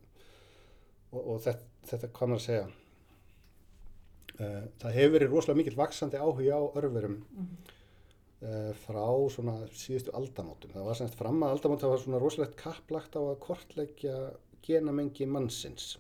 og, 1.13 1.21
og 1.21 1.39
þetta, 1.45 1.71
þetta 1.91 2.11
hvað 2.17 2.33
maður 2.33 2.43
að 2.43 2.47
segja 2.49 2.67
uh, 4.41 4.63
það 4.83 4.99
hefur 4.99 5.17
verið 5.17 5.33
rosalega 5.33 5.61
mikill 5.61 5.79
vaksandi 5.79 6.21
áhuga 6.21 6.61
á 6.61 6.63
örverum 6.81 7.19
uh, 8.45 8.71
frá 8.85 9.05
svona 9.33 9.57
síðustu 9.73 10.15
aldamótum. 10.17 10.73
Það 10.75 10.89
var 10.89 11.01
semst 11.01 11.19
fram 11.19 11.43
að 11.43 11.57
aldamótum 11.57 11.87
það 11.87 11.95
var 11.95 12.03
svona 12.05 12.23
rosalegt 12.23 12.57
kapplagt 12.61 13.19
á 13.19 13.23
að 13.23 13.39
kortleggja 13.45 14.17
genamengi 14.65 15.29
mannsins. 15.29 15.95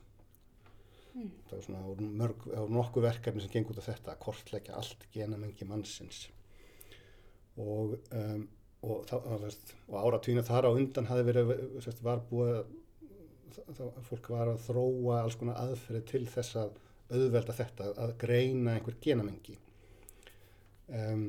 Mm. 1.14 1.30
Það 1.46 1.56
var 1.56 1.64
svona 1.68 2.10
mörg, 2.22 2.46
nokkuð 2.74 3.06
verkefni 3.06 3.44
sem 3.44 3.52
gengur 3.52 3.76
út 3.76 3.82
af 3.84 3.90
þetta, 3.92 4.14
að 4.14 4.22
kortleggja 4.24 4.78
allt 4.80 5.06
genamengi 5.14 5.68
mannsins. 5.68 6.24
Og, 7.60 7.98
um, 8.10 8.48
og, 8.84 9.04
þá, 9.08 9.16
og 9.88 9.98
áratvínu 10.00 10.44
þar 10.46 10.68
á 10.68 10.76
undan 10.76 11.08
hafi 11.10 11.26
verið, 11.28 11.52
sérst, 11.84 12.02
var 12.04 12.22
búið 12.30 12.64
það, 13.72 13.94
fólk 14.08 14.30
var 14.32 14.50
að 14.52 14.62
þróa 14.66 15.20
alls 15.22 15.38
konar 15.40 15.60
aðferði 15.62 16.02
til 16.10 16.24
þess 16.30 16.58
að 16.60 16.76
auðvelda 17.14 17.56
þetta, 17.56 17.90
að 18.00 18.14
greina 18.20 18.74
einhver 18.74 18.96
genamengi. 19.04 19.56
Um, 20.88 21.26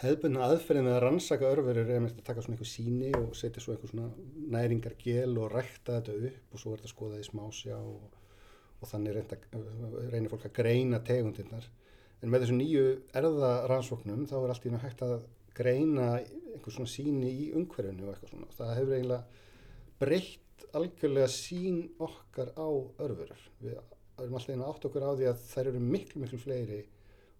hefðbundna 0.00 0.48
aðferðin 0.48 0.88
með 0.88 0.96
að 0.96 1.04
rannsaka 1.04 1.52
örverur 1.52 1.92
er 1.92 2.08
að 2.08 2.18
taka 2.26 2.42
svona 2.42 2.56
einhver 2.56 2.70
síni 2.70 3.12
og 3.18 3.36
setja 3.38 3.62
svo 3.62 3.74
einhver 3.74 3.92
svona 3.92 4.10
næringargel 4.56 5.38
og 5.38 5.52
rækta 5.52 6.00
þetta 6.00 6.16
upp 6.30 6.56
og 6.56 6.62
svo 6.62 6.74
er 6.74 6.82
þetta 6.82 6.92
skoðað 6.94 7.22
í 7.22 7.28
smásjá 7.28 7.78
og, 7.78 8.18
og 8.80 8.90
þannig 8.90 9.20
reynir 10.10 10.32
fólk 10.32 10.48
að 10.48 10.56
greina 10.58 11.00
tegundirnar. 11.06 11.68
En 12.22 12.32
með 12.32 12.46
þessu 12.46 12.58
nýju 12.58 12.84
erðarannsóknum 13.20 14.26
þá 14.30 14.36
er 14.40 14.54
allt 14.54 14.66
í 14.66 14.72
náttúrulega 14.72 14.88
hægt 14.88 15.04
að 15.04 15.16
greina 15.54 16.08
einhver 16.18 16.74
svona 16.74 16.90
síni 16.90 17.30
í 17.30 17.50
umhverfinu 17.56 18.06
og 18.06 18.14
eitthvað 18.14 18.32
svona. 18.34 18.50
Það 18.56 18.72
hefur 18.78 18.96
eiginlega 18.98 19.42
breytt 20.00 20.66
algjörlega 20.74 21.30
sín 21.30 21.82
okkar 22.02 22.52
á 22.58 22.68
örverur. 23.04 23.42
Við 23.62 23.76
erum 23.76 24.38
alltaf 24.38 24.54
að 24.54 24.66
átt 24.68 24.88
okkur 24.88 25.06
á 25.06 25.10
því 25.18 25.28
að 25.30 25.44
þær 25.50 25.70
eru 25.70 25.82
miklu, 25.82 26.22
miklu 26.22 26.40
fleiri 26.42 26.80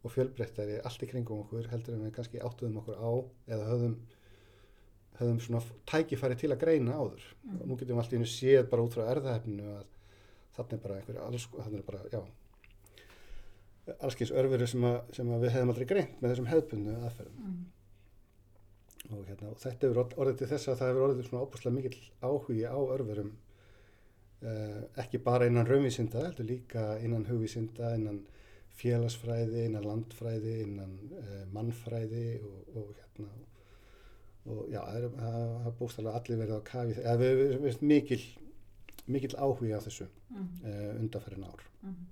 og 0.05 0.12
fjölbreyttari 0.12 0.81
allt 0.84 1.03
í 1.05 1.09
kringum 1.09 1.45
okkur 1.45 1.70
heldur 1.72 1.97
en 1.97 2.05
við 2.07 2.14
kannski 2.18 2.43
áttuðum 2.45 2.80
okkur 2.82 3.01
á 3.01 3.11
eða 3.55 3.68
höfðum, 3.70 3.95
höfðum 5.20 5.43
svona 5.47 5.62
tækifæri 5.89 6.39
til 6.39 6.53
að 6.53 6.62
greina 6.64 6.99
áður. 6.99 7.26
Mm. 7.45 7.61
Nú 7.64 7.78
getum 7.80 7.95
við 7.97 8.03
allt 8.03 8.12
í 8.12 8.18
hennu 8.18 8.30
séð 8.30 8.66
bara 8.72 8.84
út 8.84 8.97
frá 8.97 9.07
erðahefninu 9.14 9.76
að 9.78 9.86
þarna 10.59 10.76
er 10.76 10.82
bara 10.84 10.99
einhverja 10.99 11.28
alls, 11.28 11.47
þarna 11.55 11.80
er 11.80 11.86
bara, 11.89 12.03
já, 12.12 12.20
allskeins 13.95 14.34
örveru 14.34 14.68
sem, 14.70 14.84
að, 14.91 15.01
sem 15.16 15.32
að 15.32 15.47
við 15.47 15.57
hefðum 15.57 15.72
aldrei 15.72 15.89
greint 15.89 16.20
með 16.20 16.34
þessum 16.34 16.51
hefðbundu 16.53 16.99
aðferðum. 17.01 17.41
Mhm. 17.41 17.64
Og, 19.12 19.24
hérna, 19.28 19.50
og 19.52 19.59
þetta 19.61 19.86
hefur 19.88 19.98
orð- 20.05 20.14
orðið 20.22 20.38
til 20.40 20.46
þess 20.55 20.68
að 20.72 20.78
það 20.80 20.88
hefur 20.90 21.02
orðið 21.09 21.26
svona 21.28 21.44
óbúslega 21.44 21.74
mikill 21.76 21.98
áhugi 22.24 22.62
á 22.64 22.76
örverum 22.94 23.32
uh, 24.42 24.78
ekki 25.02 25.18
bara 25.26 25.46
innan 25.50 25.66
raunvísinda, 25.68 26.22
heldur 26.24 26.46
líka 26.48 26.84
innan 27.05 27.26
hugvísinda, 27.28 27.90
innan 27.98 28.22
félagsfræði, 28.74 29.66
innan 29.68 29.84
landfræði, 29.86 30.55
innan 30.64 30.94
uh, 31.20 31.42
mannfræði 31.55 32.24
og, 32.42 32.70
og 32.80 32.94
hérna 33.00 33.28
og 34.44 34.66
já, 34.72 34.80
það 34.84 35.05
er- 35.05 35.76
bústæðlega 35.78 36.18
allir 36.18 36.40
verið 36.42 36.59
á 36.61 36.68
kafi, 36.68 36.96
eða 37.00 37.14
við 37.20 37.38
við 37.42 37.52
veist 37.64 37.84
mikil, 37.88 38.18
mikil 39.14 39.30
áhugi 39.40 39.70
á 39.76 39.80
þessu 39.84 40.09
Mhm. 40.34 40.48
uh, 40.64 41.00
undanferðin 41.00 41.44
ár 41.46 41.62
Mhm. 41.84 42.07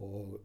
og, 0.00 0.40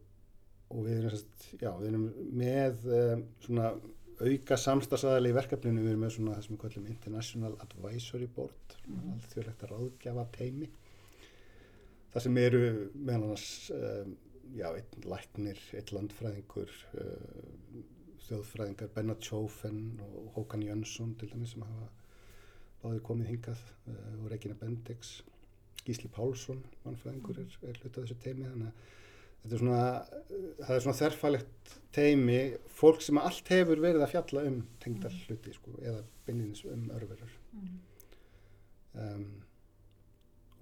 og 0.70 0.84
við 0.86 1.00
erum, 1.00 1.24
já, 1.60 1.70
við 1.80 1.88
erum 1.88 2.04
með 2.44 2.84
um, 3.00 3.24
svona 3.42 3.72
auka 4.20 4.56
samstagsæðali 4.60 5.30
í 5.32 5.36
verkefninu, 5.36 5.82
við 5.84 5.94
erum 5.94 6.02
með 6.04 6.14
svona 6.16 6.34
það 6.36 6.44
sem 6.46 6.56
við 6.56 6.62
kallum 6.64 6.86
International 6.92 7.54
Advisory 7.64 8.26
Board, 8.36 8.76
Mhm. 8.90 9.12
alþjóðlegt 9.14 9.62
ráðgjafa 9.70 10.26
teimi 10.36 10.68
það 12.12 12.22
sem 12.26 12.36
eru 12.42 12.60
meðal 12.94 13.22
annars 13.28 13.70
um, 13.70 14.16
já, 14.56 14.66
einn 14.74 15.04
læknir, 15.06 15.58
einn 15.78 15.92
landfræðingur 15.94 16.72
uh, 16.98 17.82
þjóðfræðingar 18.26 18.90
Bernard 18.94 19.22
Schofen 19.22 20.00
og 20.06 20.32
Håkan 20.36 20.62
Jönsson 20.66 21.14
til 21.18 21.30
dæmis 21.32 21.54
sem 21.54 21.62
hafa 21.62 21.88
báðir 22.82 23.02
komið 23.06 23.30
hingað 23.34 23.62
uh, 23.86 24.24
og 24.24 24.30
Regina 24.32 24.54
Bendix 24.58 25.20
Gísli 25.86 26.10
Pálsson, 26.12 26.60
mannfræðingur 26.84 27.38
er, 27.40 27.54
er 27.70 27.78
hluta 27.80 28.02
þessu 28.02 28.18
teimi 28.20 28.48
þannig 28.50 28.72
að 28.72 28.88
þetta 29.42 29.54
er 29.56 29.62
svona, 29.62 29.82
það 30.60 30.74
er 30.76 30.84
svona 30.84 30.98
þerfalegt 31.00 31.74
teimi, 31.96 32.38
fólk 32.80 33.02
sem 33.02 33.18
allt 33.18 33.48
hefur 33.50 33.80
verið 33.82 34.04
að 34.04 34.12
fjalla 34.12 34.44
um 34.46 34.58
tengdar 34.82 35.14
hluti 35.26 35.54
sko, 35.56 35.72
eða 35.82 36.02
beinlinis 36.26 36.64
um 36.70 36.88
örverur 36.96 37.36
Mhm. 37.50 37.78
um, 38.94 39.24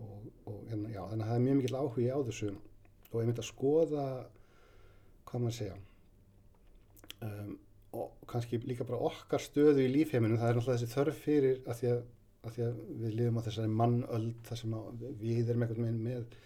og, 0.00 0.22
og 0.46 0.58
hérna, 0.70 0.88
já, 0.94 1.02
þannig 1.10 1.24
að 1.24 1.28
það 1.28 1.36
er 1.38 1.44
mjög 1.44 1.56
mikill 1.58 1.76
áhugi 1.82 2.06
á 2.08 2.18
þessu 2.28 2.48
og 3.12 3.20
ég 3.20 3.26
myndi 3.28 3.42
að 3.42 3.48
skoða 3.48 4.04
hvað 5.28 5.42
maður 5.42 5.56
segja 5.58 5.76
um, 7.24 7.58
og 7.98 8.12
kannski 8.30 8.60
líka 8.68 8.84
bara 8.88 9.00
okkar 9.08 9.40
stöðu 9.42 9.84
í 9.84 9.90
lífheiminu, 9.92 10.36
það 10.38 10.50
er 10.52 10.58
náttúrulega 10.58 10.78
þessi 10.82 10.94
þörf 10.94 11.20
fyrir 11.24 11.60
að 11.66 11.78
því 11.80 11.90
að, 11.92 12.02
að, 12.44 12.52
því 12.56 12.66
að 12.68 12.80
við 13.02 13.16
lifum 13.18 13.40
á 13.40 13.46
þessari 13.48 13.72
mannöld 13.80 14.42
þar 14.48 14.60
sem 14.62 14.76
við 15.22 15.52
erum 15.54 15.64
veginn 15.66 16.02
með 16.04 16.36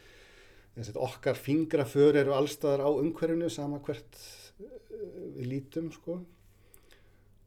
okkar 0.76 1.36
fingraför 1.36 2.16
eru 2.16 2.32
allstaðar 2.36 2.86
á 2.86 2.90
umhverfinu 2.90 3.50
sama 3.52 3.80
hvert 3.84 4.20
uh, 4.62 5.34
við 5.36 5.50
lítum 5.50 5.90
sko. 5.92 6.20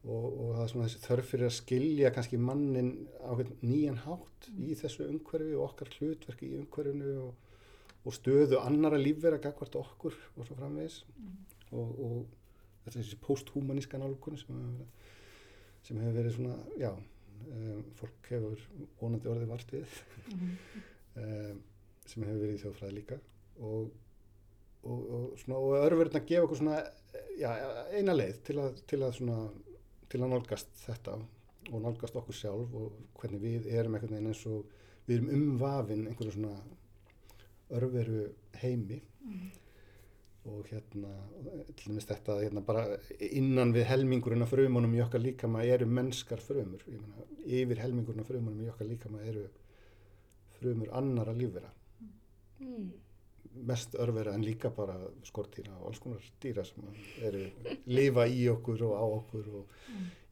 Og, 0.05 0.25
og 0.25 0.49
það 0.53 0.61
er 0.61 0.69
svona 0.69 0.85
þessi 0.85 1.01
þörf 1.01 1.29
fyrir 1.31 1.47
að 1.47 1.55
skilja 1.55 2.11
kannski 2.13 2.37
mannin 2.37 2.91
á 3.25 3.33
nýjan 3.65 4.03
hátt 4.03 4.49
í 4.53 4.75
þessu 4.77 5.07
umhverfi 5.09 5.55
og 5.57 5.71
okkar 5.71 5.89
hlutverk 5.97 6.43
í 6.45 6.51
umhverfinu 6.59 7.15
og, 7.23 7.55
og 8.05 8.13
stöðu 8.13 8.59
annara 8.61 9.01
lífvera 9.01 9.41
gagvart 9.41 9.79
okkur 9.79 10.13
og 10.35 10.45
svo 10.45 10.59
framvegis. 10.59 10.99
Og, 11.73 11.89
og 11.89 12.19
þetta 12.83 12.93
er 12.93 12.99
þessi 12.99 13.19
posthumaníska 13.25 13.97
nálgun 13.97 14.37
sem 14.37 14.53
hefur 14.53 14.69
verið, 14.69 15.11
sem 15.87 16.01
hefur 16.03 16.17
verið 16.19 16.37
svona, 16.37 16.59
já 16.77 16.91
um, 16.93 17.81
fólk 17.97 18.29
hefur 18.29 18.67
vonandi 18.99 19.31
orðið 19.31 19.55
vart 19.55 19.73
við. 19.73 19.97
Mhm. 20.29 20.53
um, 21.23 21.63
sem 22.09 22.25
hefur 22.25 22.41
verið 22.43 22.55
í 22.57 22.61
þjóðfræði 22.63 22.97
líka 22.99 23.19
og, 23.65 23.89
og, 24.83 25.05
og, 25.17 25.45
og 25.57 25.75
örverðin 25.79 26.21
að 26.21 26.29
gefa 26.29 26.47
okkur 26.47 26.61
svona 26.61 26.79
já, 27.39 27.49
eina 27.95 28.15
leið 28.15 28.39
til 28.47 28.59
að, 28.61 28.79
til 28.89 29.01
að, 29.01 29.17
svona, 29.19 29.39
til 30.11 30.21
að 30.21 30.31
nálgast 30.33 30.71
þetta 30.85 31.17
og 31.71 31.81
nálgast 31.81 32.17
okkur 32.19 32.37
sjálf 32.37 32.73
og 32.77 32.97
hvernig 33.19 33.41
við 33.41 33.69
erum 33.73 33.97
einhvern 33.97 34.17
veginn 34.17 34.31
eins 34.31 34.43
og 34.49 34.65
við 35.07 35.19
erum 35.19 35.31
umvafin 35.37 36.07
einhverju 36.09 36.35
svona 36.35 36.55
örveru 37.75 38.25
heimi. 38.61 38.99
Og 40.45 40.67
hérna 40.69 41.09
til 41.73 41.87
dæmis 41.89 42.05
þetta 42.05 42.35
hérna 42.43 42.61
bara 42.61 42.83
innan 43.17 43.71
við 43.73 43.87
helmingurinn 43.89 44.45
af 44.45 44.51
frumunum 44.53 44.93
í 44.93 45.01
okkar 45.01 45.23
líkama 45.23 45.63
eru 45.65 45.87
mennskar 45.89 46.43
frumur. 46.43 46.83
Ég 46.85 47.01
meina, 47.01 47.25
yfir 47.45 47.81
helmingurinn 47.81 48.21
af 48.21 48.29
frumunum 48.29 48.61
í 48.61 48.69
okkar 48.69 48.91
líkama 48.91 49.23
eru 49.25 49.47
frumur 50.59 50.93
annara 50.93 51.33
lífvera 51.33 51.71
Mm. 52.59 52.91
mest 53.67 53.95
örvera 53.95 54.33
en 54.35 54.43
líka 54.43 54.69
bara 54.75 54.95
skortýra 55.23 55.71
og 55.77 55.89
alls 55.89 55.99
konar 56.03 56.23
dýra 56.43 56.63
sem 56.67 56.83
eru 57.23 57.45
lifa 57.87 58.25
í 58.27 58.41
okkur 58.51 58.81
og 58.87 58.95
á 58.99 59.05
okkur 59.05 59.47
og 59.59 59.77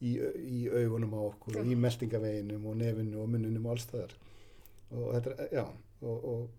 í, 0.03 0.17
í 0.17 0.59
augunum 0.67 1.15
á 1.15 1.21
okkur 1.29 1.61
og 1.61 1.71
í 1.71 1.77
meltingaveginum 1.79 2.65
og 2.67 2.75
nefinu 2.81 3.21
og 3.23 3.31
munnunum 3.31 3.69
og 3.69 3.75
alls 3.75 3.87
þaðar 3.91 4.17
og 4.91 5.07
þetta 5.15 5.35
er, 5.37 5.53
já 5.55 5.63
og, 6.03 6.25
og, 6.33 6.49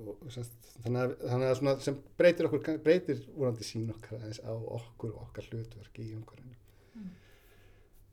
og 0.00 0.26
þannig, 0.34 1.00
að, 1.00 1.14
þannig 1.22 1.48
að 1.48 1.56
svona 1.60 1.76
sem 1.86 2.00
breytir 2.18 2.48
okkur 2.48 2.82
breytir 2.84 3.22
vorandi 3.36 3.66
sín 3.66 3.88
okkar 3.94 4.18
aðeins 4.18 4.42
á 4.42 4.52
okkur 4.52 5.14
og 5.14 5.22
okkar 5.28 5.50
hlutverk 5.50 6.02
í 6.02 6.10
umhverfinu. 6.16 6.56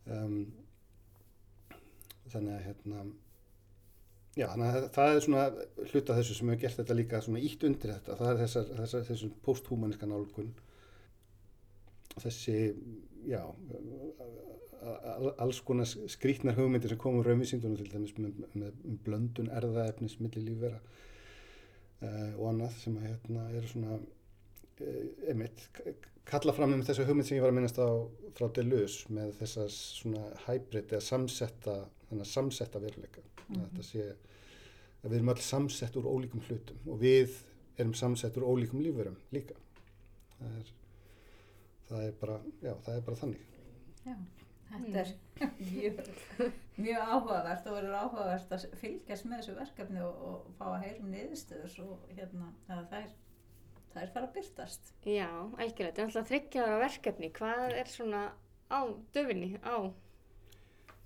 Um, 0.08 0.38
þannig 2.32 2.54
að 2.54 2.66
hérna 2.68 3.06
Já, 4.38 4.46
þannig 4.54 4.76
að 4.78 4.88
það 4.94 5.12
er 5.16 5.24
svona 5.26 5.44
hluta 5.92 6.16
þessu 6.20 6.36
sem 6.38 6.50
hefur 6.52 6.62
gert 6.62 6.78
þetta 6.78 6.96
líka 7.00 7.22
svona 7.26 7.40
ítt 7.48 7.64
undir 7.66 7.94
þetta. 7.96 8.18
Það 8.20 8.32
er 8.34 8.42
þessar, 8.44 8.68
þessar, 8.82 9.06
þessum 9.08 9.32
posthúmaníska 9.48 10.10
nálgun. 10.12 10.52
Þessi, 12.22 12.58
já, 13.30 13.42
alls 15.42 15.60
konar 15.66 15.90
skrítnar 15.90 16.58
hugmyndir 16.58 16.94
sem 16.94 17.00
komur 17.02 17.26
raunvísindunum 17.28 17.80
til 17.80 17.90
dæmis 17.92 18.14
með, 18.22 18.44
með, 18.62 18.76
blöndun 19.06 19.50
erðaefnis 19.58 20.20
milli 20.22 20.44
lífvera 20.48 20.78
uh, 20.78 22.38
og 22.38 22.46
annað 22.52 22.78
sem 22.84 22.98
að 23.02 23.08
hérna 23.10 23.48
eru 23.58 23.72
svona, 23.72 23.98
uh, 23.98 25.02
einmitt, 25.34 25.66
k- 25.78 25.96
kalla 26.30 26.54
fram 26.58 26.78
um 26.78 26.86
þessa 26.86 27.08
hugmynd 27.10 27.30
sem 27.30 27.40
ég 27.40 27.46
var 27.46 27.54
að 27.54 27.58
minnast 27.60 27.82
á 27.82 27.90
frá 28.38 28.50
Deleuze 28.58 29.10
með 29.18 29.34
þessar 29.42 29.74
svona 29.74 30.28
hybrid 30.46 30.94
eða 30.94 31.06
samsetta, 31.10 31.80
þannig 32.10 32.28
að 32.28 32.34
samsetta 32.36 32.84
veruleika. 32.86 33.26
Mm 33.48 33.68
Þetta 33.68 33.86
sé 33.88 34.08
að 35.04 35.12
við 35.12 35.20
erum 35.20 35.34
öll 35.34 35.44
samsett 35.46 35.98
úr 36.00 36.10
ólíkum 36.10 36.44
hlutum 36.48 36.90
og 36.92 37.00
við 37.02 37.36
erum 37.78 37.94
samsett 37.98 38.38
úr 38.40 38.48
ólíkum 38.50 38.82
lífurum 38.84 39.18
líka. 39.36 39.58
Það 40.38 40.58
er, 40.62 40.72
það 41.90 42.08
er 42.08 42.18
bara, 42.22 42.40
já, 42.62 42.74
það 42.86 42.96
er 42.96 43.06
bara 43.06 43.20
þannig. 43.22 43.46
Já, 44.08 44.16
þetta 44.72 45.04
er 45.04 45.14
mjög, 45.60 46.02
mjög 46.88 47.14
áhugavert 47.14 47.70
og 47.70 47.78
verður 47.78 48.00
áhugavert 48.02 48.58
að 48.58 48.66
fylgjast 48.82 49.30
með 49.30 49.42
þessu 49.42 49.56
verkefni 49.62 50.04
og, 50.06 50.26
og 50.32 50.50
fá 50.58 50.66
að 50.72 50.84
heyrum 50.88 51.14
niðurstöður 51.14 51.72
svo 51.74 51.88
hérna, 52.10 52.50
að 52.68 52.84
það 52.92 53.00
er, 53.00 53.14
það 53.94 54.02
er 54.04 54.12
fara 54.18 54.30
að 54.30 54.36
byrtast. 54.40 54.92
Já, 55.06 55.30
algjörlega, 55.30 55.94
þetta 55.94 56.04
er 56.04 56.10
alltaf 56.10 56.30
þryggjaðara 56.34 56.84
verkefni. 56.84 57.32
Hvað 57.38 57.78
er 57.84 57.94
svona 57.94 58.26
á 58.68 58.80
döfinni, 59.16 59.54
á? 59.64 59.78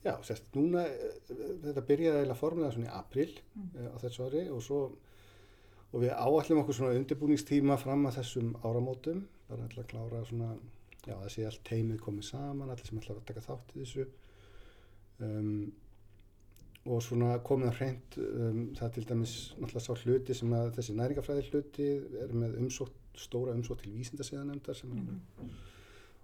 Já, 0.02 0.16
sérst, 0.26 0.47
núna, 0.58 0.82
eh, 0.89 1.18
þetta 1.62 1.84
byrjaði 1.86 2.22
eiginlega 2.22 2.39
formulega 2.39 2.74
svona 2.74 2.89
í 2.89 2.97
april 2.97 3.32
Mm. 3.56 3.68
mm. 3.76 3.89
á 3.93 3.97
þessu 4.02 4.24
ári 4.26 4.43
og 4.49 4.62
svo, 4.66 4.80
og 5.93 6.02
við 6.02 6.16
áallum 6.16 6.62
okkur 6.64 6.78
svona 6.78 6.97
undirbúningstíma 6.97 7.78
fram 7.78 8.08
að 8.08 8.18
þessum 8.18 8.56
áramótum, 8.64 9.28
bara 9.49 9.68
ætla 9.68 9.84
að 9.84 9.91
klára 9.91 10.26
svona, 10.26 10.58
já, 11.06 11.16
sé 11.30 11.45
allt 11.45 11.64
teimið 11.64 11.99
komið 12.02 12.24
saman, 12.32 12.70
allir 12.70 12.86
sem 12.88 12.97
ætla 12.97 13.16
að 13.16 13.26
taka 13.26 13.45
þátt 13.45 13.76
í 13.76 13.84
þessu. 13.84 14.08
Um, 15.22 15.72
og 16.86 17.02
svona 17.06 17.36
komið 17.45 17.68
að 17.70 17.76
hreint, 17.78 18.18
um, 18.18 18.62
það 18.74 18.93
til 18.95 19.04
dæmis 19.06 19.34
náttúrulega 19.60 19.86
sá 19.86 19.93
hluti 20.02 20.34
sem 20.34 20.54
að 20.58 20.72
þessi 20.80 20.95
næringafræði 20.97 21.43
hluti 21.52 21.89
er 22.24 22.34
með 22.34 22.58
umsótt, 22.58 22.97
stóra 23.14 23.54
umsótt 23.54 23.84
til 23.84 23.93
vísindasíðanemndar 23.93 24.74
sem 24.80 24.95
er 24.97 25.04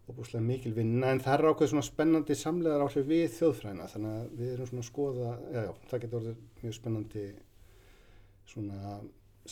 óbúslega 0.07 0.43
mikil 0.47 0.73
vinna 0.77 1.09
en 1.11 1.19
það 1.23 1.33
er 1.39 1.49
ákveð 1.51 1.71
svona 1.73 1.85
spennandi 1.87 2.35
samlegar 2.39 2.83
áhrif 2.85 3.07
við 3.09 3.25
þjóðfræðina 3.37 3.87
þannig 3.91 4.13
að 4.21 4.29
við 4.39 4.53
erum 4.53 4.69
svona 4.71 4.83
að 4.83 4.89
skoða, 4.91 5.31
já, 5.51 5.61
já, 5.67 5.73
það 5.91 6.01
getur 6.05 6.19
orðið 6.21 6.37
mjög 6.63 6.77
spennandi 6.77 7.25
svona 8.47 8.99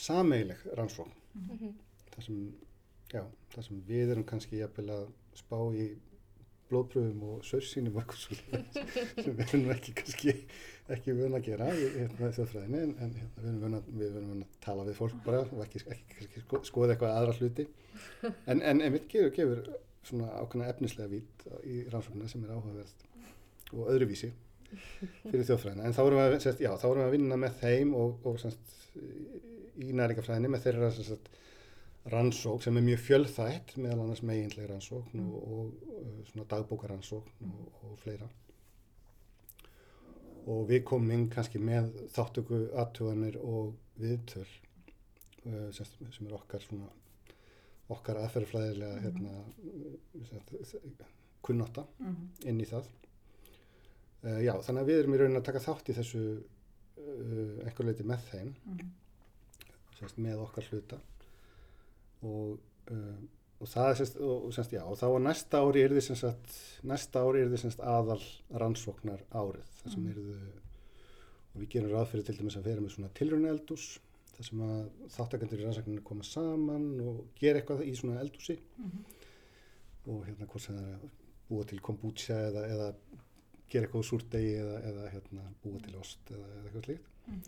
sameigileg 0.05 0.65
rannsókn 0.79 1.11
Mhm. 1.35 1.73
þar 2.15 2.23
sem, 2.23 2.37
já, 3.11 3.23
þar 3.51 3.63
sem 3.67 3.81
við 3.87 4.11
erum 4.13 4.23
kannski 4.23 4.59
jafnvel 4.61 4.89
að 4.95 5.07
spá 5.35 5.57
í 5.75 5.89
blóðpröfum 6.69 7.23
og 7.27 7.43
saursýnum 7.45 7.97
og 7.99 8.05
eitthvað 8.05 8.21
sem 9.23 9.35
við 9.35 9.43
erum 9.53 9.67
ekki 9.75 9.93
kannski 9.99 10.33
ekki 10.95 11.13
vun 11.17 11.35
að 11.37 11.43
gera 11.49 11.67
í 11.75 11.83
hérna, 11.97 12.31
þjóðfræðinni 12.37 12.79
en, 12.85 12.95
en 13.03 13.13
hérna, 13.19 13.41
við 13.43 13.49
erum 13.51 13.59
vun 13.65 13.75
að, 13.77 13.91
við 13.99 14.07
erum 14.15 14.29
vun 14.31 14.45
að 14.47 14.55
tala 14.65 14.85
við 14.87 14.97
fólk 15.01 15.19
bara 15.25 15.41
og 15.43 15.61
ekki, 15.65 15.83
ekki, 15.93 16.17
ekki 16.25 16.43
sko, 16.45 16.61
skoða 16.71 16.95
eitthvað 16.95 17.17
aðra 17.19 17.35
hluti 17.41 17.67
en, 18.47 18.61
en 18.61 18.81
einmitt 18.81 19.07
gefur, 19.11 19.35
gefur 19.35 19.61
svona 20.05 20.31
ákveðna 20.39 20.71
efnislega 20.71 21.11
vít 21.11 21.45
í 21.65 21.83
rannsóknina 21.91 22.29
sem 22.31 22.43
er 22.45 22.55
áhugaverð 22.55 23.05
og 23.75 23.89
öðruvísi 23.93 24.31
fyrir 25.25 25.45
þjóðfræðina. 25.47 25.85
En 25.85 25.95
þá 25.95 26.01
erum 26.05 26.21
við, 26.21 26.37
sérst, 26.43 26.61
já, 26.63 26.71
þá 26.79 26.85
erum 26.89 27.01
við 27.01 27.07
að 27.07 27.15
vinna 27.15 27.39
með 27.41 27.57
þeim 27.61 27.93
og, 27.97 28.15
og 28.27 28.39
sérst, 28.41 28.75
í 29.81 29.91
næringafræðinni 29.95 30.51
með 30.51 30.65
þeirra 30.65 30.91
sérst, 30.95 31.29
rannsók 32.13 32.61
sem 32.61 32.75
er 32.77 32.85
mjög 32.85 32.99
fjölþætt 33.01 33.75
meðal 33.81 34.03
annars 34.03 34.21
meginlega 34.25 34.69
rannsókn 34.69 35.23
og, 35.25 35.37
og, 35.41 35.93
og 35.97 36.27
svona 36.29 36.45
dagbókarannsókn 36.51 37.47
og, 37.49 37.79
og 37.81 37.95
fleira. 38.03 38.27
Og 40.53 40.67
við 40.69 40.83
komum 40.85 41.15
inn 41.15 41.25
kannski 41.33 41.57
með 41.57 41.89
þáttöku 42.13 42.67
aðtuganir 42.77 43.39
og 43.41 43.73
viðtöl 43.97 44.45
uh, 44.45 45.71
sem 45.73 46.27
er 46.27 46.37
okkar 46.37 46.61
svona 46.61 46.91
okkar 47.89 48.17
aðferðfræðilega 48.23 49.01
hérna, 49.03 49.33
uh, 50.15 51.05
kunnáta 51.45 51.85
Mhm. 51.99 52.29
inn 52.49 52.61
í 52.61 52.65
það 52.65 52.85
uh, 54.25 54.39
já, 54.41 54.53
þannig 54.65 54.81
að 54.81 54.89
við 54.89 54.99
erum 54.99 55.13
í 55.13 55.17
raunin 55.21 55.37
að 55.41 55.43
taka 55.51 55.59
þátt 55.59 55.89
í 55.89 55.97
þessu 55.99 56.21
uh, 56.97 57.65
einhver 57.67 57.85
leiti 57.85 58.03
með 58.03 58.19
þeim 58.31 58.53
Mhm. 58.65 58.91
semst, 59.99 60.17
með 60.17 60.41
okkar 60.47 60.63
hluta 60.71 60.97
og, 62.25 62.57
uh, 62.91 63.17
og 63.61 63.67
það 63.69 63.89
er 63.91 63.95
semst, 64.01 64.17
og, 64.19 64.49
semst, 64.53 64.71
já, 64.73 64.81
og 64.83 64.97
þá 64.97 65.05
á 65.05 65.19
næsta 65.29 65.61
ári 65.61 65.83
er 65.85 65.93
þið 65.95 66.07
semst, 66.09 66.57
næsta 66.83 67.21
ári 67.21 67.41
er 67.45 67.49
þið 67.53 67.61
semst 67.67 67.79
aðal 67.85 68.21
rannsóknar 68.59 69.21
árið 69.31 69.69
þar 69.83 69.91
sem 69.93 70.03
Mm. 70.03 70.09
eru 70.11 70.37
og 71.55 71.61
við 71.61 71.69
gerum 71.69 71.91
ráð 71.93 72.09
fyrir 72.11 72.25
til 72.25 72.35
dæmis 72.37 72.57
að 72.57 72.63
vera 72.67 72.81
með 72.81 72.91
svona 72.95 73.13
tilrauneldús 73.15 73.99
þar 74.35 74.47
sem 74.49 74.61
að 74.65 74.79
þáttakendur 75.15 75.61
í 75.61 75.65
rannsakninu 75.65 76.03
koma 76.03 76.23
saman 76.27 76.87
og 77.01 77.21
gera 77.39 77.59
eitthvað 77.61 77.85
í 77.87 77.93
svona 77.97 78.19
eldúsi 78.23 78.57
Mhm. 78.77 79.05
og 80.07 80.25
hérna 80.27 80.45
hvort 80.47 80.61
sem 80.61 80.75
það 80.75 80.87
er 80.89 80.95
að 80.99 81.09
búa 81.49 81.65
til 81.69 81.79
kombucha 81.79 82.37
eða, 82.49 82.63
eða 82.73 82.87
gera 83.69 83.85
eitthvað 83.87 84.01
úr 84.01 84.09
súrdegi 84.09 84.51
eða, 84.61 84.75
eða 84.89 85.05
hérna, 85.13 85.45
búa 85.63 85.79
til 85.85 85.95
ost 85.99 86.19
eða, 86.31 86.47
eða 86.55 86.65
eitthvað 86.65 86.85
slíkt 86.85 87.07
Mhm. 87.27 87.41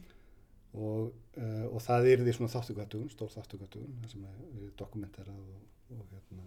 og, 0.74 1.14
uh, 1.38 1.66
og 1.74 1.82
það 1.82 2.08
er 2.12 2.18
því 2.26 2.34
svona 2.38 2.54
þáttugattugun, 2.56 3.10
stór 3.10 3.30
þáttugattugun 3.36 3.98
það 4.02 4.10
sem 4.12 4.24
er 4.26 4.66
er 4.66 4.72
dokumenterað 4.78 5.38
og, 5.38 5.62
og 5.92 6.06
hérna 6.14 6.44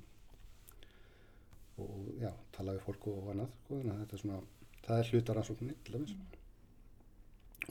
og 1.81 2.09
já, 2.21 2.31
tala 2.53 2.75
við 2.77 2.83
fólk 2.85 3.07
og 3.09 3.31
annað 3.33 3.49
sko, 3.65 3.79
þannig 3.81 3.95
að 3.95 4.01
þetta 4.03 4.17
er 4.19 4.23
svona, 4.25 4.41
það 4.85 4.99
er 5.01 5.11
hluta 5.11 5.37
rannsókninni 5.39 5.75
til 5.85 5.95
dæmis 5.97 6.15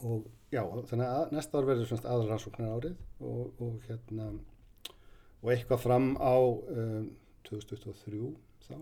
og 0.06 0.30
já, 0.54 0.64
þannig 0.92 1.06
að 1.08 1.36
næsta 1.36 1.60
ár 1.60 1.68
verður 1.70 1.90
svona 1.92 2.14
aðra 2.14 2.30
rannsóknar 2.34 2.74
árið 2.78 2.96
og, 3.20 3.62
og 3.62 3.76
hérna 3.88 4.30
og 5.40 5.52
eitthvað 5.54 5.84
fram 5.86 6.10
á 6.20 6.36
um, 6.36 7.12
2023 7.48 8.34
þá. 8.68 8.76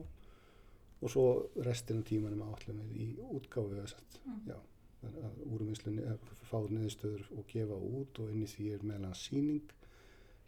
Og 0.97 1.11
svo 1.13 1.27
restina 1.61 2.01
tímanum 2.01 2.47
átlum 2.47 2.79
við 2.81 3.01
í 3.03 3.07
útgáfu 3.29 3.77
eða 3.77 3.91
sett, 3.93 4.21
Mm. 4.27 4.41
já 4.49 4.57
þannig 5.01 5.25
að 5.27 5.41
úrvinnslunni 5.55 6.13
fá 6.49 6.57
niðurstöður 6.67 7.25
og 7.37 7.45
gefa 7.51 7.75
út 7.77 8.19
og 8.19 8.31
inn 8.33 8.43
í 8.43 8.49
því 8.49 8.69
er 8.73 8.85
meðlega 8.87 9.15
síning 9.15 9.73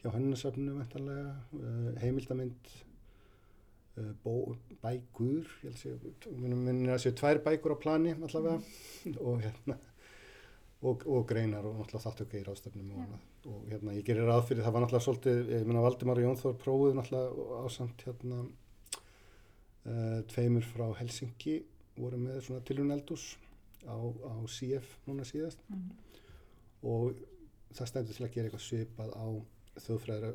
hjá 0.02 0.10
hennasafninu 0.16 0.78
ventarlega, 0.80 1.36
uh, 1.60 1.90
heimildamind 2.02 2.72
uh, 4.00 4.10
bó, 4.24 4.56
bækur 4.82 5.46
ég 5.64 5.70
held 5.70 5.76
að 5.76 5.84
sé, 5.84 6.34
minnum 6.40 6.90
að 6.96 7.04
séu 7.06 7.16
tvær 7.20 7.42
bækur 7.46 7.76
á 7.76 7.84
plani 7.84 8.16
allavega. 8.18 8.60
Og 9.20 9.44
hérna 9.44 9.78
og, 10.82 11.04
og 11.08 11.26
greinar 11.28 11.66
og 11.68 11.76
náttúrulega 11.80 12.06
þáttöku 12.08 12.38
í 12.40 12.44
ráðstöfnum 12.48 12.92
og, 12.96 13.00
annað. 13.04 13.24
og 13.52 13.66
hérna 13.72 13.96
ég 13.98 14.06
gerir 14.08 14.28
ráð 14.30 14.46
fyrir 14.48 14.64
það 14.64 14.74
var 14.78 14.82
náttúrulega 14.86 15.06
svolítið, 15.08 15.50
ég 15.58 15.66
minna 15.68 15.82
Valdimar 15.84 16.22
Jónþór 16.24 16.56
prófuð 16.62 16.96
náttúrulega 16.96 17.60
ásamt 17.68 18.06
hérna 18.08 18.40
uh, 19.86 20.22
tveimur 20.32 20.66
frá 20.72 20.88
Helsingi 21.00 21.58
voru 22.00 22.18
með 22.22 22.40
svona 22.46 22.64
tilhjörn 22.68 22.94
eldús 22.96 23.26
á, 23.84 23.96
á 24.00 24.34
CF 24.48 24.94
núna 25.08 25.26
síðast 25.28 25.60
Mhm. 25.68 25.90
og 26.84 27.20
það 27.76 27.88
stendur 27.92 28.16
til 28.16 28.26
að 28.26 28.34
gera 28.34 28.48
eitthvað 28.50 28.68
svipað 28.68 29.12
á 29.20 29.28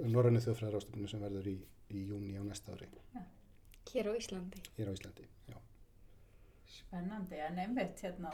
norrænu 0.08 0.40
þjóðfræðar 0.44 0.76
ástöfninu 0.80 1.08
sem 1.10 1.20
verður 1.24 1.48
í, 1.50 1.56
í 1.90 2.04
júni 2.08 2.36
á 2.36 2.44
næsta 2.44 2.72
ári 2.76 2.88
Hér 3.94 4.08
á 4.10 4.12
Íslandi. 4.16 4.58
hér 4.76 4.88
á 4.88 4.92
Íslandi. 4.96 5.24
Já. 5.48 5.56
Spennandi, 6.70 7.36
en 7.44 7.58
einmitt 7.60 8.00
hérna, 8.02 8.30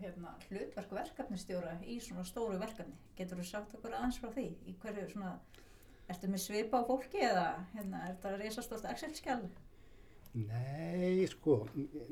hérna, 0.00 0.32
hlutverk 0.48 0.94
verkefnistjóra 0.96 1.76
í 1.84 1.98
svona 2.02 2.24
stóru 2.26 2.58
verkefni. 2.60 2.96
Getur 3.18 3.42
þú 3.42 3.46
sagt 3.50 3.76
okkur 3.76 3.94
aðeins 3.94 4.18
frá 4.22 4.32
því? 4.32 4.48
Í 4.66 4.74
hverju 4.82 5.06
svona, 5.12 5.36
ertu 6.10 6.30
með 6.32 6.42
svipa 6.46 6.80
á 6.82 6.88
fólki 6.88 7.22
eða 7.22 7.46
hérna, 7.74 8.02
er 8.06 8.16
þetta 8.16 8.34
reysastórt 8.40 8.88
Excel-skjál? 8.90 9.44
Nei, 10.36 11.24
sko, 11.32 11.62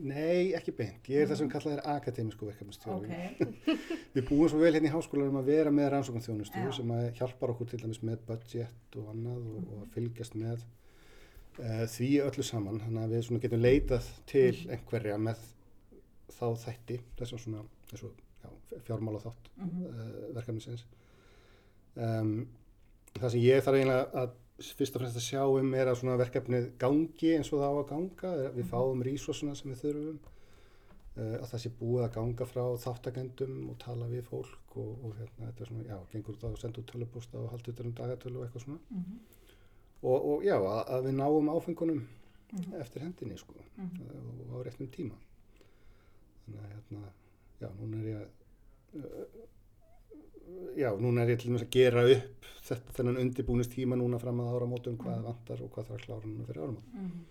nei, 0.01 0.55
ekki 0.57 0.73
beint. 0.77 1.09
Ég 1.13 1.25
er 1.25 1.29
það 1.29 1.41
sem 1.43 1.51
kallað 1.53 1.75
er 1.75 1.83
akademísku 1.93 2.47
verkefnastjóri. 2.49 3.19
Ok, 3.35 3.75
Við 4.15 4.31
búum 4.31 4.49
svo 4.49 4.63
vel 4.63 4.73
hérna 4.73 4.89
í 4.89 4.95
háskólanum 4.95 5.43
að 5.43 5.51
vera 5.51 5.73
með 5.75 5.91
rannsóknarþjónustu 5.93 6.63
Já. 6.63 6.71
sem 6.79 6.95
hjálpar 7.19 7.53
okkur 7.53 7.69
til 7.69 7.83
dæmis 7.83 8.01
með 8.01 8.23
budget 8.31 8.97
og 9.01 9.11
annað 9.13 9.43
og, 9.51 9.69
og 9.77 9.91
fylgjast 9.93 10.39
með 10.41 10.65
uh, 11.59 11.85
því 11.87 12.11
öllu 12.27 12.43
saman. 12.47 12.81
Þannig 12.81 13.03
að 13.05 13.15
við 13.15 13.43
getum 13.45 13.61
leitað 13.65 14.09
til 14.27 14.53
einhverja 14.75 15.19
með 15.19 15.39
þá 16.35 16.47
þætti, 16.65 17.01
þessum 17.19 17.39
svona, 17.39 17.65
þessu 17.91 18.11
já, 18.43 18.51
fjármála 18.89 19.21
þátt 19.23 19.51
Mhm. 19.57 19.85
uh, 19.87 20.35
verkefnisins. 20.35 20.85
Um, 21.97 22.49
það 23.15 23.31
sem 23.31 23.41
ég 23.45 23.63
þarf 23.63 23.79
eiginlega 23.79 24.23
að 24.25 24.31
fyrst 24.79 24.97
og 24.97 25.03
fremst 25.03 25.19
að 25.19 25.27
sjá 25.29 25.43
um 25.61 25.75
er 25.75 25.87
að 25.91 25.99
svona 26.01 26.17
verkefnið 26.19 26.69
gangi 26.79 27.31
eins 27.37 27.53
og 27.53 27.61
það 27.63 27.71
á 27.71 27.79
að 27.83 27.89
ganga, 27.93 28.33
við 28.55 28.65
Mhm. 28.65 28.71
fáum 28.71 29.03
resursuna 29.07 29.55
sem 29.57 29.71
við 29.73 29.81
þurfum 29.85 30.19
uh, 31.17 31.37
að 31.39 31.49
það 31.53 31.61
sé 31.63 31.71
búið 31.79 32.05
að 32.09 32.15
ganga 32.15 32.45
frá 32.51 32.65
þáttakendum 32.85 33.71
og 33.71 33.79
tala 33.79 34.07
við 34.11 34.23
fólk 34.27 34.75
og, 34.77 35.05
og 35.05 35.15
hérna, 35.21 35.53
þetta 35.53 35.61
er 35.63 35.67
svona, 35.71 35.85
já, 35.87 35.99
gengur 36.13 36.35
út 36.35 36.43
á 36.43 36.49
að 36.51 36.59
senda 36.61 36.81
út 36.83 36.91
tölupósta 36.91 37.39
og 37.39 37.51
halda 37.55 37.71
utan 37.73 37.87
um 37.87 37.95
dagatölu 37.95 38.37
og 38.41 38.47
eitthvað 38.49 38.65
svona 38.67 38.79
Mhm. 38.91 39.19
Og, 40.03 40.25
og 40.35 40.45
já, 40.45 40.57
að, 40.59 40.83
að 40.97 41.05
við 41.09 41.15
náum 41.21 41.49
áfengunum 41.55 42.05
Mhm. 42.55 42.75
eftir 42.81 43.03
hendinni 43.03 43.37
sko 43.39 43.55
Mhm. 43.77 44.01
og 44.53 44.63
á 44.63 44.65
réttum 44.67 44.87
tíma 44.95 45.15
þannig 46.47 46.61
að 46.61 46.71
hérna, 46.75 47.01
já, 47.61 47.69
núna 47.81 47.97
er 47.99 48.07
ég 48.07 48.17
að 48.21 48.29
uh, 48.95 49.27
já, 50.77 50.91
núna 51.01 51.23
er 51.25 51.29
ég 51.35 51.39
til 51.41 51.49
dæmis 51.51 51.63
að 51.65 51.71
gera 51.71 52.05
upp 52.13 52.47
þetta, 52.69 52.93
þennan 52.95 53.19
undirbúnist 53.25 53.73
tíma 53.75 53.97
núna 53.99 54.19
fram 54.21 54.39
að 54.41 54.53
áramótum 54.55 54.97
hvað 54.97 55.17
Mhm. 55.19 55.25
vantar 55.25 55.63
og 55.63 55.71
hvað 55.73 55.85
þarf 55.89 55.99
að 56.01 56.05
klára 56.07 56.27
núna 56.27 56.47
fyrir 56.47 56.63
áramótum 56.63 56.95
Mhm. 56.95 57.25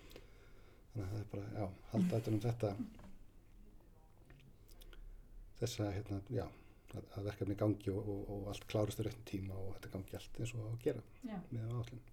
þannig 0.93 1.07
að 1.07 1.13
það 1.13 1.19
er 1.19 1.29
bara, 1.31 1.45
já, 1.59 1.69
halda 1.91 2.19
þetta 2.19 2.31
um 2.33 2.39
þetta 2.39 2.75
þessa, 5.61 5.91
hérna, 5.95 6.19
já 6.33 6.43
að, 6.93 7.05
að 7.17 7.23
verkefni 7.29 7.55
gangi 7.57 7.89
og, 7.93 8.09
og, 8.09 8.25
og 8.29 8.47
allt 8.51 8.67
klárast 8.69 8.99
á 8.99 9.03
réttum 9.07 9.25
tíma 9.29 9.55
og 9.57 9.71
þetta 9.77 9.93
gangi 9.95 10.17
allt 10.19 10.39
eins 10.39 10.53
og 10.57 10.65
að 10.67 10.81
gera 10.83 11.01
Já, 11.23 11.39
með 11.53 11.71
áallin 11.77 12.03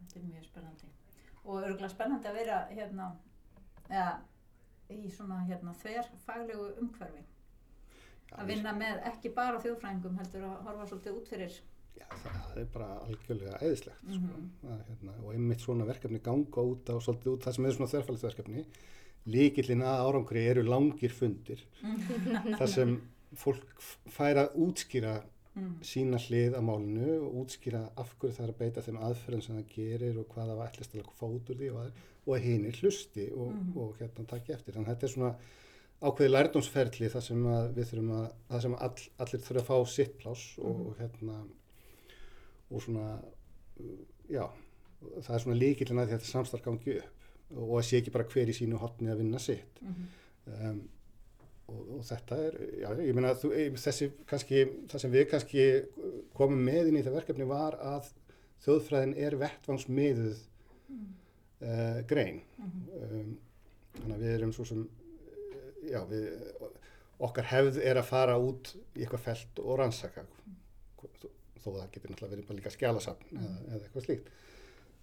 þetta 0.00 0.20
er 0.20 0.26
mjög 0.30 0.44
spennandi. 0.50 0.86
Og 1.44 1.62
örgulega 1.62 1.88
spennandi 1.94 2.28
að 2.28 2.34
vera 2.40 2.58
hérna, 2.70 3.10
eða, 3.88 4.20
í 4.90 5.10
svona 5.10 5.40
hérna 5.48 5.74
þverfaglegu 5.80 6.68
umhverfi. 6.82 7.22
Að 8.38 8.46
vinna 8.46 8.72
með 8.78 9.00
ekki 9.10 9.32
bara 9.34 9.58
þjóðfræðingum 9.62 10.18
heldur 10.20 10.44
að 10.46 10.60
horfa 10.68 10.86
svolítið 10.86 11.16
út 11.18 11.28
fyrir. 11.32 11.56
Já, 11.98 12.06
það 12.22 12.58
er 12.60 12.68
bara 12.72 12.88
algjörlega 13.04 13.58
æðislegt 13.60 14.02
Mhm. 14.06 14.28
sko. 14.28 14.68
að, 14.70 14.84
hérna, 14.88 15.12
og 15.24 15.32
einmitt 15.34 15.60
svona 15.60 15.84
verkefni 15.84 16.20
ganga 16.22 16.62
út 16.62 16.86
á 16.88 16.94
svolítið 17.02 17.32
út 17.34 17.42
það 17.44 17.54
sem 17.56 17.64
er 17.66 17.72
svona 17.72 17.90
þverfælið 17.92 18.22
verkefni 18.28 18.64
líkillin 19.26 19.82
að 19.84 20.04
árangri 20.06 20.44
eru 20.48 20.62
langir 20.62 21.10
fundir 21.12 21.60
þar 22.56 22.68
sem 22.68 22.94
fólk 23.36 23.66
fær 24.08 24.36
að 24.46 24.54
útskýra 24.56 25.22
Mm. 25.56 25.80
sína 25.82 26.16
hlið 26.22 26.54
á 26.54 26.60
málinu 26.62 27.26
og 27.26 27.32
útskýra 27.42 27.80
af 27.98 28.12
hverju 28.20 28.36
það 28.36 28.44
er 28.44 28.52
að 28.52 28.58
beita 28.60 28.82
þeim 28.86 28.98
aðferðum 29.02 29.42
sem 29.42 29.56
það 29.56 29.72
gerir 29.74 30.18
og 30.20 30.28
hvað 30.30 30.46
það 30.52 30.60
ætlist 30.68 30.92
að 30.94 31.00
út 31.34 31.50
úr 31.50 31.56
því 31.58 31.70
og, 31.72 31.78
aðeir, 31.80 32.04
og 32.26 32.34
að 32.36 32.44
hinir 32.44 32.76
hlusti 32.80 33.24
og, 33.34 33.48
Mhm. 33.50 33.72
og 33.76 33.96
hérna 33.98 34.26
taki 34.30 34.52
eftir. 34.52 34.74
Þannig 34.74 34.86
að 34.88 34.94
þetta 34.94 35.08
er 35.08 35.14
svona 35.14 35.34
ákveði 36.02 36.30
lærdómsferli 36.30 37.10
þar 37.10 37.22
sem 37.22 37.42
að 37.44 37.74
við 37.74 37.84
þurfum 37.90 38.12
að, 38.20 38.32
það 38.50 38.60
sem 38.62 38.74
all, 38.74 38.94
allir 39.18 39.40
þurfa 39.48 39.60
að 39.60 39.66
fá 39.66 39.88
sitt 39.88 40.18
pláss 40.18 40.58
og, 40.58 40.76
Mhm. 40.76 40.86
og 40.86 40.96
hérna 41.00 41.46
og 42.70 42.80
svona, 42.82 43.22
já, 44.30 44.46
það 45.20 45.34
er 45.34 45.38
svona 45.44 45.58
líkillin 45.58 45.98
að 46.04 46.08
þetta 46.14 46.30
samstarf 46.30 46.62
gangi 46.62 46.98
upp 46.98 47.58
og 47.58 47.80
að 47.80 47.84
sé 47.90 47.98
ekki 48.00 48.12
bara 48.12 48.24
hver 48.24 48.46
í 48.46 48.54
sínu 48.54 48.78
hotni 48.78 49.08
að 49.10 49.18
vinna 49.18 49.38
sitt. 49.40 49.82
Mhm. 49.82 50.06
Um, 50.46 50.88
og, 51.70 51.80
og 51.96 52.02
þetta 52.10 52.38
er, 52.48 52.56
já, 52.82 52.88
ég 53.06 53.14
meina 53.16 53.32
þú, 53.38 53.52
eh, 53.56 53.70
þessi 53.78 54.10
kannski, 54.30 54.64
það 54.90 55.04
sem 55.04 55.14
við 55.14 55.26
kannski 55.30 55.66
komum 56.36 56.62
með 56.66 56.90
inn 56.90 56.98
í 57.00 57.04
það 57.06 57.18
verkefni 57.20 57.46
var 57.50 57.78
að 57.80 58.10
þjóðfræðin 58.66 59.16
er 59.26 59.38
vettvangsmiðuð 59.46 60.46
Mm. 60.90 61.10
uh, 61.62 62.00
grein 62.10 62.40
Mhm. 62.58 62.80
um, 62.98 63.28
þannig 64.00 64.14
að 64.16 64.22
við 64.24 64.32
erum 64.34 64.52
svo 64.56 64.64
sem 64.66 64.80
já, 65.86 66.00
við, 66.10 66.24
okkar 67.22 67.46
hefð 67.52 67.78
er 67.86 68.00
að 68.00 68.08
fara 68.08 68.34
út 68.42 68.72
í 68.96 69.04
eitthvað 69.04 69.22
felt 69.28 69.60
og 69.62 69.78
rannsaka 69.78 70.24
þó, 70.98 71.28
það 71.62 71.90
getur 71.94 72.10
náttúrulega 72.10 72.32
verið 72.34 72.46
bara 72.48 72.58
líka 72.58 72.72
skjálasafn 72.74 73.36
eða, 73.38 73.54
eða 73.68 73.80
eitthvað 73.86 74.06
slíkt 74.08 74.32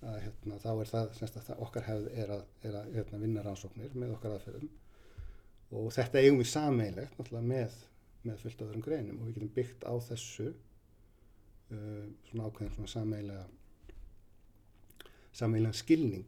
að, 0.04 0.20
hérna, 0.26 0.60
þá 0.66 0.70
er 0.84 0.92
það, 0.92 1.08
semst 1.22 1.40
að 1.40 1.48
það, 1.48 1.62
okkar 1.70 1.88
hefð 1.88 2.10
er 2.26 2.36
að, 2.36 2.44
er 2.68 2.78
að 2.82 2.92
hérna, 2.98 3.22
vinna 3.24 3.46
rannsóknir 3.48 3.96
með 4.04 4.14
okkar 4.18 4.36
aðferðum 4.36 4.70
og 5.72 5.90
þetta 5.92 6.22
eigum 6.22 6.40
við 6.40 6.50
sameilegt 6.52 7.18
náttúrulega 7.20 7.48
með, 7.52 7.74
með 8.24 8.38
fullt 8.44 8.62
öðrum 8.66 8.84
greinum 8.86 9.20
og 9.22 9.28
við 9.28 9.34
getum 9.40 9.54
byggt 9.58 9.84
á 9.84 9.94
þessu 10.08 10.48
uh, 10.54 12.06
svona 12.30 12.48
ákveðin 12.48 12.76
svona 12.78 12.88
sameilega 12.94 13.46
sameilega 15.38 15.74
skilning 15.74 16.26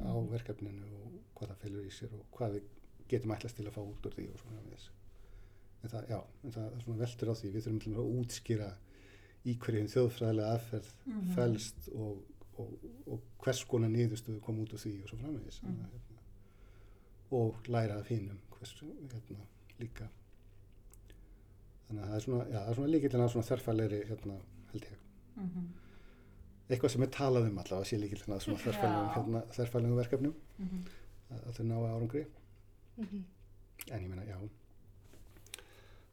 á 0.00 0.10
Mhm. 0.14 0.30
verkefninu 0.32 0.86
og 1.02 1.12
hvað 1.34 1.48
það 1.52 1.60
felur 1.62 1.84
í 1.86 1.90
sér 1.94 2.12
og 2.14 2.24
hvað 2.36 2.52
við 2.56 2.62
getum 3.08 3.32
ætlast 3.34 3.56
til 3.56 3.66
að 3.66 3.72
fá 3.76 3.82
út 3.82 4.06
úr 4.06 4.14
því 4.14 4.28
og 4.32 4.38
svona 4.40 4.62
við 4.70 4.88
en 5.82 5.90
það, 5.90 6.08
já, 6.10 6.20
en 6.44 6.52
það 6.52 6.64
er 6.74 6.80
svona 6.82 6.98
veltur 7.04 7.28
á 7.30 7.34
því 7.38 7.50
við 7.54 7.62
þurfum 7.64 7.80
til 7.84 7.94
að 7.94 8.10
útskýra 8.20 8.70
í 9.46 9.54
hverju 9.58 9.84
þjóðfræðilega 9.94 10.52
aðferð 10.56 10.88
Mhm. 11.06 11.32
felst 11.34 11.88
og, 11.94 12.22
og, 12.58 12.72
og 13.06 13.20
hvers 13.44 13.64
konar 13.64 13.88
niðurstöðu 13.90 14.40
kom 14.40 14.58
út 14.60 14.72
úr 14.74 14.78
því 14.82 15.02
og 15.02 15.08
svo 15.08 15.18
framvegis 15.18 15.62
mm. 15.62 15.76
hérna, 15.76 16.00
og 17.30 17.54
læra 17.68 17.98
af 18.00 18.08
hinum 18.08 18.38
hvers, 18.58 18.74
hérna, 19.12 19.44
líka 19.80 20.08
þannig 21.88 22.02
að 22.04 22.08
það 22.08 22.16
er 22.18 22.24
svona, 22.26 22.44
já, 22.52 22.58
það 22.58 22.70
er 22.72 22.78
svona 22.78 22.92
líkillin 22.94 23.24
að 23.24 23.30
svona 23.34 23.48
þerfæleiri 23.50 24.00
hérna, 24.10 24.38
held 24.72 24.84
ég 24.88 24.96
Mhm. 25.38 25.68
eitthvað 26.68 26.90
sem 26.90 27.02
er 27.02 27.06
talað 27.14 27.46
um 27.48 27.58
allavega 27.62 27.86
sé 27.88 27.98
líkillin 28.00 28.34
að 28.36 28.42
svona 28.44 28.58
þerfælegum, 28.64 29.08
Já. 29.08 29.14
hérna, 29.14 29.42
þerfælegum 29.56 29.96
verkefnum 30.02 30.34
Mhm. 30.58 30.82
að, 31.30 31.44
að 31.46 31.52
þau 31.58 31.64
ná 31.64 31.76
árangri 31.78 32.26
en 32.98 34.02
ég 34.02 34.08
meina, 34.08 34.24
já 34.26 34.36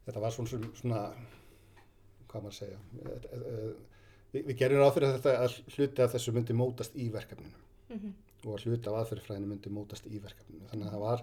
þetta 0.06 0.20
var 0.20 0.30
svona, 0.30 0.48
svona, 0.48 0.70
svona 0.80 1.00
hvað 2.28 2.42
maður 2.42 2.52
að 2.52 2.58
segja. 2.60 2.78
Eh, 3.04 3.10
eh, 3.32 3.74
Við, 4.34 4.42
við 4.50 4.56
gerum 4.58 4.78
ráð 4.82 4.94
fyrir 4.96 5.06
að 5.08 5.14
þetta 5.20 5.32
að 5.40 5.52
hluti 5.76 6.02
af 6.02 6.12
þessu 6.12 6.32
myndi 6.34 6.52
mótast 6.52 6.96
í 6.98 7.10
verkefninu 7.10 7.54
Mhm. 7.88 8.10
og 8.44 8.58
að 8.58 8.64
hluti 8.66 8.86
af 8.90 8.96
aðferðifræðinu 9.00 9.46
myndi 9.46 9.70
mótast 9.70 10.06
í 10.10 10.18
verkefninu. 10.20 10.66
Þannig 10.68 10.86
að 10.88 10.92
það 10.92 11.00
var 11.00 11.22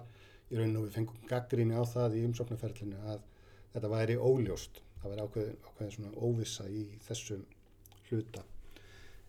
í 0.50 0.58
rauninu 0.58 0.80
og 0.82 0.88
við 0.88 0.96
fengum 0.98 1.28
gaggríni 1.30 1.76
á 1.76 1.84
það 1.88 2.18
í 2.18 2.24
umsóknarferlinu 2.28 3.02
að 3.12 3.20
þetta 3.74 3.92
væri 3.92 4.16
óljóst. 4.16 4.82
Það 5.02 5.12
væri 5.12 5.26
ákveðin, 5.26 5.60
ákveðin 5.68 5.94
svona 5.96 6.12
óvissa 6.28 6.66
í 6.70 6.84
þessum 7.04 7.44
hluta. 8.08 8.44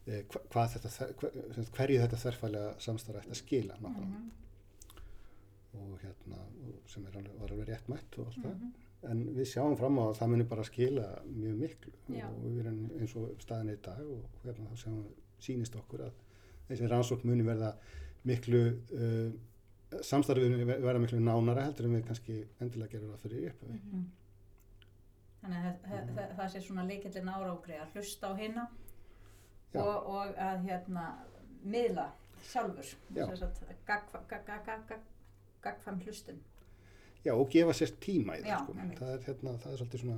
Eh, 0.05 0.23
hva, 0.29 0.41
hvað 0.53 0.73
þetta, 0.75 0.89
sagt, 0.93 1.23
hverju 1.75 2.01
þetta 2.03 2.21
þverfælega 2.21 2.73
samstarf 2.85 3.23
ætti 3.23 3.35
að 3.35 3.41
skila 3.41 3.77
nákvæmlega. 3.81 4.23
Mhm. 4.25 4.33
og 5.75 5.99
hérna, 5.99 6.37
sem 6.87 7.03
er 7.05 7.17
alveg, 7.19 7.33
var 7.41 7.51
alveg 7.51 7.67
rétt 7.67 7.89
mætt 7.91 8.17
og 8.17 8.27
allt 8.29 8.37
það. 8.45 8.53
Mhm. 8.53 8.69
En 9.09 9.23
við 9.35 9.49
sjáum 9.51 9.75
fram 9.77 9.97
á 9.99 10.03
að 10.07 10.17
það 10.19 10.29
muni 10.31 10.45
bara 10.49 10.63
skila 10.63 11.07
mjög 11.27 11.57
miklu 11.59 11.91
Já. 12.09 12.27
og 12.29 12.45
við 12.45 12.59
erum 12.63 12.77
eins 12.99 13.15
og 13.19 13.41
staðin 13.43 13.73
í 13.73 13.81
dag 13.85 13.99
og 13.99 14.39
hérna 14.45 14.69
þá 14.71 14.77
sjáum 14.81 15.01
við, 15.03 15.11
sýnist 15.45 15.75
okkur 15.75 16.05
að 16.07 16.13
þessi 16.69 16.89
rannsókn 16.89 17.29
muni 17.29 17.45
verða 17.45 17.75
miklu, 18.25 18.61
uh, 18.97 19.33
samstarfið 20.05 20.65
verða 20.67 20.99
miklu 20.99 21.19
nánara 21.21 21.65
heldur 21.67 21.85
en 21.89 21.95
við 21.99 22.05
kannski 22.07 22.37
endilega 22.61 22.91
gerum 22.95 23.11
það 23.15 23.25
fyrir 23.25 23.49
upp. 23.51 23.61
Mhm. 23.69 24.05
Þannig 25.45 25.57
að 25.57 25.75
það, 25.85 26.07
það, 26.15 26.29
það 26.39 26.51
sé 26.55 26.61
svona 26.65 26.83
leikillin 26.89 27.29
árangri 27.29 27.75
að 27.77 27.91
hlusta 27.93 28.27
á 28.27 28.33
hinna 28.39 28.63
og, 29.75 30.07
og 30.09 30.35
að 30.41 30.63
hérna 30.65 31.03
miðla 31.65 32.07
sjálfur, 32.45 32.89
að 33.15 33.75
gagfam 33.85 34.23
gag, 34.29 34.45
gag, 34.47 34.65
gag, 34.65 34.85
gag, 34.89 35.03
gagfam 35.61 35.99
hlustun. 36.05 36.39
Já, 37.25 37.33
og 37.33 37.49
gefa 37.49 37.73
sér 37.73 37.93
tíma 38.01 38.35
í 38.37 38.41
það, 38.43 38.49
Já, 38.51 38.57
sko. 38.63 38.73
Það 38.99 39.11
er, 39.15 39.21
hérna, 39.27 39.53
það 39.63 39.71
er 39.71 39.79
svolítið 39.81 40.01
svona, 40.03 40.17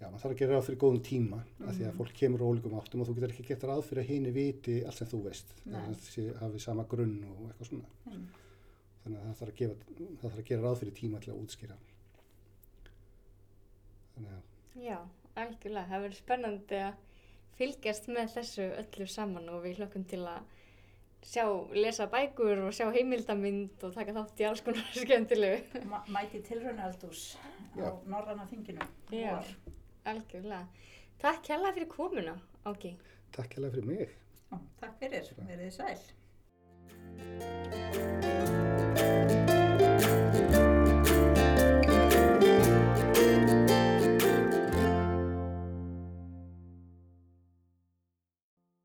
já, 0.00 0.06
maður 0.10 0.22
þarf 0.24 0.32
að 0.34 0.38
gera 0.40 0.54
ráð 0.56 0.64
fyrir 0.68 0.80
góðum 0.82 1.02
tíma, 1.06 1.38
af 1.60 1.74
því 1.74 1.84
að 1.84 1.90
Mhm. 1.92 1.98
fólk 2.00 2.14
kemur 2.18 2.40
ólíkum 2.48 2.78
áttum 2.80 3.00
og 3.00 3.06
þú 3.08 3.14
getur 3.18 3.30
ekki 3.34 3.46
gett 3.50 3.62
ráð 3.70 3.82
fyrir 3.86 4.02
að 4.04 4.08
hini 4.10 4.32
viti 4.34 4.76
allt 4.84 4.94
sem 4.98 5.06
þú 5.06 5.22
veist. 5.28 5.54
Nei. 5.64 5.80
Það 5.80 5.90
er 5.90 5.94
þessi 5.94 6.38
hafi 6.40 6.58
sama 6.60 6.84
grunn 6.84 7.24
og 7.30 7.50
eitthvað 7.50 7.68
svona. 7.70 7.86
Mm. 8.06 8.26
Þannig 9.04 9.18
að 9.20 9.24
það 9.28 9.36
þarf 9.40 9.50
að, 9.52 9.56
gefa, 9.60 9.74
það 9.98 10.22
þarf 10.24 10.38
að 10.40 10.48
gera 10.50 10.62
ráð 10.64 10.78
fyrir 10.80 10.94
tíma 10.98 11.18
til 11.24 11.32
að 11.34 11.40
útskýra. 11.44 11.76
Þannig 14.14 14.32
að, 14.32 14.42
Já, 14.84 14.98
algjörlega. 15.44 15.88
Það 15.90 16.02
verður 16.04 16.18
spennandi 16.20 16.78
að 16.82 16.94
fylgjast 17.58 18.08
með 18.10 18.26
þessu 18.34 18.64
öllu 18.82 19.06
saman 19.12 19.48
og 19.52 19.58
við 19.66 19.76
hlökkum 19.82 20.04
til 20.10 20.22
að 20.26 20.40
sjá, 21.24 21.44
lesa 21.76 22.06
bækur 22.12 22.58
og 22.66 22.72
sjá 22.76 22.86
heimildamind 22.96 23.84
og 23.86 23.94
taka 23.94 24.12
þátt 24.16 24.40
í 24.42 24.48
alls 24.48 24.64
konar 24.66 24.88
skemmtilegu. 25.04 25.58
Ma 25.92 25.98
mæti 26.16 26.38
tilraunaaldús 26.48 27.22
á 27.36 27.38
Já. 27.78 27.88
norranna 28.10 28.44
þinginu. 28.50 28.82
Já. 29.12 29.30
vor. 29.36 29.46
Algjörlega. 30.10 30.66
Takk 31.22 31.42
hérlega 31.52 31.76
fyrir 31.78 31.88
komuna, 31.94 32.34
Áki. 32.68 32.90
takk 33.32 33.50
hérlega 33.56 33.74
fyrir 33.78 33.88
mig. 33.88 34.08
Já, 34.50 34.56
Takk 34.82 34.94
fyrir, 35.00 35.24
verið 35.48 35.64
þið 35.70 35.74
sæl. 35.78 36.00